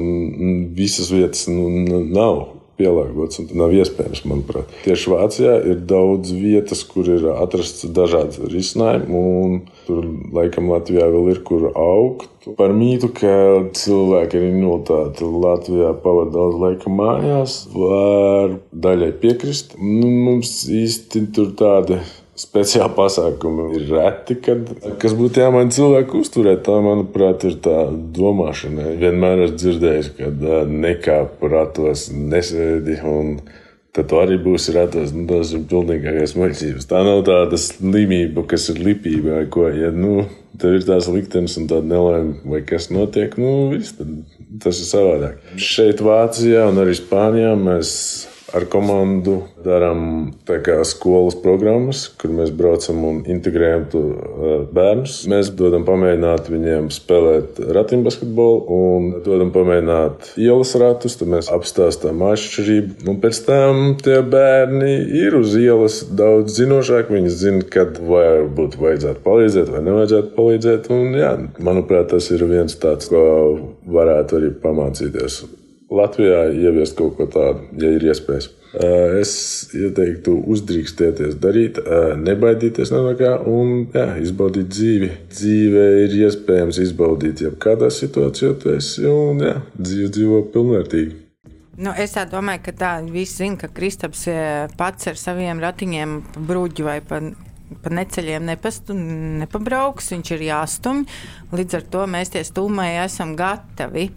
visas 0.75 1.13
vietas 1.15 1.47
nu, 1.47 2.03
nav 2.03 2.56
pielāgots. 2.77 3.41
Tas 3.41 3.57
nav 3.57 3.73
iespējams, 3.75 4.23
manuprāt. 4.29 4.71
Tieši 4.85 5.11
Vācijā 5.13 5.55
ir 5.71 5.81
daudz 5.89 6.33
vietas, 6.35 6.83
kur 6.87 7.09
ir 7.11 7.27
atrasts 7.33 7.87
dažādi 7.93 8.49
risinājumi. 8.53 9.61
Tur 9.87 10.07
laikam 10.35 10.71
Latvijā 10.71 11.07
vēl 11.13 11.31
ir 11.33 11.43
kur 11.47 11.69
augt. 11.73 12.29
Par 12.57 12.71
mītu, 12.71 13.09
ka 13.11 13.31
cilvēki 13.75 14.39
ar 14.39 14.45
invaliditāti 14.47 15.27
Latvijā 15.27 15.91
pavadīja 16.03 16.35
daudz 16.37 16.61
laika 16.61 16.93
mājās, 16.93 17.57
var 17.73 18.55
daļai 18.71 19.11
piekrist. 19.23 19.75
Nu, 19.81 20.07
mums 20.07 20.61
īsti 20.71 21.25
tur 21.35 21.51
tādi 21.59 21.99
speciāli 22.37 22.93
pasākumi 22.97 23.67
ir 23.77 23.87
reti, 23.91 24.37
kad, 24.45 24.69
kas 25.01 25.15
būtu 25.17 25.41
jāmaina 25.41 25.73
cilvēku 25.73 26.21
uzturēt. 26.21 26.63
Tā, 26.67 26.79
manuprāt, 26.85 27.47
ir 27.49 27.57
tā 27.63 27.87
domāšana. 28.17 28.93
Vienmēr 29.01 29.47
esmu 29.47 29.61
dzirdējis, 29.63 30.11
ka 30.17 30.59
nekāp 30.69 31.41
ratos 31.49 32.07
nesēdi. 32.13 32.99
Tad 33.97 34.11
tu 34.11 34.19
arī 34.21 34.37
būsi 34.41 34.75
ratos. 34.75 35.13
Nu, 35.15 35.25
tas 35.29 35.55
ir 35.57 35.63
pilnīgākais 35.71 36.35
muļķības. 36.37 36.89
Tā 36.89 37.01
nav 37.07 37.23
tāda 37.25 37.57
slimība, 37.61 38.45
kas 38.49 38.69
ir 38.73 38.83
lipība 38.85 39.39
vai 39.39 39.47
ko. 39.49 39.65
Ja, 39.73 39.89
nu, 39.89 40.27
tev 40.61 40.77
ir 40.77 40.85
tās 40.85 41.09
liktenes 41.09 41.57
un 41.57 41.65
tāda 41.71 41.89
nelaime, 41.89 42.37
vai 42.45 42.61
kas 42.67 42.91
notiek, 42.93 43.33
nu, 43.41 43.71
viss, 43.73 43.97
tas 44.61 44.81
ir 44.83 44.89
savādāk. 44.91 45.41
Šeit, 45.61 46.03
Vācijā 46.05 46.67
un 46.69 46.81
arī 46.83 46.93
Spānijā 46.97 47.55
mēs 47.57 47.91
ar 48.55 48.63
komandu 48.71 49.41
darām 49.63 50.31
skolas 50.87 51.35
programmas, 51.43 52.05
kur 52.19 52.31
mēs 52.31 52.53
braucam 52.55 53.03
un 53.07 53.19
integrējam 53.27 53.85
to, 53.91 54.03
bērnus. 54.75 55.19
Mēs 55.31 55.51
dodam 55.57 55.83
pamēģināt 55.87 56.47
viņiem 56.51 56.87
spēlēt 56.93 57.59
ratiņbasketbolu 57.75 58.77
un 58.77 59.09
dodam 59.25 59.51
pamēģināt 59.55 60.31
ielas 60.39 60.73
ratus. 60.79 61.17
Tad 61.19 61.31
mēs 61.33 61.51
apstāstām 61.53 62.23
atšķirību. 62.29 63.07
Un 63.11 63.19
pēc 63.23 63.41
tam 63.47 63.83
tie 64.03 64.21
bērni 64.23 64.93
ir 65.25 65.37
uz 65.39 65.57
ielas 65.59 66.01
daudz 66.07 66.57
zinošāki. 66.61 67.17
Viņi 67.17 67.33
zina, 67.33 67.67
kad 67.73 67.99
varbūt 67.99 68.79
vajadzētu 68.79 69.23
palīdzēt 69.25 69.71
vai 69.73 69.83
nevajadzētu 69.89 70.33
palīdzēt. 70.37 70.91
Un, 70.93 71.19
jā, 71.19 71.35
manuprāt, 71.63 72.11
tas 72.13 72.31
ir 72.31 72.47
viens 72.47 72.79
tāds, 72.79 73.11
ko 73.11 73.23
varētu 73.91 74.39
arī 74.39 74.55
pamācīties. 74.63 75.43
Latvijā 75.87 76.47
ieviest 76.51 76.97
kaut 76.99 77.15
ko 77.15 77.27
tādu, 77.31 77.67
ja 77.79 77.91
ir 77.95 78.03
iespējas. 78.09 78.49
Es 79.17 79.31
ieteiktu 79.73 80.33
uzdrīkstēties 80.51 81.37
darīt, 81.39 81.79
nebaidīties 82.19 82.91
no 82.91 83.13
kā 83.17 83.37
un 83.47 83.87
jā, 83.95 84.09
izbaudīt 84.19 84.67
dzīvi. 84.73 85.11
Dzīve 85.31 85.85
ir 86.03 86.17
iespējams 86.25 86.81
izbaudīt 86.83 87.45
jebkādā 87.45 87.87
situācijā, 87.93 88.51
tu 88.59 88.75
esi 88.75 89.07
un 89.07 89.39
jā, 89.45 89.55
dzīve 89.79 90.11
dzīvo 90.17 90.43
pilnvērtīgi. 90.53 91.23
Nu, 91.77 91.93
es 91.93 92.15
domāju, 92.31 92.65
ka 92.65 92.73
tā 92.73 92.93
visi 93.05 93.43
zina, 93.43 93.59
ka 93.61 93.69
Kristaps 93.71 94.25
pats 94.77 95.07
ar 95.07 95.19
saviem 95.21 95.61
ratiņiem, 95.63 96.21
bruģi 96.49 96.87
vai 96.87 97.01
pa 97.05 97.21
pa 97.83 97.91
neceļiem 97.91 98.45
nepastu, 98.47 98.95
nepabrauks, 99.43 100.11
viņš 100.13 100.33
ir 100.35 100.43
jāstumj. 100.47 101.05
Līdz 101.55 101.79
ar 101.79 101.87
to 101.91 102.05
mēs 102.09 102.31
tie 102.31 102.43
stūmēji 102.47 103.01
esam 103.03 103.35
gatavi. 103.39 104.07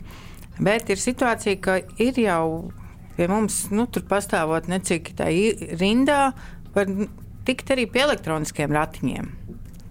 Bet 0.61 0.91
ir 0.93 1.01
situācija, 1.01 1.57
ka 1.65 1.79
ir 2.03 2.19
jau 2.21 2.71
pie 3.17 3.29
mums, 3.29 3.67
nu, 3.73 3.87
tur 3.89 4.05
pastāvot 4.09 4.69
necik 4.69 5.13
tā 5.19 5.31
rindā, 5.81 6.33
var 6.75 6.91
tikt 7.49 7.73
arī 7.75 7.87
pie 7.91 8.05
elektroniskiem 8.07 8.73
ratiņiem. 8.73 9.31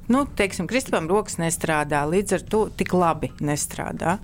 Nu, 0.09 0.23
teiksim, 0.25 0.65
Kristupam 0.69 1.09
rokas 1.09 1.37
nestrādā, 1.37 2.01
līdz 2.09 2.37
ar 2.39 2.45
to 2.49 2.61
tik 2.73 2.95
labi 2.97 3.29
nestrādā. 3.45 4.17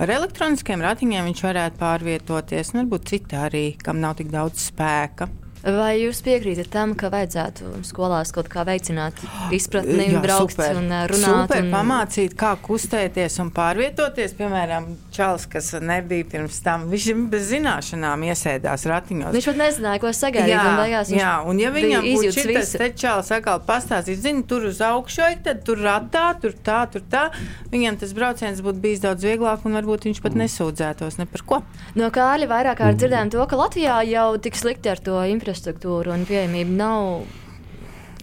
Ar 0.00 0.12
elektroniskiem 0.12 0.80
ratiņiem 0.84 1.30
viņš 1.30 1.44
varētu 1.44 1.80
pārvietoties, 1.80 2.74
un 2.74 2.82
varbūt 2.82 3.08
citā 3.12 3.46
arī, 3.48 3.64
kam 3.80 4.00
nav 4.00 4.18
tik 4.20 4.28
daudz 4.32 4.68
spēka. 4.68 5.28
Vai 5.60 5.98
jūs 6.00 6.22
piekrītat 6.24 6.70
tam, 6.72 6.94
ka 6.96 7.10
vajadzētu 7.12 7.82
skolās 7.84 8.30
kaut 8.32 8.48
kā 8.48 8.62
veicināt 8.64 9.18
izpratni, 9.52 10.06
Jā, 10.08 10.22
braukt 10.24 10.54
super. 10.56 10.78
un 10.80 10.88
runāt? 10.88 11.50
Super, 11.50 11.66
un... 11.66 11.72
pamācīt, 11.74 12.36
kā 12.40 12.54
kustēties 12.64 13.36
un 13.44 13.50
pārvietoties. 13.52 14.32
Piemēram, 14.38 14.88
Čāls, 15.20 15.44
kas 15.52 15.66
nebija 15.84 16.24
pirms 16.32 16.62
tam, 16.64 16.86
viņš 16.88 17.08
bez 17.28 17.50
zināšanām 17.50 18.22
iesēdās 18.30 18.86
ratiņos. 18.88 19.34
Viņš 19.36 19.48
pat 19.50 19.58
nezināja, 19.60 20.00
ko 20.00 20.12
sagaidīt. 20.16 20.52
Jā, 20.54 20.62
un 21.02 21.18
jā, 21.18 21.32
un 21.50 21.60
ja 21.60 21.72
viņam 21.74 22.06
būtu 22.06 22.32
šis 22.38 22.72
čāls 23.00 23.28
atkal 23.36 23.60
pastāstīt, 23.66 24.22
zini, 24.22 24.46
tur 24.48 24.64
uz 24.70 24.80
augšu, 24.84 25.26
tad 25.44 25.60
tur 25.66 25.82
ratā, 25.84 26.30
tur 26.40 26.54
tā, 26.56 26.78
tur 26.92 27.04
tā, 27.12 27.26
viņam 27.72 27.98
tas 28.00 28.14
brauciens 28.16 28.62
būtu 28.64 28.80
bijis 28.80 29.02
daudz 29.04 29.26
vieglāk 29.28 29.66
un 29.68 29.76
varbūt 29.76 30.08
viņš 30.08 30.22
pat 30.24 30.38
nesūdzētos 30.40 31.20
ne 31.20 31.28
par 31.28 31.44
ko. 31.50 31.60
No 31.98 32.08
Kāļa 32.14 32.48
vairāk 32.48 32.80
kārt 32.80 33.02
dzirdējām 33.02 33.34
to, 33.34 33.44
ka 33.50 33.60
Latvijā 33.60 34.00
jau 34.08 34.30
tik 34.40 34.56
slikti 34.56 34.90
ar 34.92 35.04
to 35.04 35.20
infrastruktūru 35.34 36.16
un 36.16 36.24
pieejamību 36.28 36.80
nav. 36.80 37.20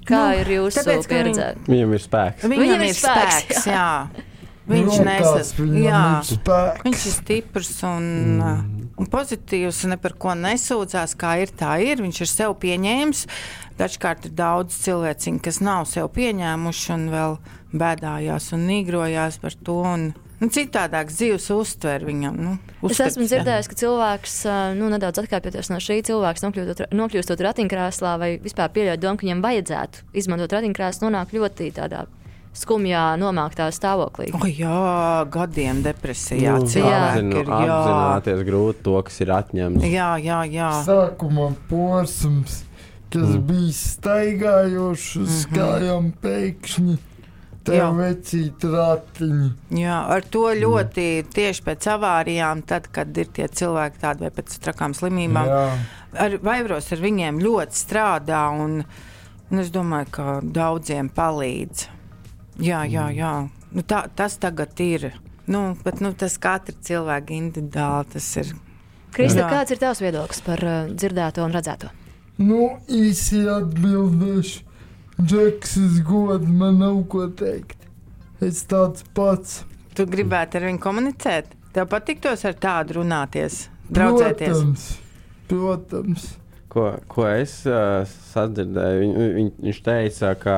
Kā 0.08 0.22
Nu, 0.32 0.40
ir 0.40 0.50
jūsu 0.56 0.84
pieredze? 0.88 1.52
Viņam 1.68 1.94
ir 1.98 2.04
spēks. 2.04 2.46
Viņam, 2.48 2.62
Viņam 2.64 2.84
ir 2.86 2.96
spēks, 2.96 3.40
spēks, 3.44 3.66
jā. 3.68 3.88
Viņš 4.68 4.98
nesas, 5.08 5.54
jā. 5.80 6.02
Viņš 6.84 7.06
ir 7.08 7.14
stiprs 7.16 7.72
un, 7.88 8.08
mm. 8.36 8.90
un 9.00 9.10
pozitīvs, 9.12 9.86
un 9.88 9.96
ne 9.96 9.98
par 10.02 10.18
ko 10.20 10.36
nesūdzās, 10.36 11.16
kā 11.20 11.38
ir. 11.44 11.54
Tā 11.56 11.78
ir. 11.84 12.04
Viņš 12.04 12.22
ir 12.26 12.32
sev 12.32 12.58
pieņēmis. 12.60 13.24
Dažkārt 13.80 14.28
ir 14.28 14.36
daudz 14.36 14.76
cilvēciņu, 14.84 15.42
kas 15.46 15.62
nav 15.64 15.88
sev 15.88 16.10
pieņēmuši 16.16 16.94
un 16.98 17.10
vēl 17.14 17.38
bēdājās 17.78 18.52
un 18.58 18.66
nīgrojās 18.68 19.40
par 19.40 19.56
to. 19.56 19.78
Un, 19.88 20.06
nu, 20.42 20.52
citādāks 20.52 21.16
dzīves 21.22 21.48
uztver 21.56 22.04
viņam. 22.08 22.42
Nu, 22.42 22.58
Es 22.82 22.92
uzskats, 22.92 23.16
esmu 23.16 23.30
dzirdējis, 23.30 23.72
ka 23.72 23.80
cilvēks, 23.86 24.36
nu, 24.82 24.92
nedaudz 24.92 25.24
atkāpjoties 25.24 25.72
no 25.72 25.80
šī 25.84 26.02
cilvēka, 26.10 26.44
nokļūstot, 26.44 26.84
nokļūstot 26.98 27.48
ratiņkrēslā 27.48 28.14
vai 28.20 28.34
vispār 28.44 28.74
pieļaut 28.76 29.04
domu, 29.04 29.22
ka 29.22 29.30
viņam 29.30 29.48
vajadzētu 29.48 30.08
izmantot 30.22 30.58
ratiņkrēslu, 30.58 31.08
nonāk 31.08 31.36
ļoti 31.38 31.72
tādā 31.80 32.06
skumjā, 32.58 33.04
nomāktā 33.22 33.68
stāvoklī. 33.74 34.30
O, 34.36 34.46
jā, 34.50 35.26
gadiem 35.34 35.84
depresijā 35.86 36.58
Nu, 36.58 36.70
cilvēki 36.70 37.20
apzinu- 37.20 37.42
ir. 37.42 37.46
Jā, 37.46 37.76
Apzināties 37.78 38.46
grūti 38.48 38.84
to, 38.84 39.02
kas 39.04 39.22
ir 39.22 39.28
atņemts. 39.28 39.84
jā, 39.84 40.10
jā. 40.22 40.40
jā. 40.52 40.72
Sākumā 40.88 41.52
posms, 41.70 42.64
kas 43.10 43.30
mm. 43.36 43.44
bija 43.48 43.74
staigājošs 43.82 45.12
uz 45.22 45.30
mm 45.30 45.54
-hmm. 45.54 45.58
kājām 45.58 46.12
pēkšņi. 46.22 46.98
Jā. 47.68 47.92
Jā, 49.76 49.98
ar 50.08 50.24
to 50.32 50.46
ļoti 50.56 51.26
tieši 51.34 51.64
pēc 51.66 51.88
avārijām, 51.98 52.62
tad, 52.64 52.88
kad 52.96 53.18
ir 53.18 53.28
tie 53.36 53.48
cilvēki 53.48 54.00
tādi 54.00 54.24
vai 54.24 54.30
pēc 54.32 54.56
trakām 54.64 54.96
slimībām, 54.96 55.50
Jā. 55.52 55.78
ar 56.14 56.38
Vaivros 56.48 56.92
ar 56.96 57.04
viņiem 57.04 57.42
ļoti 57.44 57.76
strādā, 57.76 58.46
un, 58.56 58.84
un 59.52 59.60
es 59.60 59.72
domāju, 59.76 60.12
ka 60.12 60.40
daudziem 60.42 61.10
palīdz. 61.10 61.97
Jā, 62.64 62.84
jā, 62.90 63.10
jā. 63.14 63.34
Nu, 63.72 63.84
tā, 63.86 64.06
tas 64.16 64.38
tagad 64.42 64.80
ir. 64.82 65.12
Nu, 65.48 65.76
bet 65.84 66.02
nu, 66.04 66.12
tas 66.18 66.38
katra 66.42 66.76
cilvēka 66.84 67.36
individuāli 67.36 68.14
tas 68.16 68.30
ir. 68.42 68.54
Krista, 69.16 69.46
Jā. 69.46 69.50
kāds 69.52 69.74
ir 69.74 69.80
tavs 69.82 70.02
viedoklis 70.04 70.42
par 70.46 70.64
uh, 70.66 70.90
dzirdēto 70.92 71.46
un 71.46 71.56
redzēto? 71.56 71.90
Nu, 72.38 72.78
īsi 72.92 73.46
atbildēšu. 73.50 74.64
Džeksis 75.18 76.02
god 76.06 76.44
man 76.46 76.78
nav 76.78 77.00
ko 77.10 77.24
teikt. 77.34 77.88
Es 78.44 78.60
tāds 78.70 79.02
pats. 79.18 79.64
Tu 79.98 80.06
gribētu 80.06 80.60
ar 80.60 80.68
viņu 80.68 80.82
komunicēt? 80.84 81.56
Tev 81.74 81.88
patiktos 81.90 82.44
ar 82.46 82.54
tādu 82.62 83.00
runāties, 83.00 83.64
draudzēties. 83.90 84.52
Protams, 84.54 84.86
protams. 85.50 86.28
Ko, 86.70 86.92
ko 87.10 87.26
es 87.32 87.64
uh, 87.66 88.04
sadzirdēju? 88.36 89.02
Viņ, 89.02 89.16
viņ, 89.40 89.50
viņš 89.66 89.82
teica, 89.88 90.36
ka 90.38 90.58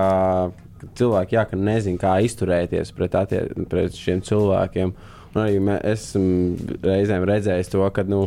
cilvēki 1.00 1.38
jā, 1.38 1.46
nezina, 1.58 2.02
kā 2.02 2.18
izturēties 2.26 2.94
pret, 2.96 3.18
attie, 3.20 3.46
pret 3.70 3.98
šiem 3.98 4.22
cilvēkiem. 4.26 4.94
Un 5.30 5.42
arī 5.44 5.60
mē, 5.62 5.80
esmu 5.92 6.78
reizēm 6.82 7.26
redzējis 7.30 7.70
to, 7.74 7.84
ka, 7.94 8.06
nu, 8.10 8.24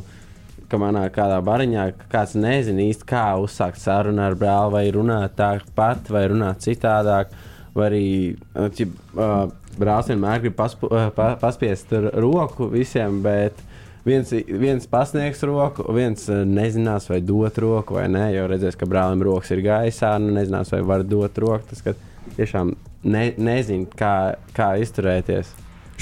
ka 0.70 0.78
manā 0.80 1.03
kādā 1.12 1.40
bariņā 1.44 1.88
kāds 2.12 2.36
nezina 2.38 2.84
īsti, 2.86 3.09
kā 3.09 3.24
uzsākt 3.42 3.80
sarunu 3.82 4.22
ar 4.22 4.36
brāli, 4.38 4.74
vai 4.76 4.84
runāt 4.94 5.34
tāpat, 5.40 6.12
vai 6.12 6.28
runāt 6.32 6.62
citādāk. 6.64 7.34
Vai 7.72 7.88
arī 7.88 8.07
uh, 8.36 8.68
ķi, 8.68 8.86
uh, 9.16 9.46
brālis 9.80 10.11
vienmēr 10.12 10.42
grib 10.44 10.57
paspu, 10.59 10.90
uh, 10.92 11.09
pa, 11.16 11.32
paspiest 11.40 11.94
roku 12.20 12.68
visiem, 12.68 13.22
bet 13.24 13.57
viens, 14.05 14.28
viens 14.46 14.86
pasniegs 14.92 15.40
roku, 15.48 15.86
viens 15.96 16.28
uh, 16.28 16.42
nezinās, 16.44 17.09
vai 17.09 17.22
dot 17.24 17.59
roku 17.64 17.96
vai 17.96 18.07
nē. 18.12 18.26
Jo 18.36 18.46
redzēs, 18.53 18.76
ka 18.76 18.88
brālim 18.88 19.24
rokas 19.24 19.55
ir 19.57 19.64
gaisā, 19.64 20.12
nu 20.20 20.34
nezinās, 20.36 20.72
vai 20.74 20.82
var 20.92 21.07
dot 21.09 21.40
roku. 21.40 21.70
Tas 21.72 21.80
ka 21.86 21.96
tiešām 22.36 22.74
ne, 23.04 23.32
nezina, 23.38 23.86
kā, 23.98 24.14
kā 24.56 24.74
izturēties. 24.82 25.52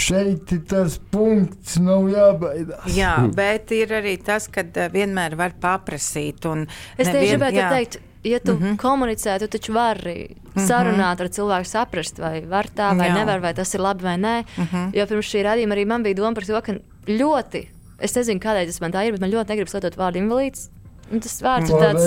Šeit 0.01 0.53
ir 0.55 0.61
tas 0.71 0.97
punkts, 1.13 1.77
nav 1.83 2.07
jābaidās. 2.09 2.87
Jā, 2.97 3.17
bet 3.41 3.73
ir 3.77 3.93
arī 4.01 4.15
tas, 4.25 4.47
ka 4.49 4.65
uh, 4.65 4.87
vienmēr 4.93 5.37
var 5.37 5.57
paprasīt. 5.61 6.47
un 6.49 6.67
Es 6.97 7.09
tieši 7.09 7.13
nevien- 7.13 7.35
gribētu 7.35 7.61
jā. 7.61 7.69
teikt, 7.75 7.99
ja 8.25 8.39
tu 8.41 8.55
mm 8.55 8.63
-hmm. 8.63 8.77
komunicē, 8.77 9.39
tu 9.39 9.49
taču 9.49 9.73
vari 9.73 10.37
sarunāt 10.57 11.21
ar 11.21 11.29
cilvēku, 11.29 11.65
saprast, 11.67 12.19
vai 12.19 12.41
var 12.47 12.67
tā, 12.67 12.97
vai 12.97 13.09
Jā. 13.09 13.15
nevar, 13.15 13.41
vai 13.41 13.55
tas 13.55 13.75
ir 13.75 13.81
labi 13.81 14.03
vai 14.03 14.17
nē. 14.17 14.45
Mm 14.57 14.65
-hmm. 14.65 14.91
Jo 14.97 15.07
pirms 15.07 15.27
šī 15.27 15.43
radījuma 15.45 15.75
arī 15.75 15.87
man 15.87 16.03
bija 16.03 16.15
doma 16.15 16.35
par 16.35 16.45
to, 16.45 16.61
ka 16.61 16.73
ļoti, 17.07 17.67
es 17.99 18.15
nezinu, 18.15 18.41
kādēļ 18.41 18.67
tas 18.67 18.81
man 18.81 18.93
tā 18.93 19.07
ir, 19.07 19.13
bet 19.13 19.21
man 19.21 19.31
ļoti 19.31 19.49
negribas 19.49 19.75
lietot 19.75 19.97
vārdu 19.97 20.19
invalīds. 20.19 20.69
Un 21.11 21.23
tas 21.23 21.41
vārds 21.43 21.71
ir 21.71 21.81
tāds. 21.83 22.05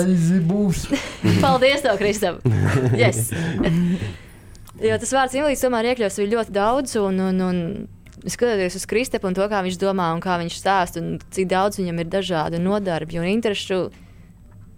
Paldies, 1.44 1.82
tev, 1.84 1.98
Kristam! 2.00 2.38
Yes. 2.96 3.28
jo 4.88 4.96
tas 5.00 5.12
vārds 5.12 5.36
invalīds 5.36 5.64
tomēr 5.64 5.90
iekļaus 5.92 6.22
ļoti 6.22 6.54
daudz. 6.54 6.96
Un, 7.02 7.20
un, 7.26 7.42
un 7.44 7.60
skatoties 8.24 8.78
uz 8.80 8.86
Kristapu 8.88 9.28
un 9.28 9.36
to, 9.36 9.44
kā 9.50 9.60
viņš 9.66 9.78
domā 9.80 10.08
un 10.16 10.24
kā 10.24 10.38
viņš 10.40 10.56
stāsta, 10.56 11.02
un 11.04 11.18
cik 11.34 11.50
daudz 11.52 11.80
viņam 11.80 12.00
ir 12.00 12.10
dažādu 12.16 12.62
nodarbi 12.62 13.20
un 13.20 13.28
interešu. 13.28 13.86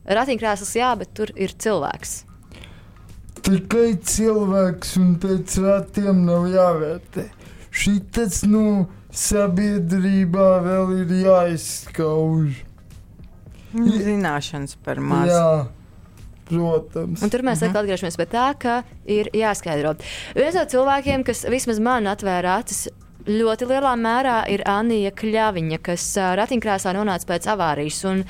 Ratiņkrēsls, 0.07 0.75
jā, 0.79 0.93
bet 0.99 1.15
tur 1.19 1.33
ir 1.35 1.55
cilvēks. 1.55 2.21
Tikai 3.47 3.97
cilvēks 4.03 4.95
un 4.99 5.17
pēc 5.23 5.57
ratiem 5.63 6.25
nav 6.27 6.47
jāvērtē. 6.51 7.29
Šitas 7.77 8.43
no 8.49 8.87
sabiedrībā 9.15 10.49
vēl 10.65 10.95
ir 11.03 11.13
jāizskauž. 11.23 12.66
Nu, 13.77 13.97
Zināšanas 14.01 14.77
par 14.85 15.01
maz. 15.05 15.31
Jā, 15.31 15.49
protams. 16.49 17.25
Un 17.25 17.33
tur 17.33 17.45
mēs 17.47 17.65
atkal 17.65 17.83
atgriežamies 17.85 18.19
pie 18.21 18.29
tā, 18.31 18.51
ka 18.61 18.77
ir 19.05 19.29
jāskaidro. 19.37 19.97
Viens 20.37 20.57
no 20.57 20.65
cilvēkiem, 20.71 21.27
kas 21.27 21.45
vismaz 21.51 21.83
man 21.83 22.09
atvēra 22.11 22.61
acis. 22.63 22.87
Ļoti 23.27 23.67
lielā 23.67 23.91
mērā 23.99 24.37
ir 24.55 24.63
Anija 24.71 25.11
Kļaviņa, 25.19 25.81
kas 25.83 26.05
ratiņkrēslā 26.39 26.93
nonāca 26.95 27.27
pēc 27.27 27.49
avārijas. 27.51 27.97
Un 28.07 28.21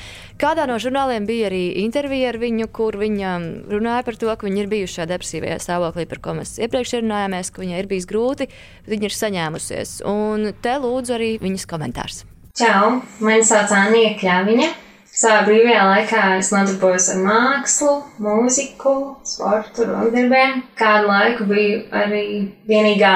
kādā 0.40 0.64
no 0.70 0.78
žurnāliem 0.80 1.26
bija 1.28 1.50
arī 1.50 1.82
intervija 1.82 2.30
ar 2.32 2.38
viņu, 2.40 2.70
kur 2.72 2.96
viņa 2.96 3.34
runāja 3.68 4.06
par 4.06 4.16
to, 4.16 4.30
ka 4.32 4.48
viņa 4.48 4.62
ir 4.62 4.70
bijusi 4.72 4.94
šajā 4.94 5.10
depresīvajā 5.10 5.58
stāvoklī, 5.66 6.06
par 6.08 6.22
ko 6.24 6.38
mēs 6.40 6.54
iepriekš 6.64 6.94
runājāmies, 7.02 7.52
ka 7.52 7.60
viņai 7.66 7.82
ir 7.82 7.90
bijis 7.92 8.08
grūti, 8.08 8.48
bet 8.48 8.94
viņa 8.94 9.10
ir 9.10 9.18
saņēmusies. 9.18 9.92
Un 10.08 10.48
te 10.64 10.78
lūdzu 10.80 11.18
arī 11.18 11.30
viņas 11.44 11.68
komentārs. 11.68 12.24
Čau, 12.56 13.02
mani 13.20 13.44
sauc 13.44 13.76
Anija 13.76 14.16
Kļaviņa. 14.16 14.72
Savā 15.16 15.46
brīvajā 15.46 15.84
laikā 15.88 16.22
es 16.36 16.50
nodarbojos 16.52 17.06
ar 17.14 17.20
mākslu, 17.24 17.92
mūziku, 18.20 18.90
sportu, 19.24 19.86
rokdarbiem. 19.88 20.58
Kādu 20.76 21.08
laiku 21.08 21.46
biju 21.48 21.78
arī 21.96 22.24
vienīgā 22.68 23.14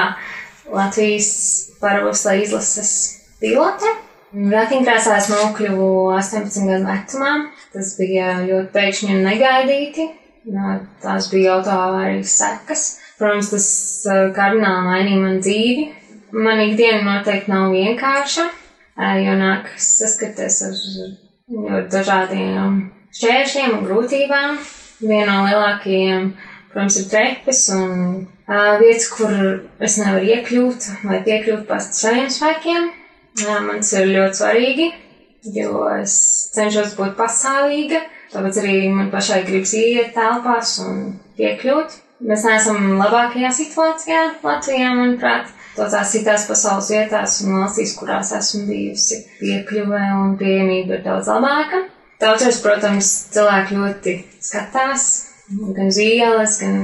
Latvijas 0.73 1.29
paraugsla 1.81 2.39
izlases 2.41 2.95
pilote. 3.43 3.93
Ratiņkrēslā 4.31 5.19
es 5.21 5.29
nokļuvu 5.29 5.91
18 6.15 6.67
gadu 6.71 6.89
vecumā. 6.89 7.31
Tas 7.75 7.93
bija 7.99 8.33
ļoti 8.47 8.73
pēkšņi 8.73 9.13
un 9.19 9.25
negaidīti. 9.29 10.09
Tās 11.05 11.29
bija 11.29 11.59
autoavārijas 11.59 12.37
sekas. 12.41 12.85
Protams, 13.21 13.51
tas 13.53 13.67
eh, 14.09 14.27
kardināli 14.33 14.87
mainīja 14.89 15.21
manu 15.21 15.43
dzīvi. 15.45 15.89
Man 16.33 16.63
ikdiena 16.65 17.03
noteikti 17.05 17.53
nav 17.53 17.75
vienkārša, 17.75 18.47
eh, 18.49 19.19
jo 19.27 19.35
nākas 19.37 19.97
saskaties 19.99 20.63
ar 20.65 20.79
ļoti 21.51 21.89
dažādiem 21.91 22.79
šķēršļiem 23.17 23.75
un 23.77 23.83
grūtībām. 23.89 24.61
Viena 25.01 25.33
no 25.33 25.45
lielākajiem 25.49 26.31
protams, 26.71 26.97
ir 26.99 27.09
trepes 27.11 27.61
un 27.75 27.93
uh, 28.47 28.79
vietas, 28.79 29.09
kur 29.11 29.33
es 29.83 29.97
nevaru 29.99 30.31
iekļūt 30.35 30.89
vai 31.07 31.21
piekļūt 31.25 31.65
pēc 31.69 31.89
saviem 31.97 32.29
spēkiem. 32.31 32.89
Uh, 33.41 33.57
man 33.67 33.81
tas 33.83 33.93
ir 33.99 34.11
ļoti 34.11 34.39
svarīgi, 34.41 34.87
jo 35.57 35.85
es 35.97 36.15
cenšos 36.55 36.95
būt 36.99 37.17
pastāvīga, 37.19 38.03
tāpēc 38.33 38.61
arī 38.63 38.77
man 38.93 39.11
pašai 39.13 39.43
gribas 39.47 39.75
iet 39.79 40.13
telpās 40.15 40.77
un 40.85 41.03
piekļūt. 41.39 41.99
Mēs 42.21 42.45
neesam 42.45 42.99
labākajā 42.99 43.49
situācijā 43.57 44.25
Latvijā, 44.45 44.91
manuprāt. 44.93 45.49
Tās 45.75 46.11
citās 46.11 46.45
pasaules 46.49 46.89
vietās 46.91 47.39
un 47.45 47.61
valstīs, 47.61 47.95
kurās 47.99 48.33
esmu 48.35 48.65
bijusi, 48.67 49.21
piekļuve 49.39 50.01
un 50.19 50.33
pieejamība 50.39 50.97
ir 50.97 51.03
daudz 51.05 51.31
labāka. 51.31 51.85
Daudzreiz, 52.21 52.59
protams, 52.61 53.11
cilvēki 53.33 53.77
ļoti 53.79 54.15
skatās 54.43 55.05
gan 55.51 55.87
uz 55.87 55.97
ielas, 56.01 56.57
gan 56.61 56.75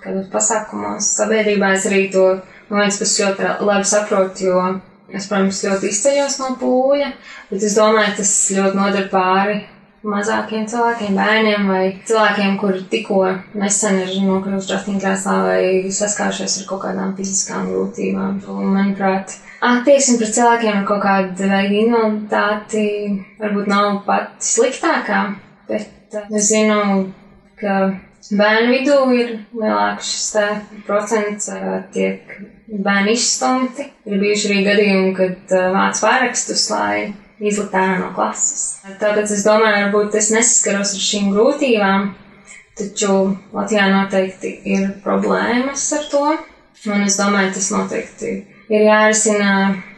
kādos 0.00 0.30
pasākumos. 0.32 1.10
Sabiedrībā 1.18 1.74
es 1.76 1.88
arī 1.90 2.06
to 2.14 2.24
no 2.70 2.78
vienas 2.78 3.00
puses 3.00 3.18
ļoti 3.24 3.50
labi 3.66 3.90
saprotu, 3.90 4.46
jo 4.46 4.62
es, 5.10 5.26
protams, 5.26 5.60
ļoti 5.66 5.90
izceļos 5.90 6.38
no 6.40 6.54
pūļa, 6.60 7.10
bet 7.50 7.66
es 7.66 7.76
domāju, 7.78 8.16
tas 8.22 8.32
ļoti 8.56 8.78
nodara 8.78 9.10
pāri 9.12 9.60
mazākiem 10.06 10.64
cilvēkiem, 10.70 11.16
bērniem 11.18 11.68
vai 11.68 11.84
cilvēkiem, 12.08 12.56
kuri 12.60 12.82
tikko 12.92 13.20
nesen 13.60 14.00
ir 14.00 14.14
nokļuvuši 14.24 14.72
ratiņkrēslā 14.74 15.36
vai 15.44 15.92
saskārušies 15.92 16.58
ar 16.60 16.68
kaut 16.70 16.84
kādām 16.86 17.14
fiziskām 17.18 17.68
grūtībām. 17.68 18.40
Un, 18.54 18.70
manuprāt, 18.76 19.36
attieksme 19.60 20.18
pret 20.20 20.36
cilvēkiem 20.38 20.80
ar 20.80 20.86
kaut 20.88 21.04
kādu 21.04 21.50
veidu 21.52 21.80
invaliditāti 21.84 22.84
varbūt 23.40 23.72
nav 23.72 24.02
pati 24.08 24.52
sliktākā, 24.52 25.24
bet 25.68 26.20
es 26.30 26.48
zinu, 26.48 27.10
ka 27.60 27.80
bērnu 28.30 28.72
vidū 28.72 29.00
ir 29.18 29.34
lielāks 29.52 30.14
šis 30.14 30.84
procents, 30.88 31.52
tiek 31.92 32.38
bērni 32.70 33.18
izstumti. 33.18 33.90
Ir 34.08 34.22
bijuši 34.22 34.48
arī 34.48 34.62
gadījumi, 34.64 35.16
kad 35.18 35.58
vāc 35.74 36.00
pārakstus, 36.00 36.70
lai 36.72 37.10
izlikt 37.40 37.74
ārā 37.76 37.98
no 38.00 38.10
klases. 38.16 38.80
Tāpēc 39.00 39.34
es 39.36 39.44
domāju, 39.46 39.86
varbūt 39.86 40.16
es 40.20 40.30
nesaskaros 40.34 40.94
ar 40.96 41.04
šīm 41.06 41.30
grūtībām, 41.34 42.08
taču 42.78 43.18
Latvijā 43.56 43.90
noteikti 43.92 44.54
ir 44.76 44.88
problēmas 45.04 45.86
ar 45.98 46.08
to. 46.12 46.24
Un 46.88 47.04
es 47.04 47.18
domāju, 47.20 47.52
tas 47.56 47.68
noteikti 47.74 48.34
ir 48.72 48.86
jārisina 48.86 49.52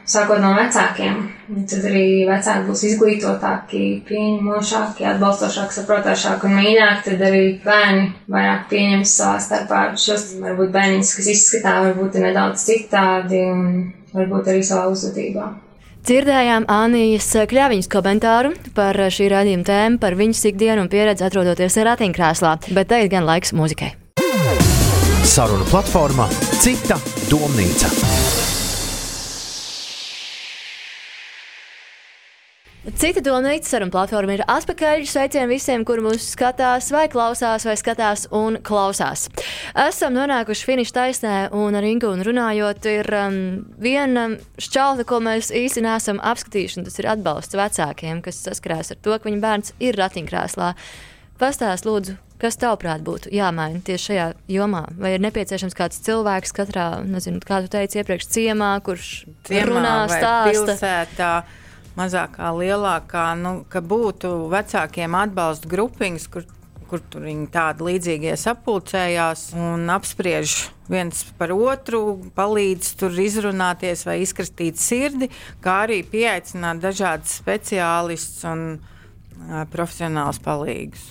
sākot 0.08 0.40
no 0.42 0.52
vecākiem. 0.56 1.18
Un 1.52 1.66
tad 1.68 1.84
arī 1.86 2.24
vecāki 2.26 2.66
būs 2.66 2.84
izglītotāki, 2.88 3.82
pieņemošāki, 4.08 5.06
atbalstošāki, 5.12 5.76
saprotošāki 5.76 6.48
un 6.48 6.56
mīļāki. 6.58 7.04
Tad 7.08 7.26
arī 7.28 7.42
bērni 7.64 8.06
vairāk 8.32 8.68
pieņems 8.72 9.16
savā 9.20 9.42
starpā 9.46 9.82
šos 10.00 10.30
varbūt 10.42 10.72
bērniņus, 10.74 11.12
kas 11.18 11.32
izskatā 11.36 11.76
varbūt 11.88 12.18
nedaudz 12.24 12.64
citādi 12.70 13.44
un 13.52 13.68
varbūt 14.16 14.50
arī 14.54 14.64
savā 14.66 14.88
uzvedībā. 14.92 15.52
Dzirdējām 16.02 16.64
Anijas 16.66 17.28
Kļaviņas 17.46 17.88
komentāru 17.92 18.50
par 18.74 18.98
šī 19.14 19.28
radījuma 19.30 19.66
tēmu, 19.68 20.00
par 20.02 20.16
viņas 20.18 20.40
ikdienu 20.50 20.82
un 20.82 20.90
pieredzi 20.90 21.22
atrodoties 21.28 21.78
ratiņkrēslā, 21.78 22.56
bet 22.74 22.90
tagad 22.90 23.12
gan 23.14 23.28
laiks 23.28 23.54
muzikai. 23.54 23.92
Saruna 25.22 25.68
platformā 25.70 26.26
Cita 26.58 26.98
domnīca. 27.30 28.11
Cita 32.82 33.20
domnīca 33.22 33.68
saruna 33.70 33.92
platforma 33.94 34.34
ir 34.34 34.40
atpakaļ. 34.50 35.04
Sveicienu 35.06 35.52
visiem, 35.52 35.84
kuri 35.86 36.02
mūs 36.02 36.24
skatās, 36.32 36.88
vai 36.90 37.04
klausās, 37.12 37.62
vai 37.62 37.76
skatās 37.78 38.24
un 38.34 38.56
klausās. 38.66 39.28
Esam 39.78 40.16
nonākuši 40.16 40.66
finiša 40.66 40.96
taisnē, 40.96 41.36
un 41.54 41.78
ar 41.78 41.86
Ingu 41.86 42.10
runājot, 42.26 42.88
ir 42.90 43.06
um, 43.20 43.38
viena 43.78 44.26
šķelta, 44.58 45.06
ko 45.06 45.20
mēs 45.22 45.52
īsti 45.54 45.86
neesam 45.86 46.18
apskatījuši, 46.26 46.80
un 46.80 46.90
tas 46.90 46.98
ir 46.98 47.10
atbalsts 47.14 47.60
vecākiem, 47.60 48.18
kas 48.26 48.42
saskarās 48.48 48.90
ar 48.90 48.98
to, 48.98 49.14
ka 49.14 49.30
viņa 49.30 49.40
bērns 49.46 49.76
ir 49.78 50.02
ratiņkrēslā. 50.02 50.74
Pastāst, 51.38 51.86
lūdzu, 51.86 52.18
kas 52.42 52.58
tavuprāt 52.58 53.06
būtu 53.06 53.30
jāmaina 53.30 53.78
tieši 53.86 54.08
šajā 54.10 54.28
jomā? 54.58 54.88
Vai 54.98 55.14
ir 55.14 55.22
nepieciešams 55.22 55.78
kāds 55.78 56.02
cilvēks 56.02 56.58
katrā, 56.58 56.90
nezinu, 57.06 57.38
kā 57.46 57.62
tu 57.62 57.70
teici 57.78 58.02
iepriekš, 58.02 58.26
ciemā, 58.34 58.74
kurš 58.82 59.20
Ciemā 59.46 59.70
runā, 59.70 59.98
stāsta? 60.10 60.46
pilsētā, 60.50 61.34
mazākā, 61.98 62.50
lielākā, 62.56 63.26
nu, 63.38 63.54
ka 63.70 63.82
būtu 63.84 64.32
vecākiem 64.52 65.16
atbalsta 65.18 65.68
grupiņas, 65.70 66.26
kur, 66.32 66.46
kur 66.90 67.02
tur 67.12 67.26
viņi 67.26 67.48
tādi 67.52 67.88
līdzīgie 67.88 68.36
sapulcējās 68.40 69.50
un 69.58 69.90
apspriež 69.92 70.56
viens 70.92 71.24
par 71.38 71.54
otru, 71.54 72.18
palīdz 72.36 72.92
tur 73.00 73.16
izrunāties 73.24 74.04
vai 74.08 74.20
izkristīt 74.24 74.80
sirdi, 74.80 75.30
kā 75.64 75.82
arī 75.86 76.02
pieaicināt 76.04 76.82
dažādus 76.82 77.38
speciālistus 77.42 78.46
un 78.50 78.64
uh, 78.76 79.64
profesionālus 79.72 80.40
palīgus. 80.44 81.10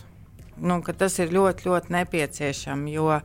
Nu, 0.62 0.78
tas 0.86 1.16
ir 1.18 1.32
ļoti, 1.34 1.66
ļoti 1.66 1.94
nepieciešams, 1.96 2.92
jo 2.94 3.16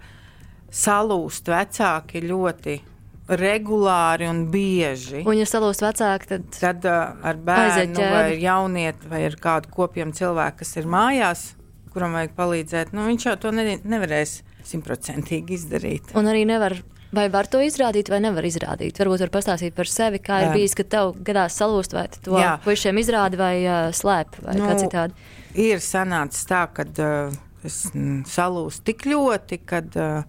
salūst 0.73 1.51
vecāki 1.53 2.23
ļoti 2.25 2.79
regulāri 3.27 4.29
un 4.31 4.45
bieži. 4.51 5.23
Un, 5.27 5.35
ja 5.41 5.47
salūst 5.49 5.83
vecāki, 5.83 6.29
tad 6.31 6.59
Tad 6.61 6.87
uh, 6.87 7.15
ar 7.27 7.39
bērnu 7.47 8.11
vai 8.13 8.27
jaunieti 8.39 9.11
vai 9.11 9.25
ar 9.27 9.39
kādu 9.41 9.73
kopiem 9.75 10.13
cilvēku, 10.15 10.61
kas 10.63 10.77
ir 10.79 10.91
mājās, 10.91 11.49
kuram 11.95 12.15
vajag 12.17 12.37
palīdzēt, 12.37 12.93
nu, 12.95 13.07
viņš 13.09 13.31
jau 13.31 13.39
to 13.47 13.55
ne, 13.57 13.79
nevarēs 13.83 14.41
simtprocentīgi 14.67 15.59
izdarīt. 15.59 16.15
Un 16.19 16.31
arī 16.31 16.45
nevar. 16.49 16.79
Vai 17.17 17.29
var 17.33 17.47
to 17.49 17.61
izrādīt, 17.63 18.11
vai 18.11 18.19
nevar 18.21 18.45
izrādīt? 18.45 18.99
Varbūt 18.99 19.23
var 19.23 19.31
pastāstīt 19.37 19.77
par 19.77 19.89
sevi, 19.89 20.19
kā 20.21 20.41
ir 20.43 20.49
Jā. 20.49 20.55
bijis, 20.57 20.75
kad 20.77 20.89
tev 20.91 21.13
gadās 21.25 21.55
salūst, 21.57 21.95
vai 21.95 22.09
to 22.11 22.41
puišiem 22.65 22.99
izrādi, 23.01 23.39
vai 23.41 23.53
uh, 23.63 23.77
slēp, 23.95 24.35
vai 24.43 24.57
nu, 24.59 24.67
kā 24.67 24.75
citādi. 24.83 25.29
Ir 25.63 25.81
sanācis 25.81 26.45
tā, 26.51 26.65
ka 26.75 26.85
uh, 26.85 27.37
es 27.65 27.79
mm, 27.95 28.27
salūstu 28.29 28.91
tik 28.91 29.07
ļoti, 29.09 29.61
kad, 29.71 29.95
uh, 29.97 30.27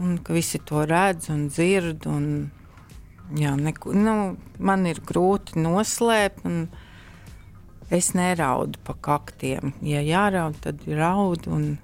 un, 0.00 0.18
ka 0.22 0.34
visi 0.36 0.60
to 0.64 0.84
redz 0.88 1.30
un 1.32 1.46
dzird. 1.48 2.08
Un, 2.10 2.50
jā, 3.38 3.54
neku, 3.56 3.94
nu, 3.96 4.34
man 4.58 4.86
ir 4.90 5.02
grūti 5.04 5.60
noslēpt. 5.62 6.44
un 6.48 6.66
Es 7.90 8.14
neraudu 8.14 8.78
pa 8.84 8.94
kaktiem. 8.96 9.74
Ja 9.84 10.00
jāraud, 10.02 10.56
tad 10.64 10.80
raud. 10.88 11.46
Un, 11.52 11.76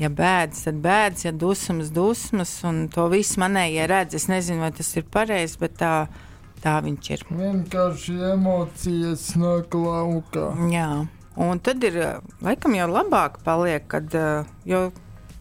ja 0.00 0.10
bēdas, 0.10 0.64
tad 0.66 0.80
bēdas, 0.84 1.24
ja 1.28 1.32
dusmas, 1.32 1.92
dusmas. 1.94 2.52
Un 2.66 2.88
to 2.92 3.06
visu 3.12 3.40
manējie 3.42 3.86
redz. 3.90 4.18
Es 4.18 4.26
nezinu, 4.28 4.64
vai 4.64 4.72
tas 4.74 4.90
ir 4.98 5.06
pareizi, 5.14 5.60
bet 5.62 5.78
tā, 5.80 5.92
tā 6.64 6.76
viņš 6.84 7.10
ir. 7.14 7.24
Vienkārši 7.30 8.18
emocijas 8.32 9.30
nāk 9.38 9.76
laukā. 9.78 10.50
Jā, 10.74 10.88
un 11.46 11.62
tad 11.62 11.86
ir 11.86 12.00
laikam 12.44 12.76
jau 12.76 12.90
labāk 12.90 13.40
paliek, 13.46 13.86
kad 13.90 14.18
jau 14.66 14.88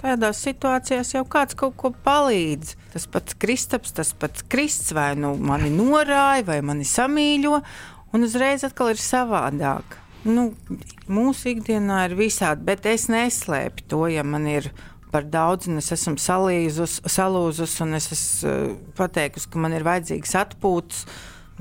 tādās 0.03 0.43
situācijās 0.43 1.15
jau 1.15 1.23
kāds 1.25 1.57
kaut 1.57 1.75
ko 1.79 1.93
palīdz. 2.05 2.75
Tas 2.93 3.07
pats 3.09 3.37
Kristaps, 3.39 3.95
tas 3.95 4.13
pats 4.19 4.45
Krists 4.51 4.93
vai 4.95 5.13
nu 5.19 5.33
mani 5.39 5.71
norāja, 5.73 6.45
vai 6.51 6.59
mani 6.65 6.85
samīļo, 6.87 7.59
un 8.13 8.27
uzreiz 8.27 8.65
atkal 8.67 8.93
ir 8.93 9.01
savādāk. 9.01 9.99
Nu, 10.23 10.53
mūsu 11.11 11.51
ikdienā 11.51 12.05
ir 12.07 12.15
visādi, 12.15 12.63
bet 12.69 12.85
es 12.87 13.09
neslēpju 13.11 13.87
to, 13.91 14.05
ja 14.13 14.23
man 14.23 14.47
ir 14.47 14.69
par 15.13 15.27
daudz, 15.29 15.67
un 15.69 15.81
es 15.81 15.91
esmu 15.93 16.15
salīzus, 16.21 17.01
salūzus, 17.11 17.75
un 17.83 17.99
es 17.99 18.07
esmu 18.15 18.49
uh, 18.49 18.71
pateikusi, 18.97 19.49
ka 19.51 19.61
man 19.61 19.75
ir 19.75 19.85
vajadzīgs 19.85 20.33
atpūtas, 20.39 21.03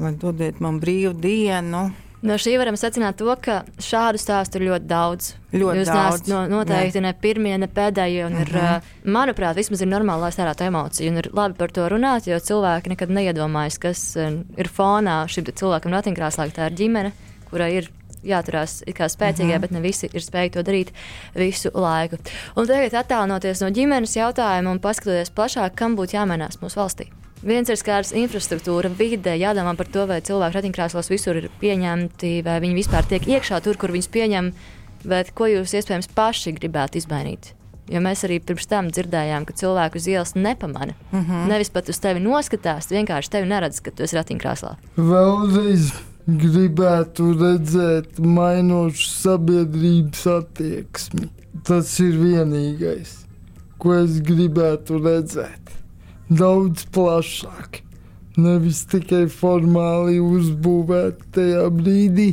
lai 0.00 0.14
dodiet 0.16 0.62
man 0.62 0.78
brīvu 0.80 1.12
dienu. 1.20 1.90
No 2.22 2.36
šī 2.38 2.52
varam 2.60 2.76
secināt 2.78 3.16
to, 3.18 3.32
ka 3.42 3.62
šādu 3.82 4.20
stāstu 4.22 4.60
ir 4.60 4.68
ļoti 4.68 4.86
daudz. 4.86 5.32
Ļoti 5.50 5.80
Jūs 5.80 5.88
neesat 5.90 6.28
no, 6.30 6.42
noteikti 6.52 7.00
ne 7.02 7.10
pirmie, 7.18 7.56
ne 7.58 7.66
pēdējie. 7.66 8.20
Un 8.28 8.36
ir, 8.44 8.52
uh, 8.54 8.92
manuprāt, 9.02 9.58
vismaz 9.58 9.82
ir 9.82 9.90
normāli, 9.90 10.22
lai 10.22 10.30
tērētu 10.36 10.68
emociju. 10.68 11.10
Un 11.10 11.18
ir 11.18 11.28
labi 11.34 11.58
par 11.58 11.74
to 11.74 11.88
runāt, 11.90 12.28
jo 12.30 12.38
cilvēki 12.38 12.92
nekad 12.94 13.10
neiedomājas, 13.16 13.80
kas 13.82 14.04
uh, 14.22 14.36
ir 14.54 14.70
fonā 14.70 15.24
šim 15.26 15.50
cilvēkam 15.50 15.98
ratiņkrēslā. 15.98 16.46
ka 16.52 16.60
Tā 16.60 16.70
ir 16.70 16.78
ģimene, 16.78 17.10
kurai 17.50 17.72
ir 17.80 17.90
jāturās 18.22 18.80
kā 18.94 19.08
spēcīgai, 19.10 19.58
bet 19.64 19.74
ne 19.74 19.82
visi 19.82 20.06
ir 20.06 20.22
spējīgi 20.22 20.54
to 20.54 20.64
darīt 20.66 20.92
visu 21.34 21.72
laiku. 21.74 22.20
Un 22.54 22.70
tagad 22.70 22.94
attālinoties 23.02 23.64
no 23.64 23.72
ģimenes 23.74 24.14
jautājuma 24.14 24.76
un 24.76 24.82
paskatoties 24.84 25.34
plašāk, 25.34 25.74
kam 25.74 25.98
būtu 25.98 26.20
jāmainās 26.20 26.62
mūsu 26.62 26.78
valstī. 26.78 27.10
Viens 27.42 27.66
ir 27.66 27.78
skārs 27.78 28.12
infrastruktūra, 28.14 28.86
vide, 28.94 29.32
jādomā 29.34 29.72
par 29.74 29.88
to, 29.90 30.04
vai 30.06 30.20
cilvēki 30.22 30.56
ratiņkrēslos 30.60 31.10
visur 31.10 31.40
ir 31.40 31.48
pieņemti, 31.58 32.36
vai 32.46 32.60
viņi 32.62 32.78
vispār 32.78 33.08
tiek 33.10 33.26
iekšā 33.26 33.58
tur, 33.64 33.78
kur 33.80 33.90
viņus 33.90 34.10
pieņem, 34.14 34.52
bet 35.10 35.32
ko 35.34 35.48
jūs 35.50 35.74
iespējams 35.74 36.12
paši 36.14 36.54
gribētu 36.60 37.00
izmainīt. 37.02 37.50
Jo 37.90 37.98
mēs 38.04 38.22
arī 38.22 38.38
pirms 38.38 38.68
tam 38.70 38.92
dzirdējām, 38.94 39.48
ka 39.48 39.56
cilvēku 39.58 39.98
uz 39.98 40.06
ielas 40.06 40.36
nepamana. 40.38 40.94
Mm 41.10 41.24
-hmm. 41.24 41.50
Nevis 41.50 41.70
pat 41.74 41.88
uz 41.90 41.98
tevi 41.98 42.22
noskatās, 42.22 42.92
vienkārši 42.94 43.30
tevi 43.30 43.48
neredz, 43.48 43.80
ka 43.82 43.90
tu 43.90 44.06
esi 44.06 44.16
ratiņkrēslā. 44.16 44.76
Vēlreiz 44.96 45.90
gribētu 46.26 47.32
redzēt 47.34 48.22
mainošu 48.22 49.10
sabiedrības 49.10 50.26
attieksmi. 50.38 51.28
Tas 51.66 51.98
ir 52.00 52.14
vienīgais, 52.22 53.26
ko 53.78 53.94
es 53.94 54.20
gribētu 54.22 55.02
redzēt. 55.02 55.81
Daudz 56.38 56.86
plašāk. 56.94 57.82
Nevis 58.40 58.86
tikai 58.88 59.26
formāli 59.28 60.16
uzbūvēt 60.22 61.26
tajā 61.36 61.66
brīdī, 61.76 62.30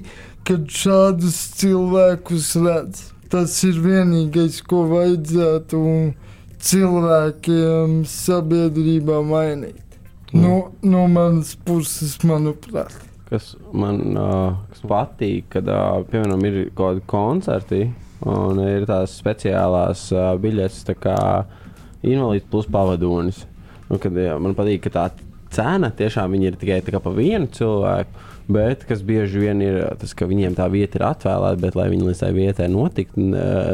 kad 0.48 0.70
šādus 0.72 1.40
cilvēkus 1.60 2.54
redz. 2.64 3.02
Tas 3.30 3.58
ir 3.68 3.82
vienīgais, 3.84 4.62
ko 4.66 4.86
vajadzētu 4.90 5.82
cilvēkiem 6.70 8.00
sabiedrībā 8.10 9.20
mainīt. 9.28 10.00
No, 10.34 10.70
no 10.86 11.06
manas 11.10 11.56
puses, 11.66 12.16
manuprāt. 12.24 12.96
Kas 13.30 13.52
man 13.74 14.02
uh, 14.18 14.56
kas 14.72 14.84
patīk, 14.90 15.50
kad, 15.54 15.70
uh, 15.70 16.02
piemēram, 16.10 16.46
ir 16.48 16.60
kaut 16.72 16.80
kādi 16.80 17.06
koncerti 17.10 17.82
un 18.30 18.62
ir 18.64 18.88
tās 18.90 19.14
speciālās 19.20 20.08
uh, 20.16 20.32
biļetes, 20.42 20.84
tā 20.88 20.96
kā 20.98 21.18
invalīds 22.06 22.50
plus 22.50 22.70
pavadonis. 22.70 23.44
Un, 23.90 24.02
kad, 24.02 24.16
jā, 24.16 24.38
man 24.42 24.56
patīk, 24.58 24.86
ka 24.86 24.94
tā 24.94 25.06
cena 25.54 25.90
tiešām 25.96 26.36
ir 26.40 26.58
tikai 26.60 26.82
pa 26.86 27.14
vienu 27.14 27.50
cilvēku. 27.54 28.28
Bet 28.50 28.82
kas 28.90 29.04
bieži 29.06 29.44
vien 29.44 29.60
ir 29.62 29.76
tas, 30.02 30.16
ka 30.18 30.26
viņiem 30.26 30.56
tā 30.58 30.66
vieta 30.74 30.98
ir 30.98 31.04
atvēlēta, 31.06 31.62
bet, 31.62 31.76
lai 31.78 31.84
viņi 31.92 32.08
līdz 32.08 32.22
tai 32.24 32.30
vietai 32.34 32.66
notiktu, 32.74 33.22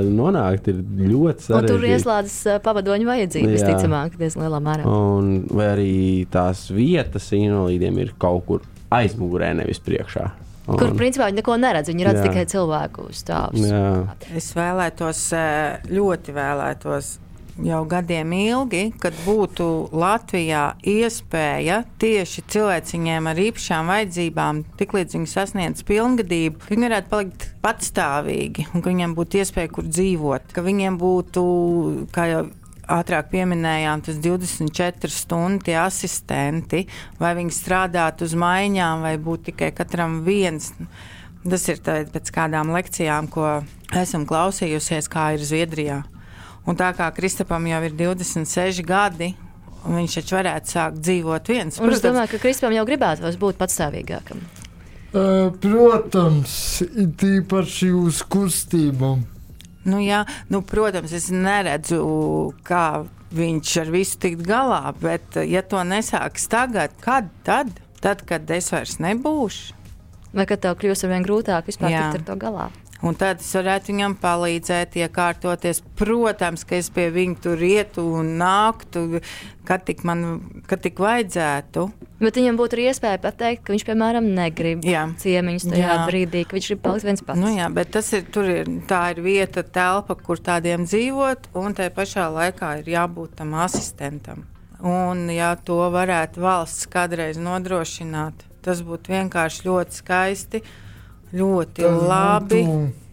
nonākt, 0.04 0.68
ir 0.68 0.82
ļoti 0.84 1.46
sarežģīti. 1.46 1.62
Un 1.62 1.70
tur 1.70 1.86
ieslēdzas 1.88 2.60
pavadoņu 2.66 3.08
vajadzības, 3.08 3.54
visticamāk, 3.56 4.18
diezgan 4.20 4.44
lielā 4.44 4.60
mērā. 4.66 4.90
Un, 4.92 5.30
vai 5.48 5.70
arī 5.78 5.94
tās 6.34 6.66
vietas 6.76 7.32
invalīdiem 7.40 8.04
ir 8.04 8.12
kaut 8.20 8.44
kur 8.50 8.68
aizmugurē, 9.00 9.54
nevis 9.62 9.80
priekšā. 9.86 10.28
Un, 10.66 10.80
Kur 10.82 10.92
principā 10.98 11.30
viņi 11.30 11.40
neko 11.40 11.56
neredz, 11.62 11.94
viņi 11.94 12.08
redz 12.10 12.20
jā. 12.20 12.28
tikai 12.28 12.44
cilvēku 12.50 13.08
stāvus. 13.16 13.70
Es 14.36 14.52
vēlētos, 14.58 15.22
ļoti 15.88 16.36
vēlētos 16.36 17.16
jau 17.64 17.84
gadiem 17.88 18.34
ilgi, 18.36 18.90
kad 19.02 19.16
būtu 19.26 19.68
Latvijā 19.96 20.64
iespēja 20.84 21.84
tieši 22.02 22.44
cilvēciņiem 22.52 23.30
ar 23.32 23.40
īpašām 23.46 23.92
vajadzībām, 23.92 24.62
tiklīdz 24.80 25.16
viņi 25.18 25.32
sasniedz 25.32 25.86
pilngadību, 25.88 26.68
viņi 26.72 26.88
varētu 26.90 27.12
palikt 27.14 27.48
patstāvīgi 27.64 28.68
un 28.74 28.84
ka 28.84 28.92
viņiem 28.92 29.16
būtu 29.18 29.42
iespēja 29.42 29.74
kur 29.78 29.88
dzīvot, 29.88 30.54
ka 30.56 30.66
viņiem 30.66 31.00
būtu, 31.02 31.44
kā 32.16 32.30
jau 32.34 32.46
ātrāk 32.92 33.32
pieminējām, 33.32 34.04
tas 34.06 34.20
24 34.22 35.12
stundu 35.14 35.76
asistenti, 35.82 36.86
vai 37.22 37.34
viņi 37.40 37.56
strādātu 37.56 38.28
uz 38.28 38.36
maiņām, 38.38 39.06
vai 39.06 39.16
būtu 39.22 39.52
tikai 39.52 39.72
katram 39.76 40.22
viens. 40.28 40.74
Tas 41.46 41.68
ir 41.70 41.82
pēc 41.86 42.32
kādām 42.34 42.74
lekcijām, 42.74 43.30
ko 43.30 43.60
esam 43.94 44.26
klausījusies, 44.30 45.10
kā 45.14 45.32
ir 45.38 45.46
Zviedrijā. 45.46 46.04
Un 46.66 46.78
tā 46.78 46.90
kā 46.98 47.12
Kristapam 47.14 47.66
jau 47.70 47.82
ir 47.86 47.94
26 47.98 48.82
gadi, 48.86 49.32
viņš 49.86 50.20
taču 50.20 50.38
varētu 50.40 50.74
sākt 50.74 51.02
dzīvot 51.04 51.52
viens. 51.54 51.78
Protams, 51.78 52.00
es 52.00 52.06
domāju, 52.06 52.32
ka 52.34 52.42
Kristapam 52.42 52.78
jau 52.78 52.86
gribētu 52.90 53.34
būt 53.42 53.60
patstāvīgākam. 53.60 54.42
Protams, 55.62 56.56
it 56.84 57.22
īpaši 57.24 57.92
uz 57.96 58.24
kustību. 58.28 59.12
Nu, 59.86 60.00
jā, 60.02 60.24
nu, 60.50 60.64
protams, 60.66 61.14
es 61.14 61.30
neredzu, 61.30 62.02
kā 62.66 63.06
viņš 63.36 63.76
ar 63.84 63.92
visu 63.94 64.20
tikt 64.26 64.42
galā, 64.48 64.90
bet, 65.00 65.38
ja 65.46 65.62
to 65.62 65.84
nesāks 65.86 66.50
tagad, 66.52 66.96
kad 67.04 67.30
tad? 67.46 67.72
Tad, 68.02 68.22
kad 68.28 68.50
es 68.54 68.68
vairs 68.74 69.00
nebūšu. 69.02 69.74
Vai 70.36 70.44
kad 70.50 70.60
tev 70.62 70.76
kļūs 70.82 71.06
ar 71.06 71.14
vien 71.14 71.24
grūtāk 71.26 71.70
vispār 71.70 71.94
jā. 71.94 72.02
tikt 72.12 72.20
ar 72.20 72.26
to 72.28 72.36
galā? 72.42 72.66
Un 73.04 73.18
tad 73.20 73.42
es 73.44 73.50
varētu 73.52 73.92
viņam 73.92 74.14
palīdzēt, 74.22 74.96
iekārtoties. 75.04 75.82
Protams, 76.00 76.64
ka 76.68 76.78
es 76.80 76.88
pie 76.94 77.10
viņa 77.12 77.42
tur 77.44 77.64
ietu 77.66 78.06
un 78.22 78.32
nāktu, 78.40 79.20
kad 79.68 79.84
tik 79.86 80.06
man 80.08 80.24
kad 80.70 80.80
tik 80.86 81.02
vajadzētu. 81.04 81.84
Bet 82.22 82.40
viņam 82.40 82.58
būtu 82.60 82.78
arī 82.78 82.88
iespēja 82.90 83.20
pateikt, 83.22 83.66
ka 83.66 83.76
viņš, 83.76 83.84
piemēram, 83.90 84.30
negrib 84.38 84.88
jā. 84.88 85.04
ciemiņus 85.22 85.68
tajā 85.74 85.92
jā. 85.92 85.98
brīdī, 86.08 86.46
ka 86.48 86.56
viņš 86.56 86.70
grib 86.72 86.82
palikt 86.86 87.08
viens 87.10 87.26
pats. 87.28 87.42
Nu, 87.42 87.52
jā, 87.52 87.68
bet 87.76 87.92
tas 87.98 88.14
ir, 88.16 88.24
ir, 88.56 88.72
tā 88.88 89.02
ir 89.12 89.22
vieta, 89.26 89.66
telpa, 89.76 90.16
kur 90.16 90.40
tādiem 90.40 90.88
dzīvot, 90.88 91.52
un 91.60 91.76
tajā 91.76 91.92
pašā 92.00 92.30
laikā 92.32 92.72
ir 92.80 92.94
jābūt 92.96 93.36
tam 93.42 93.58
asistentam. 93.60 94.48
Un, 94.86 95.28
ja 95.34 95.52
to 95.60 95.82
varētu 95.92 96.42
valsts 96.44 96.88
kādreiz 96.92 97.38
nodrošināt, 97.42 98.48
tas 98.66 98.82
būtu 98.86 99.14
vienkārši 99.14 99.68
ļoti 99.68 100.00
skaisti 100.00 100.64
ļoti 101.36 101.86
tas 101.86 102.04
labi. 102.10 102.62
Būtu, 102.68 103.06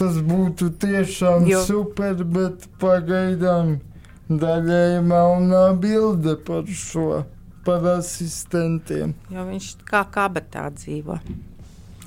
tas 0.00 0.22
būtu 0.30 0.70
tiešām 0.80 1.46
jo. 1.50 1.60
super, 1.66 2.24
bet 2.24 2.66
pagaidām 2.80 3.78
daļēji 4.30 5.04
melnā 5.04 5.66
bilde 5.80 6.36
par 6.46 6.68
šo, 6.70 7.24
par 7.66 7.86
asistentiem. 7.96 9.14
Jo 9.32 9.46
viņš 9.48 9.72
kā 9.88 10.04
kabatā 10.14 10.68
dzīvo. 10.74 11.18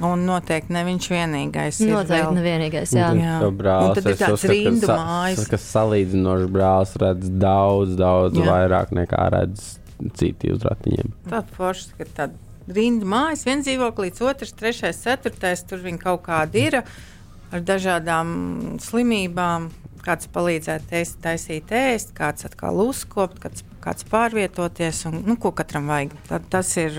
Un 0.04 0.24
noteikti 0.26 0.74
ne 0.74 0.82
viņš 0.88 1.08
vienīgais. 1.12 1.80
Noteikti 1.86 2.34
ne 2.34 2.44
vienīgais. 2.44 2.96
Jā, 2.98 3.12
jā. 3.14 3.36
Brālis, 3.54 3.92
un 3.92 4.00
tad 4.00 4.10
ir 4.10 4.18
tāds 4.18 4.46
rindu 4.50 4.90
mājas. 4.90 5.46
Kas 5.52 5.68
salīdzinoši 5.70 6.50
brālis 6.56 6.96
redz 7.04 7.30
daudz, 7.44 7.94
daudz 8.00 8.40
jā. 8.42 8.48
vairāk 8.48 8.96
nekā 8.98 9.28
redz 9.36 9.76
citi 10.18 10.50
uz 10.52 10.66
ratiņiem. 10.66 11.14
Tā 11.30 11.44
forši, 11.54 11.94
ka 12.00 12.10
tāda 12.10 12.53
rindu 12.68 13.08
mājas, 13.10 13.46
viens 13.48 13.66
dzīvoklis, 13.68 14.22
otrs, 14.24 14.54
trešais, 14.58 15.02
ceturtais. 15.04 15.64
Tur 15.68 15.84
viņi 15.84 16.02
kaut 16.02 16.24
kādi 16.28 16.68
ir 16.70 16.80
ar 16.84 17.64
dažādām 17.64 18.78
slimībām. 18.84 19.72
Kāds 20.04 20.28
palīdzētu 20.36 20.98
ēst, 21.00 21.22
taisīt 21.24 21.70
ēst, 21.72 22.10
kāds 22.18 22.44
atkal 22.44 22.82
uzkopt, 22.84 23.38
kāds, 23.40 23.64
kāds 23.84 24.04
pārvietoties 24.12 25.06
un 25.08 25.22
nu, 25.24 25.38
ko 25.40 25.54
katram 25.56 25.88
vajag. 25.88 26.18
Tad, 26.28 26.50
tas 26.52 26.74
ir, 26.82 26.98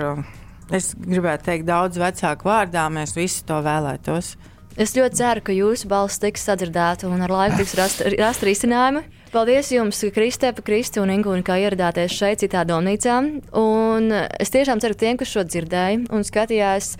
es 0.73 0.95
gribētu 0.97 1.51
teikt, 1.51 1.67
daudz 1.69 2.01
vecāku 2.01 2.49
vārdā, 2.49 2.87
mēs 2.89 3.12
visi 3.19 3.45
to 3.45 3.61
vēlētos. 3.67 4.31
Es 4.81 4.97
ļoti 4.97 5.21
ceru, 5.21 5.43
ka 5.45 5.55
jūsu 5.55 5.91
balss 5.93 6.23
tiks 6.23 6.49
sadzirdēta 6.49 7.07
un 7.12 7.21
ar 7.27 7.31
laiku 7.31 7.61
tiks 7.61 7.77
rast, 7.79 8.01
rast 8.17 8.49
risinājumi. 8.49 9.05
Paldies 9.35 9.66
jums, 9.74 9.99
Kristēpa, 10.14 10.62
Kristi 10.62 11.01
un 11.03 11.11
Ingūna, 11.11 11.43
kā 11.43 11.57
ieradāties 11.59 12.12
šeit, 12.14 12.39
citā 12.45 12.61
domnīcā. 12.68 13.16
Un 13.59 14.12
es 14.14 14.53
tiešām 14.55 14.78
ceru, 14.78 14.95
ka 14.95 15.01
tiem, 15.01 15.16
kas 15.18 15.32
šo 15.32 15.43
dzirdēja 15.49 16.05
un 16.14 16.22
skatījās, 16.22 16.93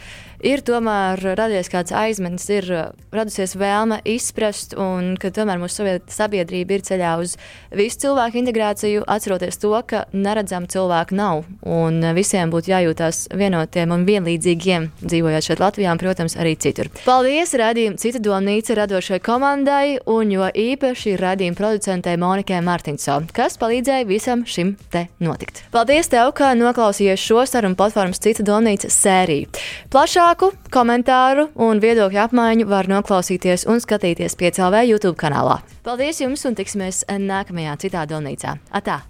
ir 0.45 0.63
tomēr 0.65 1.21
radies 1.39 1.71
kāds 1.73 1.95
aizmetnis, 1.97 2.47
ir 2.53 2.69
uh, 2.71 2.83
radusies 3.15 3.57
vēlme 3.59 4.01
izprast, 4.09 4.77
un 4.79 5.15
ka 5.21 5.33
tomēr 5.35 5.61
mūsu 5.63 5.87
sabiedrība 6.13 6.77
ir 6.77 6.85
ceļā 6.87 7.15
uz 7.23 7.37
visu 7.75 8.05
cilvēku 8.05 8.41
integrāciju, 8.43 9.05
atceroties 9.11 9.59
to, 9.63 9.73
ka 9.89 10.05
neredzam 10.13 10.69
cilvēku 10.71 11.17
nav, 11.19 11.45
un 11.65 12.01
visiem 12.17 12.53
būtu 12.53 12.73
jājūtās 12.73 13.25
vienotiem 13.35 13.95
un 13.95 14.05
vienlīdzīgiem, 14.09 14.91
dzīvojot 15.05 15.49
šeit 15.49 15.63
Latvijā, 15.65 15.95
un, 15.95 16.03
protams, 16.03 16.37
arī 16.41 16.55
citur. 16.61 16.91
Paldies 17.07 17.55
radījuma 17.59 18.01
cita 18.01 18.21
domnīca 18.23 18.77
radošai 18.79 19.21
komandai, 19.25 19.99
un 20.11 20.33
jo 20.35 20.49
īpaši 20.49 21.17
radījuma 21.21 21.59
producentei 21.59 22.19
Monikai 22.21 22.61
Martinso, 22.65 23.21
kas 23.37 23.59
palīdzēja 23.63 24.09
visam 24.09 24.45
šim 24.49 24.75
te 24.93 25.07
notikt. 25.25 25.65
Paldies 25.75 26.11
tev, 26.13 26.35
ka 26.37 26.53
noklausījies 26.59 27.23
šo 27.23 27.45
sarunu 27.49 27.79
platformas 27.79 28.23
cita 28.23 28.45
domnīca 28.47 28.91
sēriju. 28.93 29.51
Plašāk 29.95 30.34
Plašāku 30.35 30.71
komentāru 30.75 31.45
un 31.63 31.79
viedokļu 31.79 32.19
apmaiņu 32.25 32.65
var 32.67 32.89
noklausīties 32.91 33.69
un 33.71 33.79
skatīties 33.79 34.35
piecēlē 34.35 34.81
YouTube 34.89 35.15
kanālā. 35.15 35.61
Paldies 35.87 36.19
jums 36.25 36.43
un 36.49 36.59
tiksimies 36.59 37.05
nākamajā 37.07 37.77
citā 37.79 38.03
domnīcā. 38.03 38.57
Atā! 38.75 39.05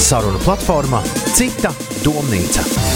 Saruna 0.00 0.40
platformā 0.40 1.04
Cita 1.36 1.74
domnīca. 2.00 2.89